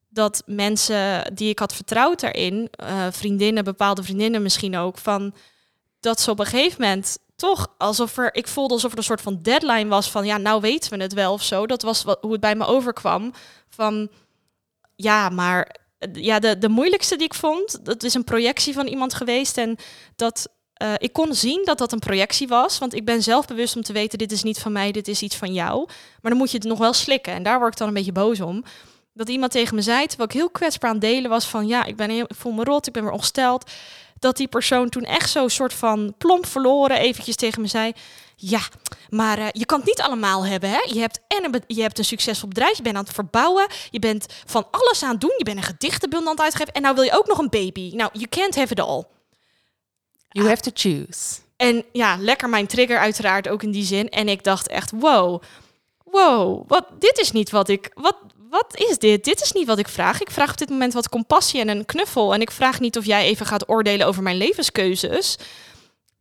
dat 0.09 0.43
mensen 0.45 1.35
die 1.35 1.49
ik 1.49 1.59
had 1.59 1.73
vertrouwd 1.73 2.19
daarin, 2.19 2.67
eh, 2.71 3.07
vriendinnen, 3.11 3.63
bepaalde 3.63 4.03
vriendinnen 4.03 4.41
misschien 4.41 4.77
ook... 4.77 4.97
van 4.97 5.33
dat 5.99 6.19
ze 6.19 6.31
op 6.31 6.39
een 6.39 6.45
gegeven 6.45 6.81
moment 6.81 7.17
toch 7.35 7.67
alsof 7.77 8.17
er... 8.17 8.35
Ik 8.35 8.47
voelde 8.47 8.73
alsof 8.73 8.91
er 8.91 8.97
een 8.97 9.03
soort 9.03 9.21
van 9.21 9.41
deadline 9.41 9.89
was 9.89 10.11
van... 10.11 10.25
ja, 10.25 10.37
nou 10.37 10.61
weten 10.61 10.97
we 10.97 11.03
het 11.03 11.13
wel 11.13 11.33
of 11.33 11.43
zo. 11.43 11.67
Dat 11.67 11.81
was 11.81 12.03
wat, 12.03 12.17
hoe 12.21 12.31
het 12.31 12.41
bij 12.41 12.55
me 12.55 12.65
overkwam. 12.65 13.33
Van 13.69 14.09
ja, 14.95 15.29
maar 15.29 15.75
ja, 16.11 16.39
de, 16.39 16.57
de 16.57 16.69
moeilijkste 16.69 17.15
die 17.15 17.25
ik 17.25 17.33
vond... 17.33 17.85
dat 17.85 18.03
is 18.03 18.13
een 18.13 18.23
projectie 18.23 18.73
van 18.73 18.87
iemand 18.87 19.13
geweest 19.13 19.57
en 19.57 19.77
dat 20.15 20.47
eh, 20.79 20.93
ik 20.97 21.13
kon 21.13 21.35
zien 21.35 21.61
dat 21.65 21.77
dat 21.77 21.91
een 21.91 21.99
projectie 21.99 22.47
was, 22.47 22.77
want 22.77 22.93
ik 22.93 23.05
ben 23.05 23.23
zelf 23.23 23.47
bewust 23.47 23.75
om 23.75 23.81
te 23.81 23.93
weten, 23.93 24.17
dit 24.17 24.31
is 24.31 24.43
niet 24.43 24.59
van 24.59 24.71
mij, 24.71 24.91
dit 24.91 25.07
is 25.07 25.21
iets 25.21 25.35
van 25.35 25.53
jou. 25.53 25.85
Maar 26.21 26.31
dan 26.31 26.37
moet 26.37 26.51
je 26.51 26.57
het 26.57 26.67
nog 26.67 26.77
wel 26.77 26.93
slikken. 26.93 27.33
En 27.33 27.43
daar 27.43 27.59
word 27.59 27.71
ik 27.71 27.77
dan 27.77 27.87
een 27.87 27.93
beetje 27.93 28.11
boos 28.11 28.41
om. 28.41 28.63
Dat 29.13 29.29
iemand 29.29 29.51
tegen 29.51 29.75
me 29.75 29.81
zei, 29.81 30.05
terwijl 30.07 30.29
ik 30.29 30.35
heel 30.35 30.49
kwetsbaar 30.49 30.89
aan 30.89 30.99
delen 30.99 31.29
was 31.29 31.45
van, 31.45 31.67
ja, 31.67 31.83
ik, 31.83 31.95
ben 31.95 32.09
heel, 32.09 32.23
ik 32.23 32.35
voel 32.35 32.51
me 32.51 32.63
rot, 32.63 32.87
ik 32.87 32.93
ben 32.93 33.03
weer 33.03 33.11
ongesteld. 33.11 33.71
Dat 34.19 34.37
die 34.37 34.47
persoon 34.47 34.89
toen 34.89 35.03
echt 35.03 35.29
zo 35.29 35.47
soort 35.47 35.73
van 35.73 36.13
plomp 36.17 36.45
verloren 36.45 36.97
eventjes 36.97 37.35
tegen 37.35 37.61
me 37.61 37.67
zei, 37.67 37.93
ja, 38.35 38.61
maar 39.09 39.37
eh, 39.37 39.47
je 39.51 39.65
kan 39.65 39.77
het 39.77 39.87
niet 39.87 40.01
allemaal 40.01 40.45
hebben, 40.45 40.69
hè? 40.69 40.79
Je 40.85 40.99
hebt 40.99 41.19
en 41.27 41.43
een, 41.43 41.63
je 41.67 41.81
hebt 41.81 41.97
een 41.97 42.05
succesvol 42.05 42.47
bedrijf, 42.47 42.77
je 42.77 42.83
bent 42.83 42.95
aan 42.95 43.03
het 43.03 43.13
verbouwen, 43.13 43.67
je 43.89 43.99
bent 43.99 44.25
van 44.45 44.67
alles 44.71 45.03
aan 45.03 45.11
het 45.11 45.21
doen, 45.21 45.33
je 45.37 45.43
bent 45.43 45.57
een 45.57 45.63
gedichtenbundel 45.63 46.29
aan 46.29 46.35
het 46.35 46.43
uitgeven 46.43 46.73
en 46.73 46.81
nou 46.81 46.95
wil 46.95 47.03
je 47.03 47.17
ook 47.17 47.27
nog 47.27 47.37
een 47.37 47.49
baby. 47.49 47.91
Nou, 47.95 48.09
you 48.13 48.27
can't 48.27 48.55
have 48.55 48.71
it 48.71 48.79
all. 48.79 49.03
You 50.29 50.47
have 50.47 50.61
to 50.61 50.71
choose. 50.73 51.39
En 51.55 51.85
ja, 51.91 52.17
lekker 52.19 52.49
mijn 52.49 52.67
trigger 52.67 52.97
uiteraard 52.97 53.47
ook 53.47 53.63
in 53.63 53.71
die 53.71 53.85
zin. 53.85 54.09
En 54.09 54.29
ik 54.29 54.43
dacht 54.43 54.67
echt, 54.67 54.91
wow, 54.91 55.41
wow, 56.03 56.63
wat, 56.67 56.85
dit 56.99 57.17
is 57.19 57.31
niet 57.31 57.49
wat 57.49 57.69
ik, 57.69 57.91
wat, 57.93 58.15
wat 58.49 58.77
is 58.77 58.97
dit? 58.97 59.23
Dit 59.23 59.41
is 59.41 59.51
niet 59.51 59.67
wat 59.67 59.79
ik 59.79 59.87
vraag. 59.87 60.21
Ik 60.21 60.31
vraag 60.31 60.51
op 60.51 60.57
dit 60.57 60.69
moment 60.69 60.93
wat 60.93 61.09
compassie 61.09 61.59
en 61.59 61.67
een 61.67 61.85
knuffel. 61.85 62.33
En 62.33 62.41
ik 62.41 62.51
vraag 62.51 62.79
niet 62.79 62.97
of 62.97 63.05
jij 63.05 63.25
even 63.25 63.45
gaat 63.45 63.69
oordelen 63.69 64.07
over 64.07 64.23
mijn 64.23 64.37
levenskeuzes. 64.37 65.37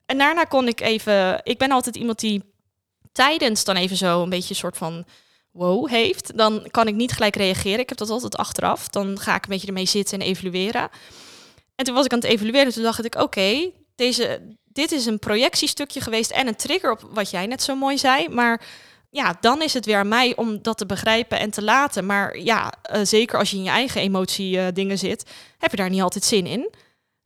En 0.07 0.19
daarna 0.19 0.45
kon 0.45 0.69
ik 0.69 0.81
even, 0.81 1.41
ik 1.45 1.59
ben 1.59 1.71
altijd 1.71 1.97
iemand 1.97 2.19
die 2.19 2.43
tijdens 3.13 3.65
dan 3.65 3.77
even 3.77 3.97
zo 3.97 4.23
een 4.23 4.29
beetje 4.29 4.51
een 4.51 4.57
soort 4.57 4.77
van 4.77 5.05
wow 5.51 5.89
heeft. 5.89 6.37
Dan 6.37 6.69
kan 6.71 6.89
ik 6.89 6.95
niet 6.95 7.13
gelijk 7.13 7.37
reageren. 7.37 7.79
Ik 7.79 7.89
heb 7.89 7.99
dat 7.99 8.11
altijd 8.11 8.37
achteraf. 8.37 8.89
Dan 8.89 9.19
ga 9.19 9.35
ik 9.35 9.43
een 9.43 9.51
beetje 9.51 9.67
ermee 9.67 9.87
zitten 9.87 10.21
en 10.21 10.27
evalueren. 10.27 10.89
En 11.75 11.85
toen 11.85 11.95
was 11.95 12.05
ik 12.05 12.13
aan 12.13 12.19
het 12.19 12.29
evalueren. 12.29 12.73
Toen 12.73 12.83
dacht 12.83 13.05
ik, 13.05 13.15
oké, 13.15 13.71
deze, 13.95 14.57
dit 14.65 14.93
is 14.93 15.07
een 15.07 15.19
projectiestukje 15.19 16.01
geweest 16.01 16.31
en 16.31 16.47
een 16.47 16.57
trigger 16.57 16.91
op 16.91 17.09
wat 17.11 17.31
jij 17.31 17.47
net 17.47 17.63
zo 17.63 17.75
mooi 17.75 17.99
zei. 17.99 18.29
Maar 18.29 18.63
ja, 19.11 19.37
dan 19.41 19.63
is 19.63 19.75
het 19.75 19.85
weer 19.85 19.97
aan 19.97 20.09
mij 20.09 20.37
om 20.37 20.63
dat 20.63 20.79
te 20.79 20.87
begrijpen 20.87 21.39
en 21.39 21.51
te 21.51 21.63
laten. 21.63 22.07
Maar 22.07 22.39
ja, 22.39 22.73
eh, 22.83 23.01
zeker 23.05 23.39
als 23.39 23.51
je 23.51 23.57
in 23.57 23.63
je 23.63 23.71
eigen 23.71 24.01
emotie 24.01 24.59
eh, 24.59 24.67
dingen 24.73 24.99
zit, 24.99 25.31
heb 25.59 25.71
je 25.71 25.77
daar 25.77 25.91
niet 25.91 26.03
altijd 26.03 26.25
zin 26.25 26.47
in. 26.47 26.71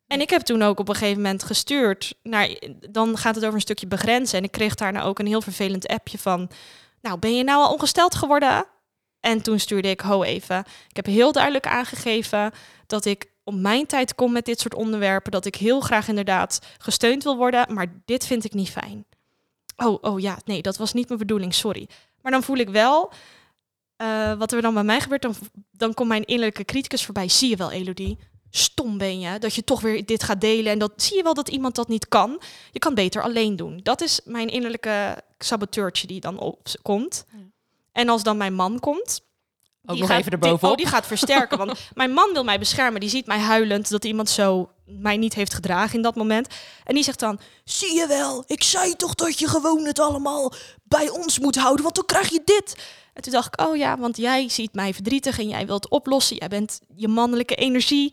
En 0.06 0.20
ik 0.20 0.30
heb 0.30 0.42
toen 0.42 0.62
ook 0.62 0.78
op 0.78 0.88
een 0.88 0.94
gegeven 0.94 1.22
moment 1.22 1.42
gestuurd 1.42 2.14
naar, 2.22 2.48
dan 2.90 3.16
gaat 3.16 3.34
het 3.34 3.44
over 3.44 3.56
een 3.56 3.60
stukje 3.60 3.86
begrenzen. 3.86 4.38
En 4.38 4.44
ik 4.44 4.50
kreeg 4.50 4.74
daarna 4.74 5.02
ook 5.02 5.18
een 5.18 5.26
heel 5.26 5.42
vervelend 5.42 5.86
appje 5.86 6.18
van, 6.18 6.50
nou 7.00 7.18
ben 7.18 7.36
je 7.36 7.44
nou 7.44 7.64
al 7.64 7.72
ongesteld 7.72 8.14
geworden? 8.14 8.66
En 9.20 9.42
toen 9.42 9.58
stuurde 9.58 9.88
ik, 9.88 10.00
ho 10.00 10.22
even, 10.22 10.58
ik 10.88 10.96
heb 10.96 11.06
heel 11.06 11.32
duidelijk 11.32 11.66
aangegeven 11.66 12.52
dat 12.86 13.04
ik 13.04 13.32
op 13.44 13.54
mijn 13.54 13.86
tijd 13.86 14.14
kom 14.14 14.32
met 14.32 14.44
dit 14.44 14.60
soort 14.60 14.74
onderwerpen. 14.74 15.32
Dat 15.32 15.44
ik 15.44 15.54
heel 15.54 15.80
graag 15.80 16.08
inderdaad 16.08 16.58
gesteund 16.78 17.22
wil 17.22 17.36
worden, 17.36 17.74
maar 17.74 18.02
dit 18.04 18.26
vind 18.26 18.44
ik 18.44 18.52
niet 18.52 18.70
fijn. 18.70 19.06
Oh, 19.76 19.98
oh 20.00 20.20
ja, 20.20 20.38
nee, 20.44 20.62
dat 20.62 20.76
was 20.76 20.92
niet 20.92 21.06
mijn 21.08 21.20
bedoeling, 21.20 21.54
sorry. 21.54 21.88
Maar 22.22 22.32
dan 22.32 22.42
voel 22.42 22.56
ik 22.56 22.68
wel, 22.68 23.12
eh, 23.96 24.32
wat 24.34 24.52
er 24.52 24.62
dan 24.62 24.74
bij 24.74 24.84
mij 24.84 25.00
gebeurt, 25.00 25.22
dan, 25.22 25.34
dan 25.70 25.94
komt 25.94 26.08
mijn 26.08 26.24
innerlijke 26.24 26.64
criticus 26.64 27.04
voorbij. 27.04 27.28
Zie 27.28 27.50
je 27.50 27.56
wel, 27.56 27.70
Elodie, 27.70 28.18
stom 28.50 28.98
ben 28.98 29.20
je, 29.20 29.38
dat 29.38 29.54
je 29.54 29.64
toch 29.64 29.80
weer 29.80 30.06
dit 30.06 30.22
gaat 30.22 30.40
delen. 30.40 30.72
En 30.72 30.78
dat 30.78 30.92
zie 30.96 31.16
je 31.16 31.22
wel 31.22 31.34
dat 31.34 31.48
iemand 31.48 31.74
dat 31.74 31.88
niet 31.88 32.08
kan. 32.08 32.40
Je 32.72 32.78
kan 32.78 32.94
beter 32.94 33.22
alleen 33.22 33.56
doen. 33.56 33.80
Dat 33.82 34.00
is 34.00 34.20
mijn 34.24 34.48
innerlijke 34.48 35.22
saboteurtje 35.38 36.06
die 36.06 36.20
dan 36.20 36.38
opkomt. 36.38 37.24
Ja. 37.32 37.38
En 37.92 38.08
als 38.08 38.22
dan 38.22 38.36
mijn 38.36 38.54
man 38.54 38.80
komt, 38.80 39.20
Ook 39.84 39.90
die 39.90 40.00
nog 40.00 40.08
gaat- 40.08 40.18
even 40.18 40.30
die- 40.30 40.40
erbovenop. 40.40 40.70
oh, 40.70 40.76
die 40.76 40.86
gaat 40.86 41.06
versterken. 41.06 41.58
Want 41.58 41.78
mijn 41.94 42.12
man 42.12 42.32
wil 42.32 42.44
mij 42.44 42.58
beschermen. 42.58 43.00
Die 43.00 43.08
ziet 43.10 43.26
mij 43.26 43.38
huilend 43.38 43.90
dat 43.90 44.04
iemand 44.04 44.28
zo 44.30 44.70
mij 45.00 45.16
niet 45.16 45.34
heeft 45.34 45.54
gedragen 45.54 45.96
in 45.96 46.02
dat 46.02 46.14
moment. 46.14 46.48
En 46.84 46.94
die 46.94 47.04
zegt 47.04 47.20
dan: 47.20 47.40
Zie 47.64 47.94
je 47.94 48.06
wel, 48.06 48.44
ik 48.46 48.62
zei 48.62 48.96
toch 48.96 49.14
dat 49.14 49.38
je 49.38 49.48
gewoon 49.48 49.84
het 49.84 49.98
allemaal 49.98 50.52
bij 50.82 51.08
ons 51.08 51.38
moet 51.38 51.56
houden, 51.56 51.82
want 51.82 51.94
dan 51.94 52.04
krijg 52.04 52.28
je 52.28 52.42
dit. 52.44 52.76
En 53.12 53.22
toen 53.22 53.32
dacht 53.32 53.54
ik: 53.54 53.66
Oh 53.66 53.76
ja, 53.76 53.98
want 53.98 54.16
jij 54.16 54.48
ziet 54.48 54.74
mij 54.74 54.94
verdrietig 54.94 55.38
en 55.38 55.48
jij 55.48 55.66
wilt 55.66 55.88
oplossen. 55.88 56.36
Jij 56.36 56.48
bent 56.48 56.80
je 56.96 57.08
mannelijke 57.08 57.54
energie. 57.54 58.12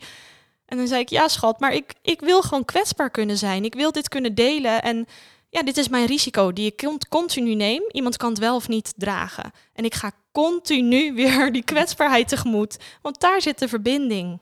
En 0.66 0.76
dan 0.76 0.86
zei 0.86 1.00
ik: 1.00 1.08
Ja, 1.08 1.28
schat, 1.28 1.60
maar 1.60 1.74
ik, 1.74 1.94
ik 2.02 2.20
wil 2.20 2.42
gewoon 2.42 2.64
kwetsbaar 2.64 3.10
kunnen 3.10 3.38
zijn. 3.38 3.64
Ik 3.64 3.74
wil 3.74 3.92
dit 3.92 4.08
kunnen 4.08 4.34
delen. 4.34 4.82
En 4.82 5.06
ja, 5.48 5.62
dit 5.62 5.76
is 5.76 5.88
mijn 5.88 6.06
risico 6.06 6.52
die 6.52 6.66
ik 6.66 6.76
cont- 6.76 7.08
continu 7.08 7.54
neem. 7.54 7.82
Iemand 7.88 8.16
kan 8.16 8.30
het 8.30 8.38
wel 8.38 8.54
of 8.54 8.68
niet 8.68 8.92
dragen. 8.96 9.52
En 9.72 9.84
ik 9.84 9.94
ga 9.94 10.12
continu 10.32 11.12
weer 11.20 11.52
die 11.52 11.64
kwetsbaarheid 11.64 12.28
tegemoet. 12.28 12.76
Want 13.02 13.20
daar 13.20 13.42
zit 13.42 13.58
de 13.58 13.68
verbinding. 13.68 14.40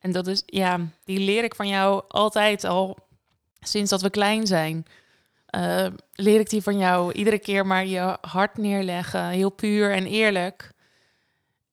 En 0.00 0.12
dat 0.12 0.26
is, 0.26 0.42
ja, 0.46 0.80
die 1.04 1.18
leer 1.18 1.44
ik 1.44 1.54
van 1.54 1.68
jou 1.68 2.02
altijd 2.08 2.64
al 2.64 2.98
sinds 3.60 3.90
dat 3.90 4.02
we 4.02 4.10
klein 4.10 4.46
zijn. 4.46 4.86
Uh, 5.56 5.86
leer 6.14 6.40
ik 6.40 6.50
die 6.50 6.62
van 6.62 6.78
jou 6.78 7.12
iedere 7.12 7.38
keer 7.38 7.66
maar 7.66 7.86
je 7.86 8.18
hart 8.20 8.56
neerleggen, 8.56 9.28
heel 9.28 9.50
puur 9.50 9.92
en 9.92 10.06
eerlijk. 10.06 10.72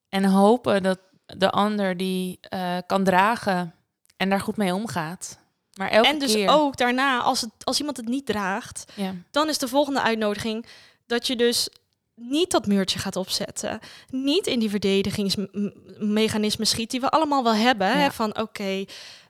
En 0.09 0.25
hopen 0.25 0.83
dat 0.83 0.99
de 1.25 1.49
ander 1.49 1.97
die 1.97 2.39
uh, 2.53 2.77
kan 2.85 3.03
dragen 3.03 3.73
en 4.17 4.29
daar 4.29 4.39
goed 4.39 4.57
mee 4.57 4.73
omgaat. 4.75 5.39
Maar 5.73 5.89
elke 5.89 6.07
en 6.07 6.19
dus 6.19 6.33
keer... 6.33 6.49
ook 6.49 6.77
daarna, 6.77 7.19
als, 7.19 7.41
het, 7.41 7.51
als 7.63 7.79
iemand 7.79 7.97
het 7.97 8.07
niet 8.07 8.25
draagt, 8.25 8.91
Ja. 8.95 9.13
dan 9.31 9.49
is 9.49 9.57
de 9.57 9.67
volgende 9.67 10.01
uitnodiging 10.01 10.65
dat 11.05 11.27
je 11.27 11.35
dus 11.35 11.69
niet 12.17 12.51
dat 12.51 12.67
muurtje 12.67 12.99
gaat 12.99 13.15
opzetten. 13.15 13.79
Niet 14.09 14.47
in 14.47 14.59
die 14.59 14.69
verdedigingsmechanismen 14.69 16.67
schiet 16.67 16.91
die 16.91 16.99
we 16.99 17.09
allemaal 17.09 17.43
wel 17.43 17.55
hebben. 17.55 17.99
Hè? 17.99 18.11
Van 18.11 18.39
oké. 18.39 18.85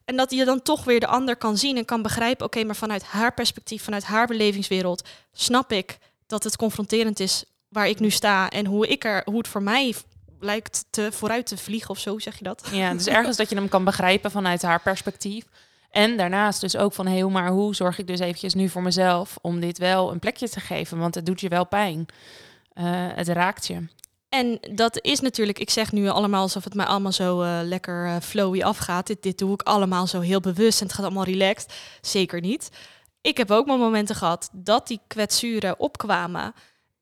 En 0.06 0.16
dat 0.16 0.32
je 0.32 0.46
dan 0.46 0.62
toch 0.62 0.84
weer 0.84 1.00
de 1.00 1.08
ander 1.08 1.36
kan 1.36 1.58
zien 1.58 1.78
en 1.78 1.86
kan 1.86 2.02
begrijpen. 2.02 2.46
Oké, 2.46 2.64
maar 2.64 2.76
vanuit 2.76 3.04
haar 3.04 3.34
perspectief, 3.34 3.84
vanuit 3.84 4.04
haar 4.04 4.28
belevingswereld, 4.28 5.08
snap 5.32 5.72
ik 5.72 5.98
dat 6.28 6.44
het 6.44 6.56
confronterend 6.56 7.20
is 7.20 7.44
waar 7.70 7.88
ik 7.88 8.00
nu 8.00 8.10
sta 8.10 8.50
en 8.50 8.66
hoe 8.66 8.88
ik 8.88 9.06
er, 9.06 9.22
hoe 9.26 9.38
het 9.38 9.48
voor 9.48 9.64
mij 9.64 9.96
lijkt 10.40 10.86
te 10.90 11.12
vooruit 11.12 11.48
te 11.48 11.58
vliegen 11.58 11.90
of 11.90 12.00
zo, 12.00 12.20
zeg 12.20 12.38
je 12.38 12.44
dat? 12.44 12.70
Ja, 12.72 12.94
dus 12.94 13.08
ergens 13.08 13.38
dat 13.38 13.50
je 13.50 13.56
hem 13.56 13.70
kan 13.70 13.84
begrijpen 13.84 14.32
vanuit 14.32 14.62
haar 14.62 14.82
perspectief. 14.82 15.46
En 15.90 16.18
daarnaast 16.18 16.62
dus 16.62 16.78
ook 16.78 16.94
van, 16.94 17.06
heel 17.06 17.30
maar 17.30 17.50
hoe 17.50 17.76
zorg 17.76 17.98
ik 18.00 18.08
dus 18.08 18.20
eventjes 18.20 18.54
nu 18.54 18.70
voor 18.70 18.82
mezelf 18.82 19.38
om 19.42 19.60
dit 19.60 19.78
wel 19.78 20.12
een 20.12 20.20
plekje 20.20 20.50
te 20.50 20.60
geven? 20.60 20.98
Want 20.98 21.16
het 21.16 21.26
doet 21.26 21.42
je 21.42 21.50
wel 21.50 21.66
pijn. 21.66 22.06
Uh, 22.80 22.84
het 23.16 23.28
raakt 23.28 23.68
je. 23.68 23.88
En 24.30 24.60
dat 24.72 25.04
is 25.04 25.20
natuurlijk, 25.20 25.60
ik 25.60 25.70
zeg 25.70 25.92
nu 25.92 26.08
allemaal 26.08 26.42
alsof 26.42 26.64
het 26.64 26.74
mij 26.74 26.86
allemaal 26.86 27.12
zo 27.12 27.42
uh, 27.42 27.60
lekker 27.64 28.06
uh, 28.06 28.16
flowy 28.22 28.64
afgaat. 28.64 29.08
Dit, 29.08 29.24
dit 29.24 29.38
doe 29.38 29.54
ik 29.54 29.62
allemaal 29.62 30.08
zo 30.08 30.20
heel 30.20 30.40
bewust 30.40 30.80
en 30.80 30.86
het 30.86 30.96
gaat 30.96 31.06
allemaal 31.06 31.24
relaxed. 31.24 31.74
Zeker 32.02 32.42
niet. 32.42 32.70
Ik 33.22 33.38
heb 33.38 33.52
ook 33.52 33.66
mijn 33.66 33.80
momenten 33.80 34.16
gehad 34.16 34.50
dat 34.52 34.88
die 34.88 35.00
kwetsuren 35.08 35.80
opkwamen. 35.80 36.54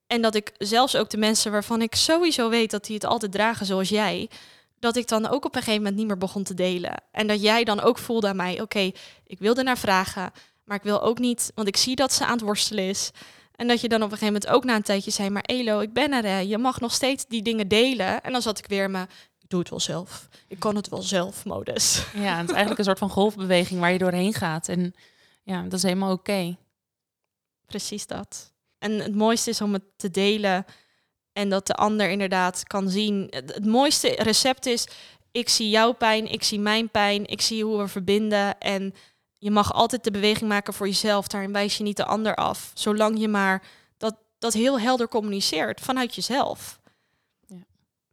En 0.06 0.22
dat 0.22 0.34
ik 0.34 0.52
zelfs 0.58 0.96
ook 0.96 1.10
de 1.10 1.16
mensen 1.16 1.52
waarvan 1.52 1.82
ik 1.82 1.94
sowieso 1.94 2.48
weet 2.48 2.70
dat 2.70 2.84
die 2.84 2.94
het 2.94 3.04
altijd 3.04 3.32
dragen 3.32 3.66
zoals 3.66 3.88
jij, 3.88 4.30
dat 4.78 4.96
ik 4.96 5.08
dan 5.08 5.28
ook 5.28 5.44
op 5.44 5.54
een 5.54 5.62
gegeven 5.62 5.82
moment 5.82 5.96
niet 5.96 6.06
meer 6.06 6.18
begon 6.18 6.42
te 6.42 6.54
delen. 6.54 7.02
En 7.10 7.26
dat 7.26 7.42
jij 7.42 7.64
dan 7.64 7.80
ook 7.80 7.98
voelde 7.98 8.28
aan 8.28 8.36
mij, 8.36 8.60
oké, 8.60 8.90
ik 9.26 9.38
wil 9.38 9.54
naar 9.54 9.78
vragen, 9.78 10.32
maar 10.64 10.76
ik 10.76 10.82
wil 10.82 11.02
ook 11.02 11.18
niet, 11.18 11.52
want 11.54 11.68
ik 11.68 11.76
zie 11.76 11.96
dat 11.96 12.12
ze 12.12 12.24
aan 12.24 12.32
het 12.32 12.40
worstelen 12.40 12.88
is. 12.88 13.10
En 13.56 13.66
dat 13.66 13.80
je 13.80 13.88
dan 13.88 14.02
op 14.02 14.12
een 14.12 14.18
gegeven 14.18 14.32
moment 14.32 14.52
ook 14.52 14.64
na 14.64 14.76
een 14.76 14.82
tijdje 14.82 15.10
zei, 15.10 15.30
maar 15.30 15.42
Elo, 15.42 15.80
ik 15.80 15.92
ben 15.92 16.12
er, 16.12 16.24
hè. 16.24 16.38
je 16.38 16.58
mag 16.58 16.80
nog 16.80 16.92
steeds 16.92 17.26
die 17.26 17.42
dingen 17.42 17.68
delen. 17.68 18.22
En 18.22 18.32
dan 18.32 18.42
zat 18.42 18.58
ik 18.58 18.66
weer 18.66 18.90
me, 18.90 19.02
ik 19.38 19.48
doe 19.48 19.60
het 19.60 19.70
wel 19.70 19.80
zelf. 19.80 20.28
Ik 20.48 20.58
kan 20.58 20.76
het 20.76 20.88
wel 20.88 21.02
zelf, 21.02 21.44
modus. 21.44 22.04
Ja, 22.14 22.36
het 22.36 22.44
is 22.48 22.54
eigenlijk 22.54 22.78
een 22.78 22.84
soort 22.84 22.98
van 22.98 23.10
golfbeweging 23.10 23.80
waar 23.80 23.92
je 23.92 23.98
doorheen 23.98 24.34
gaat. 24.34 24.68
En 24.68 24.94
ja, 25.42 25.62
dat 25.62 25.72
is 25.72 25.82
helemaal 25.82 26.12
oké. 26.12 26.30
Okay. 26.30 26.56
Precies 27.66 28.06
dat. 28.06 28.52
En 28.78 28.92
het 28.92 29.14
mooiste 29.14 29.50
is 29.50 29.60
om 29.60 29.72
het 29.72 29.84
te 29.96 30.10
delen 30.10 30.64
en 31.32 31.48
dat 31.48 31.66
de 31.66 31.74
ander 31.74 32.10
inderdaad 32.10 32.62
kan 32.62 32.90
zien. 32.90 33.26
Het 33.30 33.64
mooiste 33.64 34.08
recept 34.08 34.66
is, 34.66 34.88
ik 35.32 35.48
zie 35.48 35.68
jouw 35.68 35.92
pijn, 35.92 36.32
ik 36.32 36.42
zie 36.42 36.60
mijn 36.60 36.90
pijn, 36.90 37.26
ik 37.26 37.40
zie 37.40 37.64
hoe 37.64 37.78
we 37.78 37.88
verbinden. 37.88 38.58
En 38.58 38.94
je 39.46 39.52
mag 39.52 39.72
altijd 39.72 40.04
de 40.04 40.10
beweging 40.10 40.48
maken 40.48 40.74
voor 40.74 40.86
jezelf. 40.86 41.28
Daarin 41.28 41.52
wijs 41.52 41.76
je 41.76 41.82
niet 41.82 41.96
de 41.96 42.04
ander 42.04 42.34
af. 42.34 42.70
Zolang 42.74 43.18
je 43.18 43.28
maar 43.28 43.62
dat, 43.96 44.16
dat 44.38 44.52
heel 44.52 44.80
helder 44.80 45.08
communiceert 45.08 45.80
vanuit 45.80 46.14
jezelf. 46.14 46.80
Ja. 47.46 47.64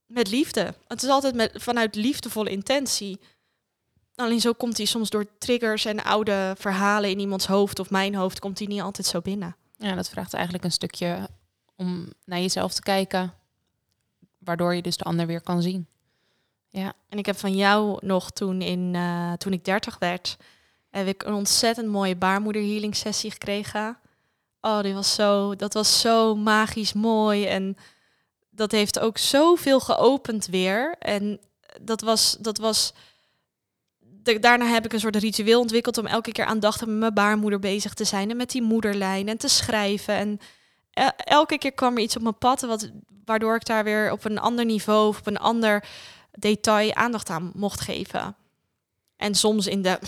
Met 0.05 0.29
liefde. 0.29 0.73
Het 0.87 1.03
is 1.03 1.09
altijd 1.09 1.35
met, 1.35 1.51
vanuit 1.55 1.95
liefdevolle 1.95 2.49
intentie. 2.49 3.19
Alleen 4.15 4.41
zo 4.41 4.53
komt 4.53 4.77
hij 4.77 4.85
soms 4.85 5.09
door 5.09 5.25
triggers 5.37 5.85
en 5.85 6.03
oude 6.03 6.55
verhalen 6.57 7.09
in 7.09 7.19
iemands 7.19 7.45
hoofd 7.45 7.79
of 7.79 7.89
mijn 7.89 8.15
hoofd, 8.15 8.39
komt 8.39 8.59
hij 8.59 8.67
niet 8.67 8.81
altijd 8.81 9.07
zo 9.07 9.21
binnen. 9.21 9.55
Ja, 9.77 9.95
dat 9.95 10.09
vraagt 10.09 10.33
eigenlijk 10.33 10.63
een 10.63 10.71
stukje 10.71 11.29
om 11.75 12.13
naar 12.25 12.39
jezelf 12.39 12.73
te 12.73 12.81
kijken, 12.81 13.33
waardoor 14.37 14.75
je 14.75 14.81
dus 14.81 14.97
de 14.97 15.03
ander 15.03 15.27
weer 15.27 15.41
kan 15.41 15.61
zien. 15.61 15.87
Ja. 16.69 16.93
En 17.09 17.17
ik 17.17 17.25
heb 17.25 17.37
van 17.37 17.55
jou 17.55 18.05
nog 18.05 18.31
toen, 18.31 18.61
in, 18.61 18.93
uh, 18.93 19.33
toen 19.33 19.53
ik 19.53 19.65
30 19.65 19.97
werd, 19.97 20.37
heb 20.93 21.07
ik 21.07 21.23
een 21.23 21.33
ontzettend 21.33 21.87
mooie 21.87 22.15
baarmoederhealing 22.15 22.95
sessie 22.95 23.31
gekregen. 23.31 23.97
Oh, 24.61 24.81
die 24.81 24.93
was 24.93 25.13
zo, 25.13 25.55
dat 25.55 25.73
was 25.73 25.99
zo 25.99 26.35
magisch 26.35 26.93
mooi. 26.93 27.45
En 27.45 27.77
dat 28.49 28.71
heeft 28.71 28.99
ook 28.99 29.17
zoveel 29.17 29.79
geopend 29.79 30.45
weer. 30.45 30.95
En 30.99 31.39
dat 31.81 32.01
was, 32.01 32.37
dat 32.39 32.57
was. 32.57 32.93
De, 33.99 34.39
daarna 34.39 34.65
heb 34.65 34.85
ik 34.85 34.93
een 34.93 34.99
soort 34.99 35.15
ritueel 35.15 35.59
ontwikkeld 35.59 35.97
om 35.97 36.05
elke 36.05 36.31
keer 36.31 36.45
aandachtig 36.45 36.87
met 36.87 36.97
mijn 36.97 37.13
baarmoeder 37.13 37.59
bezig 37.59 37.93
te 37.93 38.03
zijn. 38.03 38.29
En 38.29 38.37
met 38.37 38.51
die 38.51 38.61
moederlijn 38.61 39.27
en 39.27 39.37
te 39.37 39.47
schrijven. 39.47 40.15
En 40.15 40.39
elke 41.17 41.57
keer 41.57 41.73
kwam 41.73 41.95
er 41.95 42.03
iets 42.03 42.15
op 42.15 42.21
mijn 42.21 42.37
pad, 42.37 42.61
wat, 42.61 42.91
waardoor 43.25 43.55
ik 43.55 43.65
daar 43.65 43.83
weer 43.83 44.11
op 44.11 44.25
een 44.25 44.39
ander 44.39 44.65
niveau 44.65 45.07
of 45.07 45.19
op 45.19 45.27
een 45.27 45.37
ander 45.37 45.83
detail 46.31 46.93
aandacht 46.93 47.29
aan 47.29 47.51
mocht 47.55 47.81
geven. 47.81 48.35
En 49.17 49.35
soms 49.35 49.67
in 49.67 49.81
de 49.81 49.99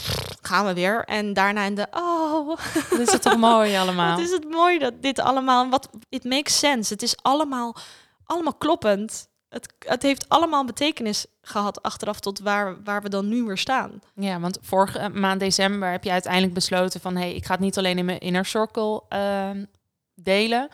gaan 0.41 0.65
we 0.65 0.73
weer. 0.73 1.03
En 1.03 1.33
daarna 1.33 1.63
in 1.63 1.75
de 1.75 1.87
oh. 1.91 2.57
Dat 2.89 2.99
is 2.99 3.11
het 3.11 3.21
toch 3.21 3.37
mooi 3.37 3.77
allemaal. 3.81 4.15
Wat 4.15 4.25
is 4.25 4.31
het 4.31 4.49
mooi 4.49 4.79
dat 4.79 4.93
dit 5.01 5.19
allemaal. 5.19 5.69
Wat 5.69 5.89
it 6.09 6.23
makes 6.23 6.59
sense. 6.59 6.93
Het 6.93 7.01
is 7.01 7.15
allemaal, 7.21 7.75
allemaal 8.25 8.53
kloppend. 8.53 9.27
Het, 9.49 9.73
het 9.79 10.01
heeft 10.01 10.29
allemaal 10.29 10.65
betekenis 10.65 11.25
gehad 11.41 11.81
achteraf 11.81 12.19
tot 12.19 12.39
waar, 12.39 12.83
waar 12.83 13.01
we 13.01 13.09
dan 13.09 13.27
nu 13.27 13.43
weer 13.43 13.57
staan. 13.57 14.01
Ja, 14.15 14.39
want 14.39 14.57
vorige 14.61 15.09
maand 15.09 15.39
december 15.39 15.91
heb 15.91 16.03
je 16.03 16.11
uiteindelijk 16.11 16.53
besloten 16.53 17.01
van 17.01 17.15
hé, 17.15 17.21
hey, 17.21 17.33
ik 17.33 17.45
ga 17.45 17.51
het 17.51 17.61
niet 17.61 17.77
alleen 17.77 17.97
in 17.97 18.05
mijn 18.05 18.19
inner 18.19 18.45
circle 18.45 19.03
uh, 19.09 19.49
delen, 20.15 20.67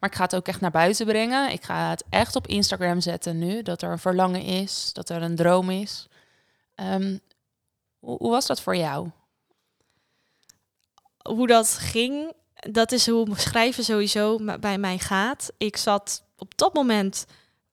maar 0.00 0.10
ik 0.10 0.16
ga 0.16 0.22
het 0.22 0.34
ook 0.34 0.48
echt 0.48 0.60
naar 0.60 0.70
buiten 0.70 1.06
brengen. 1.06 1.50
Ik 1.50 1.64
ga 1.64 1.90
het 1.90 2.04
echt 2.08 2.36
op 2.36 2.46
Instagram 2.46 3.00
zetten 3.00 3.38
nu, 3.38 3.62
dat 3.62 3.82
er 3.82 3.90
een 3.90 3.98
verlangen 3.98 4.42
is, 4.42 4.90
dat 4.92 5.08
er 5.08 5.22
een 5.22 5.36
droom 5.36 5.70
is. 5.70 6.08
Um, 6.74 7.20
hoe, 8.06 8.30
was 8.30 8.46
dat 8.46 8.60
voor 8.60 8.76
jou? 8.76 9.10
Hoe 11.22 11.46
dat 11.46 11.68
ging, 11.80 12.32
dat 12.54 12.92
is 12.92 13.06
hoe 13.06 13.28
schrijven 13.36 13.84
sowieso 13.84 14.38
bij 14.60 14.78
mij 14.78 14.98
gaat. 14.98 15.50
Ik 15.58 15.76
zat 15.76 16.24
op 16.36 16.58
dat 16.58 16.74
moment, 16.74 17.26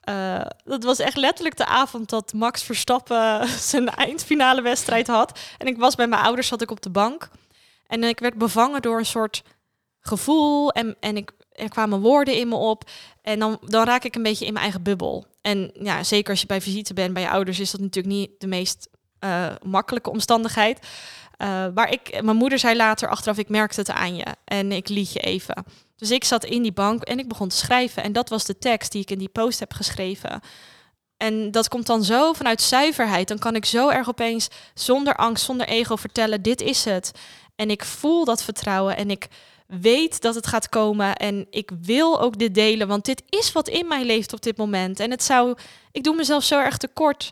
uh, 0.09 0.45
dat 0.63 0.84
was 0.84 0.99
echt 0.99 1.17
letterlijk 1.17 1.57
de 1.57 1.65
avond 1.65 2.09
dat 2.09 2.34
Max 2.34 2.63
Verstappen 2.63 3.47
zijn 3.71 3.89
eindfinale 3.89 4.61
wedstrijd 4.61 5.07
had. 5.07 5.39
En 5.57 5.67
ik 5.67 5.77
was 5.77 5.95
bij 5.95 6.07
mijn 6.07 6.21
ouders, 6.21 6.47
zat 6.47 6.61
ik 6.61 6.71
op 6.71 6.81
de 6.81 6.89
bank. 6.89 7.29
En 7.88 8.03
ik 8.03 8.19
werd 8.19 8.38
bevangen 8.38 8.81
door 8.81 8.97
een 8.97 9.05
soort 9.05 9.43
gevoel 9.99 10.71
en, 10.71 10.95
en 10.99 11.17
ik, 11.17 11.31
er 11.51 11.69
kwamen 11.69 11.99
woorden 11.99 12.36
in 12.36 12.47
me 12.47 12.55
op. 12.55 12.89
En 13.21 13.39
dan, 13.39 13.59
dan 13.65 13.86
raak 13.86 14.03
ik 14.03 14.15
een 14.15 14.23
beetje 14.23 14.45
in 14.45 14.53
mijn 14.53 14.65
eigen 14.65 14.84
bubbel. 14.84 15.25
En 15.41 15.71
ja, 15.73 16.03
zeker 16.03 16.29
als 16.29 16.41
je 16.41 16.47
bij 16.47 16.61
visite 16.61 16.93
bent 16.93 17.13
bij 17.13 17.23
je 17.23 17.29
ouders, 17.29 17.59
is 17.59 17.71
dat 17.71 17.81
natuurlijk 17.81 18.15
niet 18.15 18.29
de 18.38 18.47
meest 18.47 18.89
uh, 19.24 19.47
makkelijke 19.61 20.09
omstandigheid. 20.09 20.80
Maar 21.74 21.91
ik, 21.91 22.21
mijn 22.24 22.38
moeder 22.38 22.59
zei 22.59 22.76
later 22.76 23.09
achteraf, 23.09 23.38
ik 23.38 23.49
merkte 23.49 23.80
het 23.80 23.91
aan 23.91 24.15
je 24.15 24.26
en 24.45 24.71
ik 24.71 24.89
liet 24.89 25.13
je 25.13 25.19
even. 25.19 25.63
Dus 25.95 26.11
ik 26.11 26.24
zat 26.24 26.43
in 26.45 26.61
die 26.61 26.71
bank 26.71 27.03
en 27.03 27.19
ik 27.19 27.28
begon 27.28 27.47
te 27.47 27.55
schrijven. 27.55 28.03
En 28.03 28.13
dat 28.13 28.30
was 28.30 28.45
de 28.45 28.57
tekst 28.57 28.91
die 28.91 29.01
ik 29.01 29.11
in 29.11 29.17
die 29.17 29.30
post 29.30 29.59
heb 29.59 29.74
geschreven. 29.74 30.41
En 31.17 31.51
dat 31.51 31.67
komt 31.67 31.86
dan 31.86 32.03
zo 32.03 32.34
vanuit 32.34 32.61
zuiverheid. 32.61 33.28
Dan 33.28 33.39
kan 33.39 33.55
ik 33.55 33.65
zo 33.65 33.89
erg 33.89 34.09
opeens 34.09 34.47
zonder 34.74 35.15
angst, 35.15 35.45
zonder 35.45 35.67
ego 35.67 35.95
vertellen, 35.95 36.41
dit 36.41 36.61
is 36.61 36.86
het. 36.86 37.11
En 37.55 37.69
ik 37.69 37.84
voel 37.84 38.26
dat 38.26 38.43
vertrouwen 38.43 38.97
en 38.97 39.11
ik 39.11 39.28
weet 39.67 40.21
dat 40.21 40.36
het 40.36 40.47
gaat 40.47 40.69
komen. 40.69 41.15
En 41.15 41.47
ik 41.49 41.71
wil 41.82 42.21
ook 42.21 42.38
dit 42.38 42.55
delen, 42.55 42.88
want 42.88 43.05
dit 43.05 43.24
is 43.30 43.51
wat 43.51 43.67
in 43.67 43.88
mij 43.88 44.05
leeft 44.05 44.34
op 44.34 44.41
dit 44.41 44.57
moment. 44.57 44.99
En 44.99 45.11
het 45.11 45.24
zou, 45.24 45.55
ik 45.91 46.03
doe 46.03 46.15
mezelf 46.15 46.43
zo 46.43 46.59
erg 46.59 46.78
tekort 46.78 47.32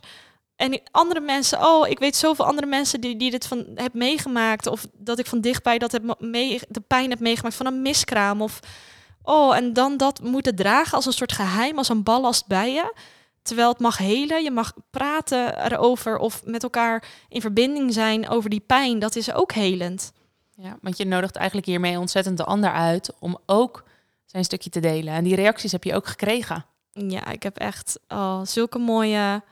en 0.62 0.80
andere 0.90 1.20
mensen, 1.20 1.66
oh, 1.66 1.88
ik 1.88 1.98
weet 1.98 2.16
zoveel 2.16 2.44
andere 2.44 2.66
mensen 2.66 3.00
die, 3.00 3.16
die 3.16 3.30
dit 3.30 3.46
van 3.46 3.66
heb 3.74 3.94
meegemaakt. 3.94 4.66
Of 4.66 4.86
dat 4.92 5.18
ik 5.18 5.26
van 5.26 5.40
dichtbij 5.40 5.78
dat 5.78 5.92
heb 5.92 6.14
mee, 6.18 6.60
de 6.68 6.80
pijn 6.80 7.10
heb 7.10 7.20
meegemaakt 7.20 7.54
van 7.54 7.66
een 7.66 7.82
miskraam. 7.82 8.42
Of 8.42 8.60
oh, 9.22 9.56
en 9.56 9.72
dan 9.72 9.96
dat 9.96 10.22
moeten 10.22 10.56
dragen 10.56 10.94
als 10.94 11.06
een 11.06 11.12
soort 11.12 11.32
geheim, 11.32 11.78
als 11.78 11.88
een 11.88 12.02
ballast 12.02 12.46
bij 12.46 12.72
je. 12.72 12.94
Terwijl 13.42 13.68
het 13.68 13.78
mag 13.78 13.98
helen, 13.98 14.42
je 14.42 14.50
mag 14.50 14.72
praten 14.90 15.64
erover 15.64 16.18
of 16.18 16.44
met 16.44 16.62
elkaar 16.62 17.04
in 17.28 17.40
verbinding 17.40 17.92
zijn 17.92 18.28
over 18.28 18.50
die 18.50 18.64
pijn. 18.66 18.98
Dat 18.98 19.16
is 19.16 19.32
ook 19.32 19.52
helend. 19.52 20.12
Ja, 20.54 20.78
want 20.80 20.96
je 20.96 21.06
nodigt 21.06 21.36
eigenlijk 21.36 21.66
hiermee 21.66 21.98
ontzettend 21.98 22.36
de 22.36 22.44
ander 22.44 22.72
uit 22.72 23.12
om 23.18 23.38
ook 23.46 23.84
zijn 24.26 24.44
stukje 24.44 24.70
te 24.70 24.80
delen. 24.80 25.14
En 25.14 25.24
die 25.24 25.36
reacties 25.36 25.72
heb 25.72 25.84
je 25.84 25.94
ook 25.94 26.06
gekregen. 26.06 26.64
Ja, 26.92 27.26
ik 27.30 27.42
heb 27.42 27.58
echt 27.58 27.98
oh, 28.08 28.40
zulke 28.44 28.78
mooie 28.78 29.42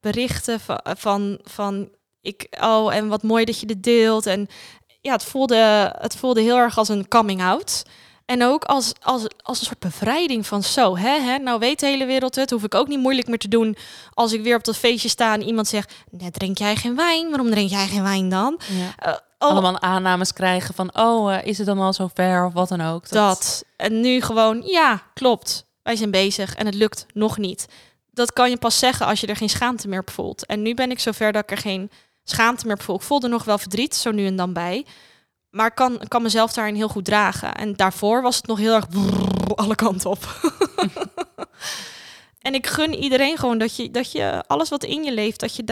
berichten 0.00 0.60
van, 0.60 0.80
van, 0.82 1.38
van 1.42 1.88
ik, 2.20 2.56
oh, 2.60 2.94
en 2.94 3.08
wat 3.08 3.22
mooi 3.22 3.44
dat 3.44 3.60
je 3.60 3.66
dit 3.66 3.82
deelt. 3.82 4.26
En 4.26 4.48
ja, 5.00 5.12
het 5.12 5.24
voelde, 5.24 5.94
het 5.98 6.16
voelde 6.16 6.40
heel 6.40 6.56
erg 6.56 6.78
als 6.78 6.88
een 6.88 7.08
coming 7.08 7.42
out. 7.42 7.82
En 8.30 8.44
ook 8.44 8.64
als, 8.64 8.92
als, 9.00 9.26
als 9.42 9.60
een 9.60 9.66
soort 9.66 9.78
bevrijding 9.78 10.46
van 10.46 10.62
zo, 10.62 10.96
hè, 10.96 11.20
hè, 11.20 11.38
nou 11.38 11.58
weet 11.58 11.80
de 11.80 11.86
hele 11.86 12.06
wereld 12.06 12.34
het, 12.34 12.50
hoef 12.50 12.62
ik 12.62 12.74
ook 12.74 12.88
niet 12.88 12.98
moeilijk 12.98 13.28
meer 13.28 13.38
te 13.38 13.48
doen 13.48 13.76
als 14.14 14.32
ik 14.32 14.42
weer 14.42 14.56
op 14.56 14.64
dat 14.64 14.76
feestje 14.76 15.08
sta 15.08 15.34
en 15.34 15.42
iemand 15.42 15.68
zegt, 15.68 15.94
net 16.10 16.32
drink 16.32 16.58
jij 16.58 16.76
geen 16.76 16.96
wijn, 16.96 17.28
waarom 17.28 17.50
drink 17.50 17.70
jij 17.70 17.86
geen 17.86 18.02
wijn 18.02 18.28
dan? 18.28 18.60
Ja. 18.68 19.08
Uh, 19.08 19.14
oh, 19.38 19.48
Allemaal 19.48 19.80
aannames 19.80 20.32
krijgen 20.32 20.74
van, 20.74 20.96
oh, 20.96 21.32
uh, 21.32 21.44
is 21.44 21.58
het 21.58 21.66
dan 21.66 21.78
al 21.78 21.92
zover 21.92 22.44
of 22.44 22.52
wat 22.52 22.68
dan 22.68 22.80
ook. 22.80 23.08
Dat... 23.08 23.12
dat. 23.12 23.64
En 23.76 24.00
nu 24.00 24.20
gewoon, 24.20 24.62
ja, 24.64 25.02
klopt, 25.14 25.66
wij 25.82 25.96
zijn 25.96 26.10
bezig 26.10 26.54
en 26.54 26.66
het 26.66 26.74
lukt 26.74 27.06
nog 27.12 27.38
niet. 27.38 27.66
Dat 28.12 28.32
kan 28.32 28.50
je 28.50 28.56
pas 28.56 28.78
zeggen 28.78 29.06
als 29.06 29.20
je 29.20 29.26
er 29.26 29.36
geen 29.36 29.48
schaamte 29.48 29.88
meer 29.88 30.00
op 30.00 30.10
voelt. 30.10 30.46
En 30.46 30.62
nu 30.62 30.74
ben 30.74 30.90
ik 30.90 31.00
zover 31.00 31.32
dat 31.32 31.42
ik 31.42 31.50
er 31.50 31.56
geen 31.56 31.90
schaamte 32.24 32.66
meer 32.66 32.76
op 32.76 32.82
voel. 32.82 32.96
Ik 32.96 33.02
voelde 33.02 33.28
nog 33.28 33.44
wel 33.44 33.58
verdriet, 33.58 33.94
zo 33.94 34.10
nu 34.10 34.26
en 34.26 34.36
dan 34.36 34.52
bij 34.52 34.86
maar 35.50 35.66
ik 35.66 35.74
kan, 35.74 36.00
kan 36.08 36.22
mezelf 36.22 36.52
daarin 36.52 36.74
heel 36.74 36.88
goed 36.88 37.04
dragen. 37.04 37.54
En 37.54 37.74
daarvoor 37.74 38.22
was 38.22 38.36
het 38.36 38.46
nog 38.46 38.58
heel 38.58 38.74
erg 38.74 38.86
alle 39.54 39.74
kanten 39.74 40.10
op. 40.10 40.50
en 42.46 42.54
ik 42.54 42.66
gun 42.66 42.94
iedereen 42.94 43.38
gewoon 43.38 43.58
dat 43.58 43.76
je, 43.76 43.90
dat 43.90 44.12
je 44.12 44.44
alles 44.46 44.68
wat 44.68 44.84
in 44.84 45.04
je 45.04 45.12
leeft, 45.12 45.40
dat 45.40 45.56
je, 45.56 45.64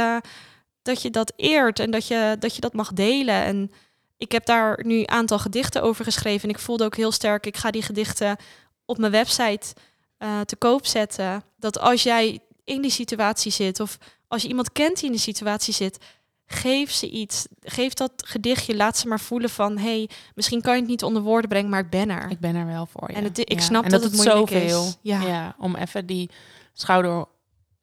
dat, 0.82 1.02
je 1.02 1.10
dat 1.10 1.32
eert 1.36 1.78
en 1.78 1.90
dat 1.90 2.06
je, 2.06 2.36
dat 2.38 2.54
je 2.54 2.60
dat 2.60 2.72
mag 2.72 2.92
delen. 2.92 3.42
En 3.44 3.72
ik 4.16 4.32
heb 4.32 4.46
daar 4.46 4.80
nu 4.84 4.98
een 4.98 5.08
aantal 5.08 5.38
gedichten 5.38 5.82
over 5.82 6.04
geschreven. 6.04 6.48
En 6.48 6.54
ik 6.54 6.60
voelde 6.60 6.84
ook 6.84 6.96
heel 6.96 7.12
sterk, 7.12 7.46
ik 7.46 7.56
ga 7.56 7.70
die 7.70 7.82
gedichten 7.82 8.36
op 8.84 8.98
mijn 8.98 9.12
website 9.12 9.74
uh, 10.18 10.40
te 10.40 10.56
koop 10.56 10.86
zetten. 10.86 11.42
Dat 11.56 11.78
als 11.78 12.02
jij 12.02 12.40
in 12.64 12.82
die 12.82 12.90
situatie 12.90 13.52
zit 13.52 13.80
of 13.80 13.98
als 14.28 14.42
je 14.42 14.48
iemand 14.48 14.72
kent 14.72 14.96
die 14.96 15.04
in 15.04 15.12
die 15.12 15.20
situatie 15.20 15.74
zit, 15.74 15.98
geef 16.46 16.90
ze 16.90 17.10
iets. 17.10 17.46
Geef 17.60 17.94
dat 17.94 18.12
gedichtje, 18.16 18.76
laat 18.76 18.98
ze 18.98 19.08
maar 19.08 19.20
voelen 19.20 19.50
van... 19.50 19.78
hey, 19.78 20.10
misschien 20.34 20.60
kan 20.60 20.74
je 20.74 20.80
het 20.80 20.88
niet 20.88 21.02
onder 21.02 21.22
woorden 21.22 21.48
brengen, 21.48 21.70
maar 21.70 21.80
ik 21.80 21.90
ben 21.90 22.10
er. 22.10 22.30
Ik 22.30 22.40
ben 22.40 22.54
er 22.54 22.66
wel 22.66 22.86
voor 22.86 23.10
je. 23.10 23.16
En 23.16 23.24
het, 23.24 23.38
ik 23.38 23.52
ja. 23.52 23.60
snap 23.60 23.84
en 23.84 23.90
dat, 23.90 24.02
dat, 24.02 24.10
het 24.10 24.20
het 24.20 24.28
moeilijk 24.28 24.52
zoveel. 24.52 24.84
is. 24.84 24.98
Ja. 25.02 25.20
ja, 25.20 25.54
om 25.58 25.76
even 25.76 26.06
die 26.06 26.30
schouder 26.72 27.24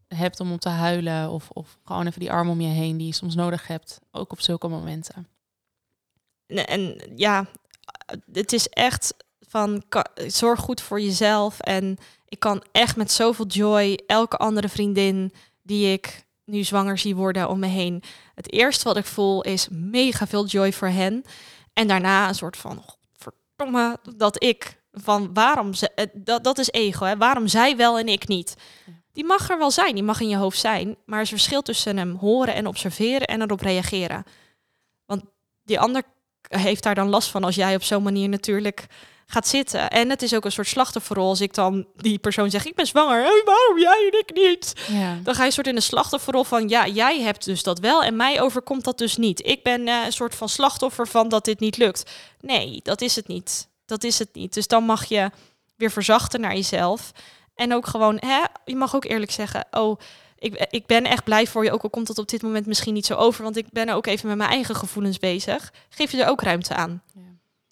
hebt 0.08 0.40
om 0.40 0.52
op 0.52 0.60
te 0.60 0.70
huilen... 0.70 1.30
Of, 1.30 1.50
of 1.50 1.78
gewoon 1.84 2.08
even 2.08 2.20
die 2.20 2.32
arm 2.32 2.50
om 2.50 2.62
je 2.62 2.68
heen 2.68 2.98
die 2.98 3.08
je 3.08 3.14
soms 3.14 3.36
nodig 3.36 3.68
hebt. 3.68 4.00
Ook 4.12 4.32
op 4.32 4.42
zulke 4.42 4.68
momenten. 4.68 5.28
En, 6.48 6.68
en 6.68 7.02
ja, 7.16 7.46
het 8.32 8.54
is 8.54 8.68
echt 8.68 9.14
van... 9.48 9.84
Zorg 10.28 10.60
goed 10.60 10.82
voor 10.82 11.02
jezelf. 11.02 11.60
En 11.60 11.98
ik 12.28 12.40
kan 12.40 12.64
echt 12.72 12.96
met 12.96 13.12
zoveel 13.12 13.46
joy 13.46 14.00
elke 14.08 14.38
andere 14.38 14.70
vriendin 14.70 15.34
die 15.62 15.94
ik 15.94 16.26
nu 16.46 16.64
zwanger 16.64 16.98
zie 16.98 17.16
worden 17.16 17.50
om 17.50 17.60
me 17.60 17.68
heen. 17.68 18.04
Het 18.36 18.52
eerste 18.52 18.84
wat 18.84 18.98
ik 18.98 19.06
voel 19.06 19.42
is 19.42 19.68
mega 19.72 20.28
veel 20.28 20.46
joy 20.46 20.74
voor 20.74 20.88
hen. 20.88 21.24
En 21.74 21.88
daarna 21.88 22.28
een 22.28 22.36
soort 22.36 22.58
van, 22.58 22.84
verdomme, 23.14 24.00
dat 24.16 24.44
ik, 24.44 24.82
van 24.92 25.34
waarom, 25.34 25.74
ze, 25.74 25.92
eh, 25.92 26.06
dat, 26.14 26.44
dat 26.44 26.58
is 26.58 26.72
ego, 26.72 27.06
hè? 27.06 27.18
waarom 27.18 27.48
zij 27.48 27.78
wel 27.78 28.00
en 28.00 28.08
ik 28.08 28.28
niet. 28.28 28.56
Die 29.12 29.26
mag 29.26 29.50
er 29.50 29.58
wel 29.58 29.72
zijn, 29.72 29.94
die 29.94 30.04
mag 30.04 30.20
in 30.20 30.30
je 30.30 30.38
hoofd 30.38 30.60
zijn, 30.60 30.96
maar 31.06 31.18
er 31.18 31.24
is 31.24 31.30
verschil 31.30 31.62
tussen 31.62 31.98
hem 31.98 32.16
horen 32.16 32.54
en 32.54 32.68
observeren 32.68 33.28
en 33.28 33.42
erop 33.42 33.62
reageren. 33.62 34.24
Want 35.06 35.24
die 35.64 35.80
ander 35.80 36.04
heeft 36.48 36.84
daar 36.84 36.96
dan 36.96 37.10
last 37.10 37.30
van 37.30 37.44
als 37.44 37.56
jij 37.56 37.76
op 37.76 37.84
zo'n 37.84 38.04
manier 38.04 38.30
natuurlijk 38.30 38.88
gaat 39.26 39.48
zitten. 39.48 39.90
En 39.90 40.10
het 40.10 40.22
is 40.22 40.34
ook 40.34 40.46
een 40.46 40.52
soort 40.52 40.68
slachtofferrol 40.68 41.28
als 41.28 41.42
ik 41.42 41.54
dan 41.54 41.86
die 41.96 42.18
persoon 42.18 42.50
zeg, 42.50 42.66
ik 42.66 42.76
ben 42.76 42.86
zwanger, 42.86 43.24
hey, 43.24 43.42
waarom 43.46 43.80
jij 43.80 44.10
en 44.12 44.20
ik 44.20 44.34
niet? 44.34 44.74
Ja. 44.88 45.20
Dan 45.24 45.36
ga 45.36 45.46
je 45.46 45.52
soort 45.52 45.68
in 45.68 45.76
de 45.76 45.82
slachtofferrol 45.82 46.44
van, 46.44 46.70
ja, 46.70 46.88
jij 46.88 47.22
hebt 47.22 47.46
dus 47.46 47.64
dat 47.64 47.80
wel 47.80 48.04
en 48.04 48.16
mij 48.16 48.42
overkomt 48.42 48.84
dat 48.84 48.98
dus 48.98 49.18
niet. 49.18 49.46
Ik 49.48 49.64
ben 49.64 49.88
uh, 49.88 50.06
een 50.06 50.14
soort 50.14 50.36
van 50.36 50.50
slachtoffer 50.50 51.08
van 51.08 51.30
dat 51.30 51.46
dit 51.46 51.60
niet 51.60 51.78
lukt. 51.78 52.12
Nee, 52.42 52.80
dat 52.84 53.02
is 53.02 53.16
het 53.16 53.28
niet. 53.28 53.68
Dat 53.86 54.04
is 54.04 54.20
het 54.20 54.30
niet. 54.34 54.54
Dus 54.54 54.68
dan 54.68 54.84
mag 54.84 55.06
je 55.06 55.30
weer 55.76 55.92
verzachten 55.92 56.42
naar 56.42 56.56
jezelf. 56.56 57.12
En 57.56 57.74
ook 57.74 57.88
gewoon, 57.88 58.18
hè, 58.20 58.44
je 58.66 58.76
mag 58.76 58.96
ook 58.96 59.06
eerlijk 59.06 59.32
zeggen, 59.32 59.66
oh, 59.72 60.00
ik, 60.40 60.66
ik 60.70 60.86
ben 60.86 61.04
echt 61.04 61.24
blij 61.24 61.48
voor 61.48 61.64
je, 61.64 61.72
ook 61.72 61.84
al 61.84 61.90
komt 61.90 62.08
het 62.08 62.18
op 62.18 62.30
dit 62.30 62.42
moment 62.42 62.66
misschien 62.66 62.94
niet 62.94 63.06
zo 63.06 63.16
over, 63.16 63.44
want 63.44 63.58
ik 63.58 63.66
ben 63.72 63.90
ook 63.90 64.08
even 64.08 64.28
met 64.28 64.38
mijn 64.38 64.50
eigen 64.50 64.76
gevoelens 64.76 65.20
bezig. 65.20 65.74
Geef 65.90 66.12
je 66.12 66.24
er 66.24 66.30
ook 66.30 66.42
ruimte 66.42 66.74
aan. 66.74 67.04
Ja. 67.14 67.22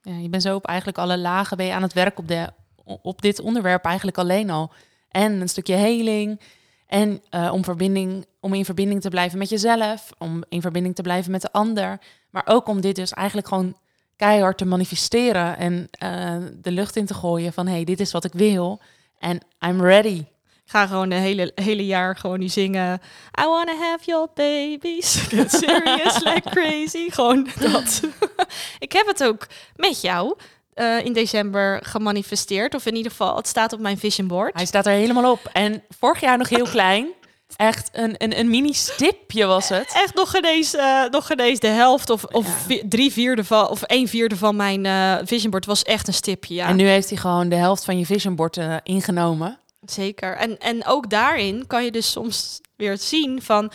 Ja, 0.03 0.17
je 0.17 0.29
bent 0.29 0.43
zo 0.43 0.55
op 0.55 0.65
eigenlijk 0.65 0.97
alle 0.97 1.17
lagen 1.17 1.57
ben 1.57 1.65
je 1.65 1.73
aan 1.73 1.81
het 1.81 1.93
werk 1.93 2.19
op, 2.19 2.27
de, 2.27 2.49
op 2.83 3.21
dit 3.21 3.39
onderwerp 3.39 3.85
eigenlijk 3.85 4.17
alleen 4.17 4.49
al. 4.49 4.71
En 5.09 5.41
een 5.41 5.49
stukje 5.49 5.75
heling. 5.75 6.39
En 6.87 7.21
uh, 7.31 7.49
om, 7.53 7.63
verbinding, 7.63 8.25
om 8.39 8.53
in 8.53 8.65
verbinding 8.65 9.01
te 9.01 9.09
blijven 9.09 9.37
met 9.37 9.49
jezelf. 9.49 10.09
Om 10.17 10.43
in 10.49 10.61
verbinding 10.61 10.95
te 10.95 11.01
blijven 11.01 11.31
met 11.31 11.41
de 11.41 11.51
ander. 11.51 11.99
Maar 12.29 12.43
ook 12.45 12.67
om 12.67 12.81
dit 12.81 12.95
dus 12.95 13.11
eigenlijk 13.11 13.47
gewoon 13.47 13.77
keihard 14.15 14.57
te 14.57 14.65
manifesteren. 14.65 15.57
En 15.57 15.89
uh, 16.03 16.47
de 16.61 16.71
lucht 16.71 16.95
in 16.95 17.05
te 17.05 17.13
gooien 17.13 17.53
van... 17.53 17.67
hé, 17.67 17.73
hey, 17.73 17.83
dit 17.83 17.99
is 17.99 18.11
wat 18.11 18.23
ik 18.23 18.33
wil. 18.33 18.79
En 19.19 19.39
I'm 19.59 19.81
ready. 19.81 20.25
Ga 20.65 20.87
gewoon 20.87 21.09
de 21.09 21.15
hele, 21.15 21.51
hele 21.55 21.85
jaar 21.85 22.15
gewoon 22.15 22.39
nu 22.39 22.47
zingen. 22.47 23.01
I 23.41 23.45
wanna 23.45 23.75
have 23.75 24.05
your 24.05 24.27
babies. 24.33 25.11
Serious 25.61 26.23
like 26.23 26.49
crazy. 26.55 27.09
Gewoon 27.09 27.47
dat. 27.59 28.01
ik 28.79 28.91
heb 28.91 29.07
het 29.07 29.23
ook 29.23 29.47
met 29.75 30.01
jou 30.01 30.35
uh, 30.75 31.05
in 31.05 31.13
december 31.13 31.79
gemanifesteerd. 31.83 32.75
Of 32.75 32.85
in 32.85 32.95
ieder 32.95 33.11
geval, 33.11 33.35
het 33.35 33.47
staat 33.47 33.73
op 33.73 33.79
mijn 33.79 33.97
vision 33.97 34.27
board. 34.27 34.55
Hij 34.55 34.65
staat 34.65 34.85
er 34.85 34.93
helemaal 34.93 35.31
op. 35.31 35.49
En 35.53 35.83
vorig 35.99 36.21
jaar 36.21 36.37
nog 36.37 36.49
heel 36.49 36.65
klein. 36.65 37.07
Echt 37.55 37.89
een, 37.91 38.15
een, 38.17 38.39
een 38.39 38.49
mini 38.49 38.73
stipje 38.73 39.45
was 39.45 39.69
het. 39.69 39.93
Echt 39.93 40.15
nog 40.15 40.37
ineens, 40.37 40.75
uh, 40.75 41.03
nog 41.09 41.31
ineens 41.31 41.59
de 41.59 41.67
helft 41.67 42.09
of, 42.09 42.23
of 42.23 42.65
ja. 42.67 42.81
drie 42.89 43.11
vierde 43.11 43.43
van, 43.43 43.67
of 43.69 43.81
een 43.85 44.07
vierde 44.07 44.37
van 44.37 44.55
mijn 44.55 44.85
uh, 44.85 45.15
vision 45.23 45.51
board 45.51 45.65
was 45.65 45.83
echt 45.83 46.07
een 46.07 46.13
stipje. 46.13 46.53
Ja. 46.53 46.67
En 46.67 46.75
nu 46.75 46.87
heeft 46.87 47.09
hij 47.09 47.17
gewoon 47.17 47.49
de 47.49 47.55
helft 47.55 47.85
van 47.85 47.99
je 47.99 48.05
vision 48.05 48.35
board 48.35 48.59
ingenomen. 48.83 49.59
Zeker. 49.85 50.35
En, 50.35 50.59
en 50.59 50.85
ook 50.85 51.09
daarin 51.09 51.67
kan 51.67 51.83
je 51.83 51.91
dus 51.91 52.11
soms 52.11 52.61
weer 52.75 52.97
zien 52.97 53.41
van, 53.41 53.71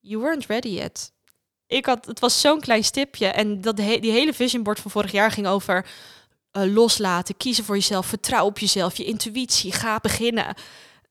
you 0.00 0.22
weren't 0.22 0.46
ready 0.46 0.68
yet. 0.68 1.12
Ik 1.66 1.86
had, 1.86 2.06
het 2.06 2.20
was 2.20 2.40
zo'n 2.40 2.60
klein 2.60 2.84
stipje 2.84 3.26
en 3.26 3.60
dat 3.60 3.76
die 3.76 4.12
hele 4.12 4.32
vision 4.32 4.62
board 4.62 4.80
van 4.80 4.90
vorig 4.90 5.12
jaar 5.12 5.30
ging 5.30 5.46
over 5.46 5.86
uh, 6.52 6.74
loslaten, 6.74 7.36
kiezen 7.36 7.64
voor 7.64 7.74
jezelf, 7.74 8.06
vertrouw 8.06 8.44
op 8.44 8.58
jezelf, 8.58 8.96
je 8.96 9.04
intuïtie, 9.04 9.72
ga 9.72 9.98
beginnen. 10.02 10.54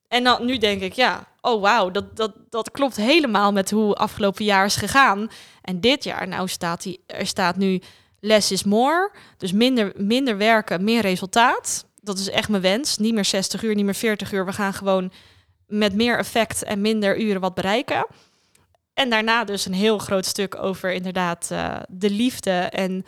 En 0.08 0.24
dan 0.24 0.46
nu 0.46 0.58
denk 0.58 0.82
ik, 0.82 0.94
ja, 0.94 1.28
oh 1.42 1.62
wauw, 1.62 1.92
dat, 1.92 2.16
dat, 2.16 2.34
dat 2.50 2.72
klopt 2.72 2.96
helemaal 2.96 3.52
met 3.52 3.72
hoe 3.72 3.96
afgelopen 3.96 4.46
jaar 4.46 4.66
is 4.66 4.76
gegaan. 4.76 5.30
En 5.62 5.82
dit 5.82 6.04
jaar, 6.04 6.28
nou 6.28 6.48
staat 6.48 6.84
die, 6.84 7.04
er 7.06 7.28
staat 7.28 7.56
nu 7.56 7.82
less 8.20 8.52
is 8.52 8.64
more, 8.64 9.12
dus 9.38 9.52
minder, 9.52 9.94
minder 9.96 10.38
werken, 10.38 10.84
meer 10.84 11.02
resultaat 11.02 11.86
dat 12.02 12.18
is 12.18 12.30
echt 12.30 12.50
mijn 12.50 12.62
wens. 12.62 12.98
Niet 12.98 13.14
meer 13.14 13.26
60 13.26 13.64
uur, 13.64 13.76
niet 13.76 13.86
meer 13.86 13.94
40 13.94 14.32
uur. 14.32 14.46
We 14.46 14.54
gaan 14.54 14.74
gewoon 14.74 15.12
met 15.68 15.94
meer 15.94 16.18
effect 16.18 16.64
en 16.64 16.82
minder 16.82 17.22
uren 17.22 17.42
wat 17.42 17.54
bereiken. 17.54 18.08
En 18.94 19.10
daarna 19.10 19.44
dus 19.44 19.66
een 19.66 19.74
heel 19.74 19.98
groot 19.98 20.26
stuk 20.26 20.56
over 20.56 20.92
inderdaad 20.92 21.50
uh, 21.52 21.80
de 21.90 22.10
liefde. 22.10 22.52
En 22.52 23.06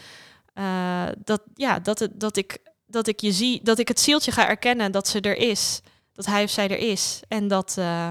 uh, 0.55 1.07
dat, 1.23 1.41
ja, 1.55 1.79
dat, 1.79 1.99
het, 1.99 2.19
dat, 2.19 2.37
ik, 2.37 2.57
dat 2.85 3.07
ik 3.07 3.19
je 3.19 3.31
zie, 3.31 3.63
dat 3.63 3.79
ik 3.79 3.87
het 3.87 3.99
zieltje 3.99 4.31
ga 4.31 4.47
erkennen 4.47 4.91
dat 4.91 5.07
ze 5.07 5.21
er 5.21 5.37
is. 5.37 5.81
Dat 6.13 6.25
hij 6.25 6.43
of 6.43 6.49
zij 6.49 6.69
er 6.69 6.77
is. 6.77 7.19
En 7.27 7.47
dat, 7.47 7.75
uh, 7.79 8.09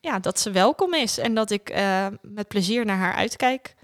ja, 0.00 0.18
dat 0.18 0.40
ze 0.40 0.50
welkom 0.50 0.94
is. 0.94 1.18
En 1.18 1.34
dat 1.34 1.50
ik 1.50 1.74
met 2.22 2.48
plezier 2.48 2.84
naar 2.84 2.98
haar 2.98 3.14
uitkijk. 3.14 3.74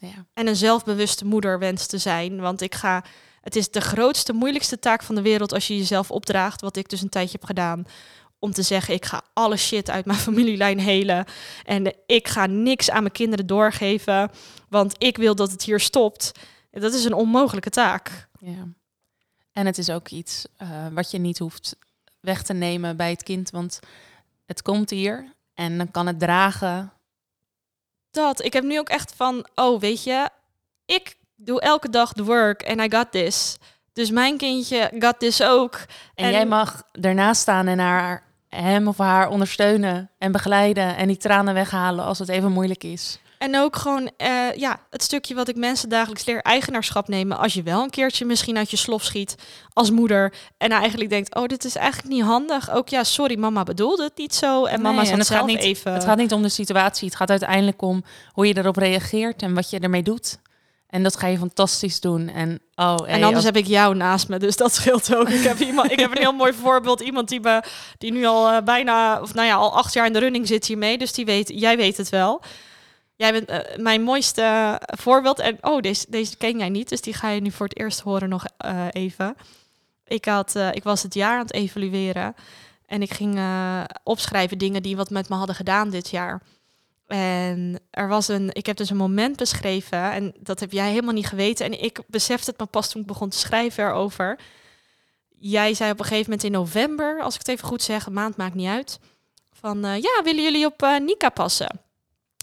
Ja. 0.00 0.26
En 0.34 0.46
een 0.46 0.56
zelfbewuste 0.56 1.24
moeder 1.24 1.58
wens 1.58 1.86
te 1.86 1.98
zijn. 1.98 2.40
Want 2.40 2.60
ik 2.60 2.74
ga 2.74 3.04
het 3.48 3.56
is 3.56 3.70
de 3.70 3.80
grootste, 3.80 4.32
moeilijkste 4.32 4.78
taak 4.78 5.02
van 5.02 5.14
de 5.14 5.22
wereld 5.22 5.52
als 5.52 5.66
je 5.66 5.76
jezelf 5.76 6.10
opdraagt, 6.10 6.60
wat 6.60 6.76
ik 6.76 6.88
dus 6.88 7.02
een 7.02 7.08
tijdje 7.08 7.38
heb 7.38 7.44
gedaan. 7.44 7.86
Om 8.38 8.52
te 8.52 8.62
zeggen, 8.62 8.94
ik 8.94 9.04
ga 9.04 9.22
alle 9.32 9.56
shit 9.56 9.90
uit 9.90 10.04
mijn 10.04 10.18
familielijn 10.28 10.78
helen. 10.78 11.24
En 11.64 11.94
ik 12.06 12.28
ga 12.28 12.46
niks 12.46 12.90
aan 12.90 13.02
mijn 13.02 13.14
kinderen 13.14 13.46
doorgeven, 13.46 14.30
want 14.68 14.94
ik 14.98 15.16
wil 15.16 15.34
dat 15.34 15.50
het 15.50 15.62
hier 15.62 15.80
stopt. 15.80 16.32
Dat 16.70 16.94
is 16.94 17.04
een 17.04 17.12
onmogelijke 17.12 17.70
taak. 17.70 18.28
Ja. 18.38 18.68
En 19.52 19.66
het 19.66 19.78
is 19.78 19.90
ook 19.90 20.08
iets 20.08 20.46
uh, 20.62 20.86
wat 20.92 21.10
je 21.10 21.18
niet 21.18 21.38
hoeft 21.38 21.76
weg 22.20 22.42
te 22.42 22.52
nemen 22.52 22.96
bij 22.96 23.10
het 23.10 23.22
kind, 23.22 23.50
want 23.50 23.78
het 24.46 24.62
komt 24.62 24.90
hier 24.90 25.32
en 25.54 25.78
dan 25.78 25.90
kan 25.90 26.06
het 26.06 26.18
dragen. 26.18 26.92
Dat, 28.10 28.44
ik 28.44 28.52
heb 28.52 28.64
nu 28.64 28.78
ook 28.78 28.88
echt 28.88 29.14
van, 29.14 29.46
oh 29.54 29.80
weet 29.80 30.04
je, 30.04 30.30
ik 30.84 31.17
doe 31.40 31.60
elke 31.60 31.90
dag 31.90 32.12
de 32.12 32.24
work 32.24 32.62
en 32.62 32.80
I 32.80 32.90
got 32.90 33.10
this. 33.10 33.56
Dus 33.92 34.10
mijn 34.10 34.36
kindje 34.36 34.90
got 34.98 35.18
this 35.18 35.42
ook. 35.42 35.74
En, 36.14 36.24
en 36.24 36.30
jij 36.30 36.46
mag 36.46 36.82
ernaast 37.00 37.40
staan 37.40 37.66
en 37.66 37.78
haar, 37.78 38.22
hem 38.48 38.88
of 38.88 38.98
haar 38.98 39.28
ondersteunen 39.28 40.10
en 40.18 40.32
begeleiden 40.32 40.96
en 40.96 41.06
die 41.06 41.16
tranen 41.16 41.54
weghalen 41.54 42.04
als 42.04 42.18
het 42.18 42.28
even 42.28 42.52
moeilijk 42.52 42.84
is. 42.84 43.18
En 43.38 43.58
ook 43.58 43.76
gewoon, 43.76 44.10
uh, 44.18 44.52
ja, 44.56 44.80
het 44.90 45.02
stukje 45.02 45.34
wat 45.34 45.48
ik 45.48 45.56
mensen 45.56 45.88
dagelijks 45.88 46.24
leer, 46.24 46.42
eigenaarschap 46.42 47.08
nemen. 47.08 47.38
Als 47.38 47.54
je 47.54 47.62
wel 47.62 47.82
een 47.82 47.90
keertje 47.90 48.24
misschien 48.24 48.56
uit 48.56 48.70
je 48.70 48.76
slof 48.76 49.02
schiet 49.02 49.34
als 49.72 49.90
moeder. 49.90 50.32
En 50.56 50.70
eigenlijk 50.70 51.10
denkt, 51.10 51.34
oh, 51.34 51.46
dit 51.46 51.64
is 51.64 51.76
eigenlijk 51.76 52.14
niet 52.14 52.22
handig. 52.22 52.70
Ook 52.70 52.88
ja, 52.88 53.04
sorry, 53.04 53.38
mama 53.38 53.62
bedoelde 53.62 54.02
het 54.02 54.16
niet 54.16 54.34
zo. 54.34 54.64
En 54.64 54.74
nee, 54.74 54.82
mama 54.82 55.04
zat 55.04 55.12
en 55.12 55.18
het 55.18 55.26
zelf 55.26 55.40
gaat 55.40 55.48
niet, 55.48 55.58
even... 55.58 55.92
Het 55.92 56.04
gaat 56.04 56.16
niet 56.16 56.32
om 56.32 56.42
de 56.42 56.48
situatie. 56.48 57.08
Het 57.08 57.16
gaat 57.16 57.30
uiteindelijk 57.30 57.82
om 57.82 58.04
hoe 58.32 58.46
je 58.46 58.56
erop 58.56 58.76
reageert 58.76 59.42
en 59.42 59.54
wat 59.54 59.70
je 59.70 59.78
ermee 59.78 60.02
doet. 60.02 60.38
En 60.88 61.02
dat 61.02 61.16
ga 61.16 61.26
je 61.26 61.38
fantastisch 61.38 62.00
doen. 62.00 62.28
En, 62.28 62.60
oh, 62.74 62.96
En 63.06 63.14
anders 63.14 63.34
als- 63.34 63.44
heb 63.44 63.56
ik 63.56 63.66
jou 63.66 63.94
naast 63.94 64.28
me, 64.28 64.38
dus 64.38 64.56
dat 64.56 64.74
scheelt 64.74 65.14
ook. 65.14 65.28
Ik 65.28 65.42
heb, 65.42 65.58
iemand, 65.58 65.90
ik 65.92 65.98
heb 66.00 66.10
een 66.10 66.18
heel 66.22 66.32
mooi 66.32 66.52
voorbeeld. 66.52 67.00
Iemand 67.00 67.28
die, 67.28 67.40
me, 67.40 67.62
die 67.98 68.12
nu 68.12 68.24
al 68.26 68.48
eh, 68.50 68.62
bijna, 68.62 69.20
of 69.20 69.34
nou 69.34 69.46
ja, 69.46 69.54
al 69.54 69.76
acht 69.76 69.92
jaar 69.92 70.06
in 70.06 70.12
de 70.12 70.18
running 70.18 70.46
zit 70.46 70.66
hiermee. 70.66 70.98
Dus 70.98 71.12
die 71.12 71.24
weet, 71.24 71.48
jij 71.54 71.76
weet 71.76 71.96
het 71.96 72.08
wel. 72.08 72.42
Jij 73.16 73.32
bent 73.32 73.48
eh, 73.48 73.76
mijn 73.76 74.02
mooiste 74.02 74.80
voorbeeld. 74.98 75.38
En 75.38 75.58
oh, 75.60 75.80
deze, 75.80 76.06
deze 76.08 76.36
ken 76.36 76.58
jij 76.58 76.68
niet, 76.68 76.88
dus 76.88 77.00
die 77.00 77.14
ga 77.14 77.28
je 77.30 77.40
nu 77.40 77.50
voor 77.50 77.66
het 77.66 77.78
eerst 77.78 78.00
horen 78.00 78.28
nog 78.28 78.44
eh, 78.56 78.86
even. 78.90 79.36
Ik, 80.06 80.24
had, 80.24 80.56
eh, 80.56 80.68
ik 80.72 80.82
was 80.82 81.02
het 81.02 81.14
jaar 81.14 81.32
aan 81.34 81.42
het 81.46 81.52
evalueren. 81.54 82.34
En 82.86 83.02
ik 83.02 83.12
ging 83.12 83.36
eh, 83.36 83.80
opschrijven 84.02 84.58
dingen 84.58 84.82
die 84.82 84.96
wat 84.96 85.10
met 85.10 85.28
me 85.28 85.36
hadden 85.36 85.56
gedaan 85.56 85.90
dit 85.90 86.10
jaar. 86.10 86.42
En 87.08 87.80
er 87.90 88.08
was 88.08 88.28
een, 88.28 88.50
ik 88.52 88.66
heb 88.66 88.76
dus 88.76 88.90
een 88.90 88.96
moment 88.96 89.36
beschreven 89.36 90.12
en 90.12 90.34
dat 90.40 90.60
heb 90.60 90.72
jij 90.72 90.90
helemaal 90.90 91.14
niet 91.14 91.26
geweten. 91.26 91.66
En 91.66 91.82
ik 91.82 92.00
besefte 92.06 92.50
het 92.50 92.60
me 92.60 92.66
pas 92.66 92.90
toen 92.90 93.00
ik 93.00 93.06
begon 93.06 93.28
te 93.28 93.38
schrijven 93.38 93.84
erover. 93.84 94.38
Jij 95.38 95.74
zei 95.74 95.90
op 95.90 95.98
een 95.98 96.04
gegeven 96.04 96.30
moment 96.30 96.44
in 96.44 96.52
november, 96.52 97.22
als 97.22 97.34
ik 97.34 97.40
het 97.40 97.48
even 97.48 97.68
goed 97.68 97.82
zeg, 97.82 98.06
een 98.06 98.12
maand 98.12 98.36
maakt 98.36 98.54
niet 98.54 98.68
uit. 98.68 98.98
Van 99.52 99.84
eh, 99.84 100.00
ja, 100.02 100.20
willen 100.24 100.42
jullie 100.42 100.66
op 100.66 100.82
eh, 100.82 101.00
Nika 101.00 101.28
passen? 101.28 101.80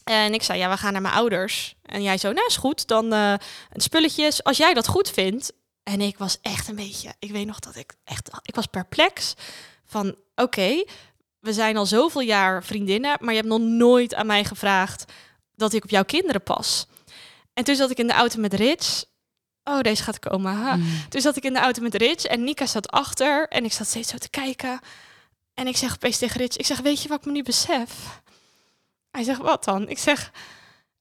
En 0.03 0.33
ik 0.33 0.43
zei 0.43 0.59
ja, 0.59 0.69
we 0.69 0.77
gaan 0.77 0.93
naar 0.93 1.01
mijn 1.01 1.13
ouders. 1.13 1.75
En 1.81 2.03
jij 2.03 2.17
zo, 2.17 2.31
nou 2.31 2.47
is 2.47 2.57
goed, 2.57 2.87
dan 2.87 3.13
eh 3.13 3.33
spulletjes, 3.73 4.43
als 4.43 4.57
jij 4.57 4.73
dat 4.73 4.87
goed 4.87 5.09
vindt. 5.09 5.53
En 5.83 6.01
ik 6.01 6.17
was 6.17 6.37
echt 6.41 6.67
een 6.67 6.75
beetje, 6.75 7.13
ik 7.19 7.31
weet 7.31 7.45
nog 7.45 7.59
dat 7.59 7.75
ik 7.75 7.95
echt, 8.03 8.29
ik 8.41 8.55
was 8.55 8.65
perplex 8.65 9.33
van 9.85 10.15
oké, 10.35 10.83
we 11.45 11.53
zijn 11.53 11.77
al 11.77 11.85
zoveel 11.85 12.21
jaar 12.21 12.63
vriendinnen, 12.63 13.17
maar 13.19 13.29
je 13.29 13.39
hebt 13.39 13.51
nog 13.51 13.59
nooit 13.59 14.15
aan 14.15 14.25
mij 14.25 14.43
gevraagd 14.43 15.05
dat 15.55 15.73
ik 15.73 15.83
op 15.83 15.89
jouw 15.89 16.03
kinderen 16.03 16.43
pas. 16.43 16.87
En 17.53 17.63
toen 17.63 17.75
zat 17.75 17.89
ik 17.91 17.97
in 17.97 18.07
de 18.07 18.13
auto 18.13 18.39
met 18.39 18.53
Rich. 18.53 19.05
Oh, 19.63 19.79
deze 19.79 20.03
gaat 20.03 20.19
komen. 20.19 20.53
ha. 20.53 20.75
Mm. 20.75 20.85
Toen 21.09 21.21
zat 21.21 21.35
ik 21.35 21.43
in 21.43 21.53
de 21.53 21.59
auto 21.59 21.81
met 21.81 21.95
Rich 21.95 22.23
en 22.23 22.43
Nika 22.43 22.65
zat 22.65 22.91
achter. 22.91 23.47
En 23.47 23.65
ik 23.65 23.73
zat 23.73 23.87
steeds 23.87 24.09
zo 24.09 24.17
te 24.17 24.29
kijken. 24.29 24.79
En 25.53 25.67
ik 25.67 25.77
zeg 25.77 25.93
opeens 25.93 26.17
tegen 26.17 26.37
Rich, 26.37 26.57
ik 26.57 26.65
zeg, 26.65 26.79
weet 26.79 27.01
je 27.01 27.07
wat 27.07 27.19
ik 27.19 27.25
me 27.25 27.31
nu 27.31 27.43
besef? 27.43 28.21
Hij 29.11 29.23
zegt, 29.23 29.41
wat 29.41 29.63
dan? 29.63 29.89
Ik 29.89 29.97
zeg, 29.97 30.31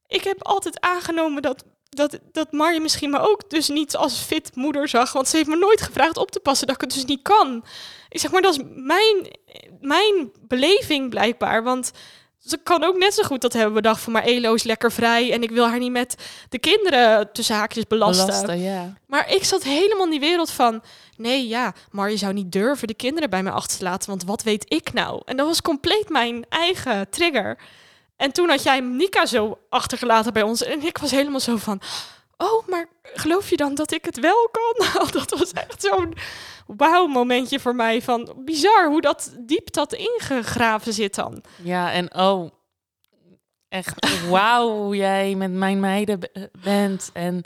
ik 0.07 0.25
heb 0.25 0.43
altijd 0.43 0.81
aangenomen 0.81 1.43
dat, 1.43 1.65
dat, 1.95 2.19
dat 2.33 2.53
Marje 2.53 2.81
misschien 2.81 3.11
me 3.11 3.19
ook 3.19 3.51
dus 3.51 3.69
niet 3.69 3.97
als 3.97 4.19
fit 4.19 4.57
moeder 4.57 4.89
zag. 4.89 5.13
Want 5.13 5.29
ze 5.29 5.37
heeft 5.37 5.49
me 5.49 5.57
nooit 5.57 5.83
gevraagd 5.83 6.17
op 6.17 6.31
te 6.31 6.41
passen 6.41 6.67
dat 6.67 6.77
ik 6.77 6.81
het 6.81 6.95
dus 6.95 7.05
niet 7.05 7.23
kan. 7.23 7.65
Ik 8.09 8.21
zeg, 8.21 8.31
maar 8.31 8.43
dat 8.43 8.59
is 8.59 8.65
mijn, 8.75 9.37
mijn 9.81 10.33
beleving 10.41 11.11
blijkbaar. 11.11 11.63
Want 11.63 11.93
ze 12.39 12.59
kan 12.63 12.85
ook 12.85 12.97
net 12.97 13.15
zo 13.15 13.23
goed 13.23 13.41
dat 13.41 13.53
hebben 13.53 13.75
bedacht 13.75 14.01
van... 14.01 14.13
maar 14.13 14.23
Elo 14.23 14.55
is 14.55 14.63
lekker 14.63 14.93
vrij 14.93 15.33
en 15.33 15.43
ik 15.43 15.51
wil 15.51 15.69
haar 15.69 15.79
niet 15.79 15.93
met 15.93 16.17
de 16.49 16.59
kinderen 16.59 17.33
tussen 17.33 17.57
haakjes 17.57 17.87
belasten. 17.87 18.27
Belasten, 18.27 18.61
ja. 18.61 18.93
Maar 19.07 19.33
ik 19.33 19.45
zat 19.45 19.63
helemaal 19.63 20.05
in 20.05 20.11
die 20.11 20.21
wereld 20.21 20.51
van... 20.51 20.83
nee, 21.17 21.49
ja, 21.49 21.75
maar 21.91 22.11
je 22.11 22.17
zou 22.17 22.33
niet 22.33 22.53
durven 22.53 22.89
de 22.89 22.95
kinderen 22.95 23.31
bij 23.31 23.43
mij 23.43 23.53
achter 23.53 23.79
te 23.79 23.85
laten... 23.85 24.09
want 24.09 24.25
wat 24.25 24.43
weet 24.43 24.65
ik 24.73 24.93
nou? 24.93 25.23
En 25.25 25.37
dat 25.37 25.47
was 25.47 25.63
compleet 25.63 26.09
mijn 26.09 26.45
eigen 26.49 27.11
trigger. 27.11 27.59
En 28.17 28.33
toen 28.33 28.49
had 28.49 28.62
jij 28.62 28.81
Nika 28.81 29.27
zo 29.27 29.59
achtergelaten 29.69 30.33
bij 30.33 30.43
ons... 30.43 30.62
en 30.62 30.83
ik 30.83 30.99
was 30.99 31.11
helemaal 31.11 31.41
zo 31.41 31.57
van... 31.57 31.81
oh, 32.37 32.67
maar 32.69 32.89
geloof 33.03 33.51
je 33.51 33.57
dan 33.57 33.75
dat 33.75 33.93
ik 33.93 34.05
het 34.05 34.21
wel 34.21 34.49
kan? 34.51 34.87
dat 35.21 35.39
was 35.39 35.53
echt 35.53 35.83
zo'n 35.83 36.15
wauw 36.67 37.07
momentje 37.07 37.61
voor 37.61 37.75
mij 37.75 38.03
van... 38.03 38.33
bizar 38.45 38.89
hoe 38.89 39.01
dat 39.01 39.35
diep 39.41 39.73
dat 39.73 39.93
ingegraven 39.93 40.93
zit 40.93 41.15
dan. 41.15 41.43
Ja, 41.62 41.93
en 41.93 42.15
oh, 42.15 42.51
echt 43.69 44.27
wauw 44.29 44.71
hoe 44.71 44.97
jij 44.97 45.35
met 45.35 45.53
mijn 45.53 45.81
meiden 45.81 46.21
be- 46.21 46.51
bent 46.62 47.11
en 47.12 47.45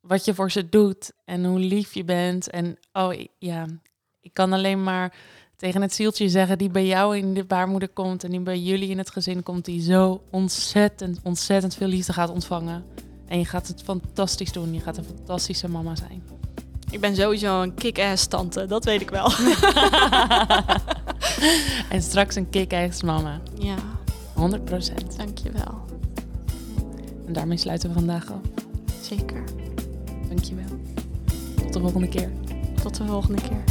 wat 0.00 0.24
je 0.24 0.34
voor 0.34 0.50
ze 0.50 0.68
doet 0.68 1.12
en 1.24 1.44
hoe 1.44 1.58
lief 1.58 1.94
je 1.94 2.04
bent. 2.04 2.50
En 2.50 2.78
oh 2.92 3.14
ja, 3.38 3.66
ik 4.20 4.32
kan 4.32 4.52
alleen 4.52 4.82
maar 4.82 5.14
tegen 5.58 5.82
het 5.82 5.94
zieltje 5.94 6.28
zeggen 6.28 6.58
die 6.58 6.70
bij 6.70 6.86
jou 6.86 7.16
in 7.16 7.34
de 7.34 7.44
baarmoeder 7.44 7.88
komt 7.88 8.24
en 8.24 8.30
die 8.30 8.40
bij 8.40 8.58
jullie 8.58 8.88
in 8.88 8.98
het 8.98 9.10
gezin 9.10 9.42
komt, 9.42 9.64
die 9.64 9.82
zo 9.82 10.22
ontzettend, 10.30 11.20
ontzettend 11.22 11.74
veel 11.74 11.86
liefde 11.86 12.12
gaat 12.12 12.30
ontvangen. 12.30 12.84
En 13.26 13.38
je 13.38 13.44
gaat 13.44 13.68
het 13.68 13.82
fantastisch 13.82 14.52
doen. 14.52 14.74
Je 14.74 14.80
gaat 14.80 14.96
een 14.96 15.04
fantastische 15.04 15.68
mama 15.68 15.96
zijn. 15.96 16.22
Ik 16.90 17.00
ben 17.00 17.16
sowieso 17.16 17.62
een 17.62 17.74
kick-ass 17.74 18.26
tante, 18.26 18.66
dat 18.66 18.84
weet 18.84 19.00
ik 19.00 19.10
wel. 19.10 19.24
en 21.94 22.02
straks 22.02 22.34
een 22.34 22.50
kick-ass 22.50 23.02
mama. 23.02 23.40
ja, 23.58 23.76
100%. 24.36 25.16
dankjewel. 25.16 25.84
En 27.26 27.32
daarmee 27.32 27.58
sluiten 27.58 27.88
we 27.88 27.94
vandaag 27.94 28.32
af. 28.32 28.40
Zeker. 29.00 29.44
Dankjewel. 30.28 30.78
Tot 31.62 31.72
de 31.72 31.80
volgende 31.80 32.08
keer. 32.08 32.30
Tot 32.82 32.96
de 32.96 33.06
volgende 33.06 33.42
keer. 33.42 33.64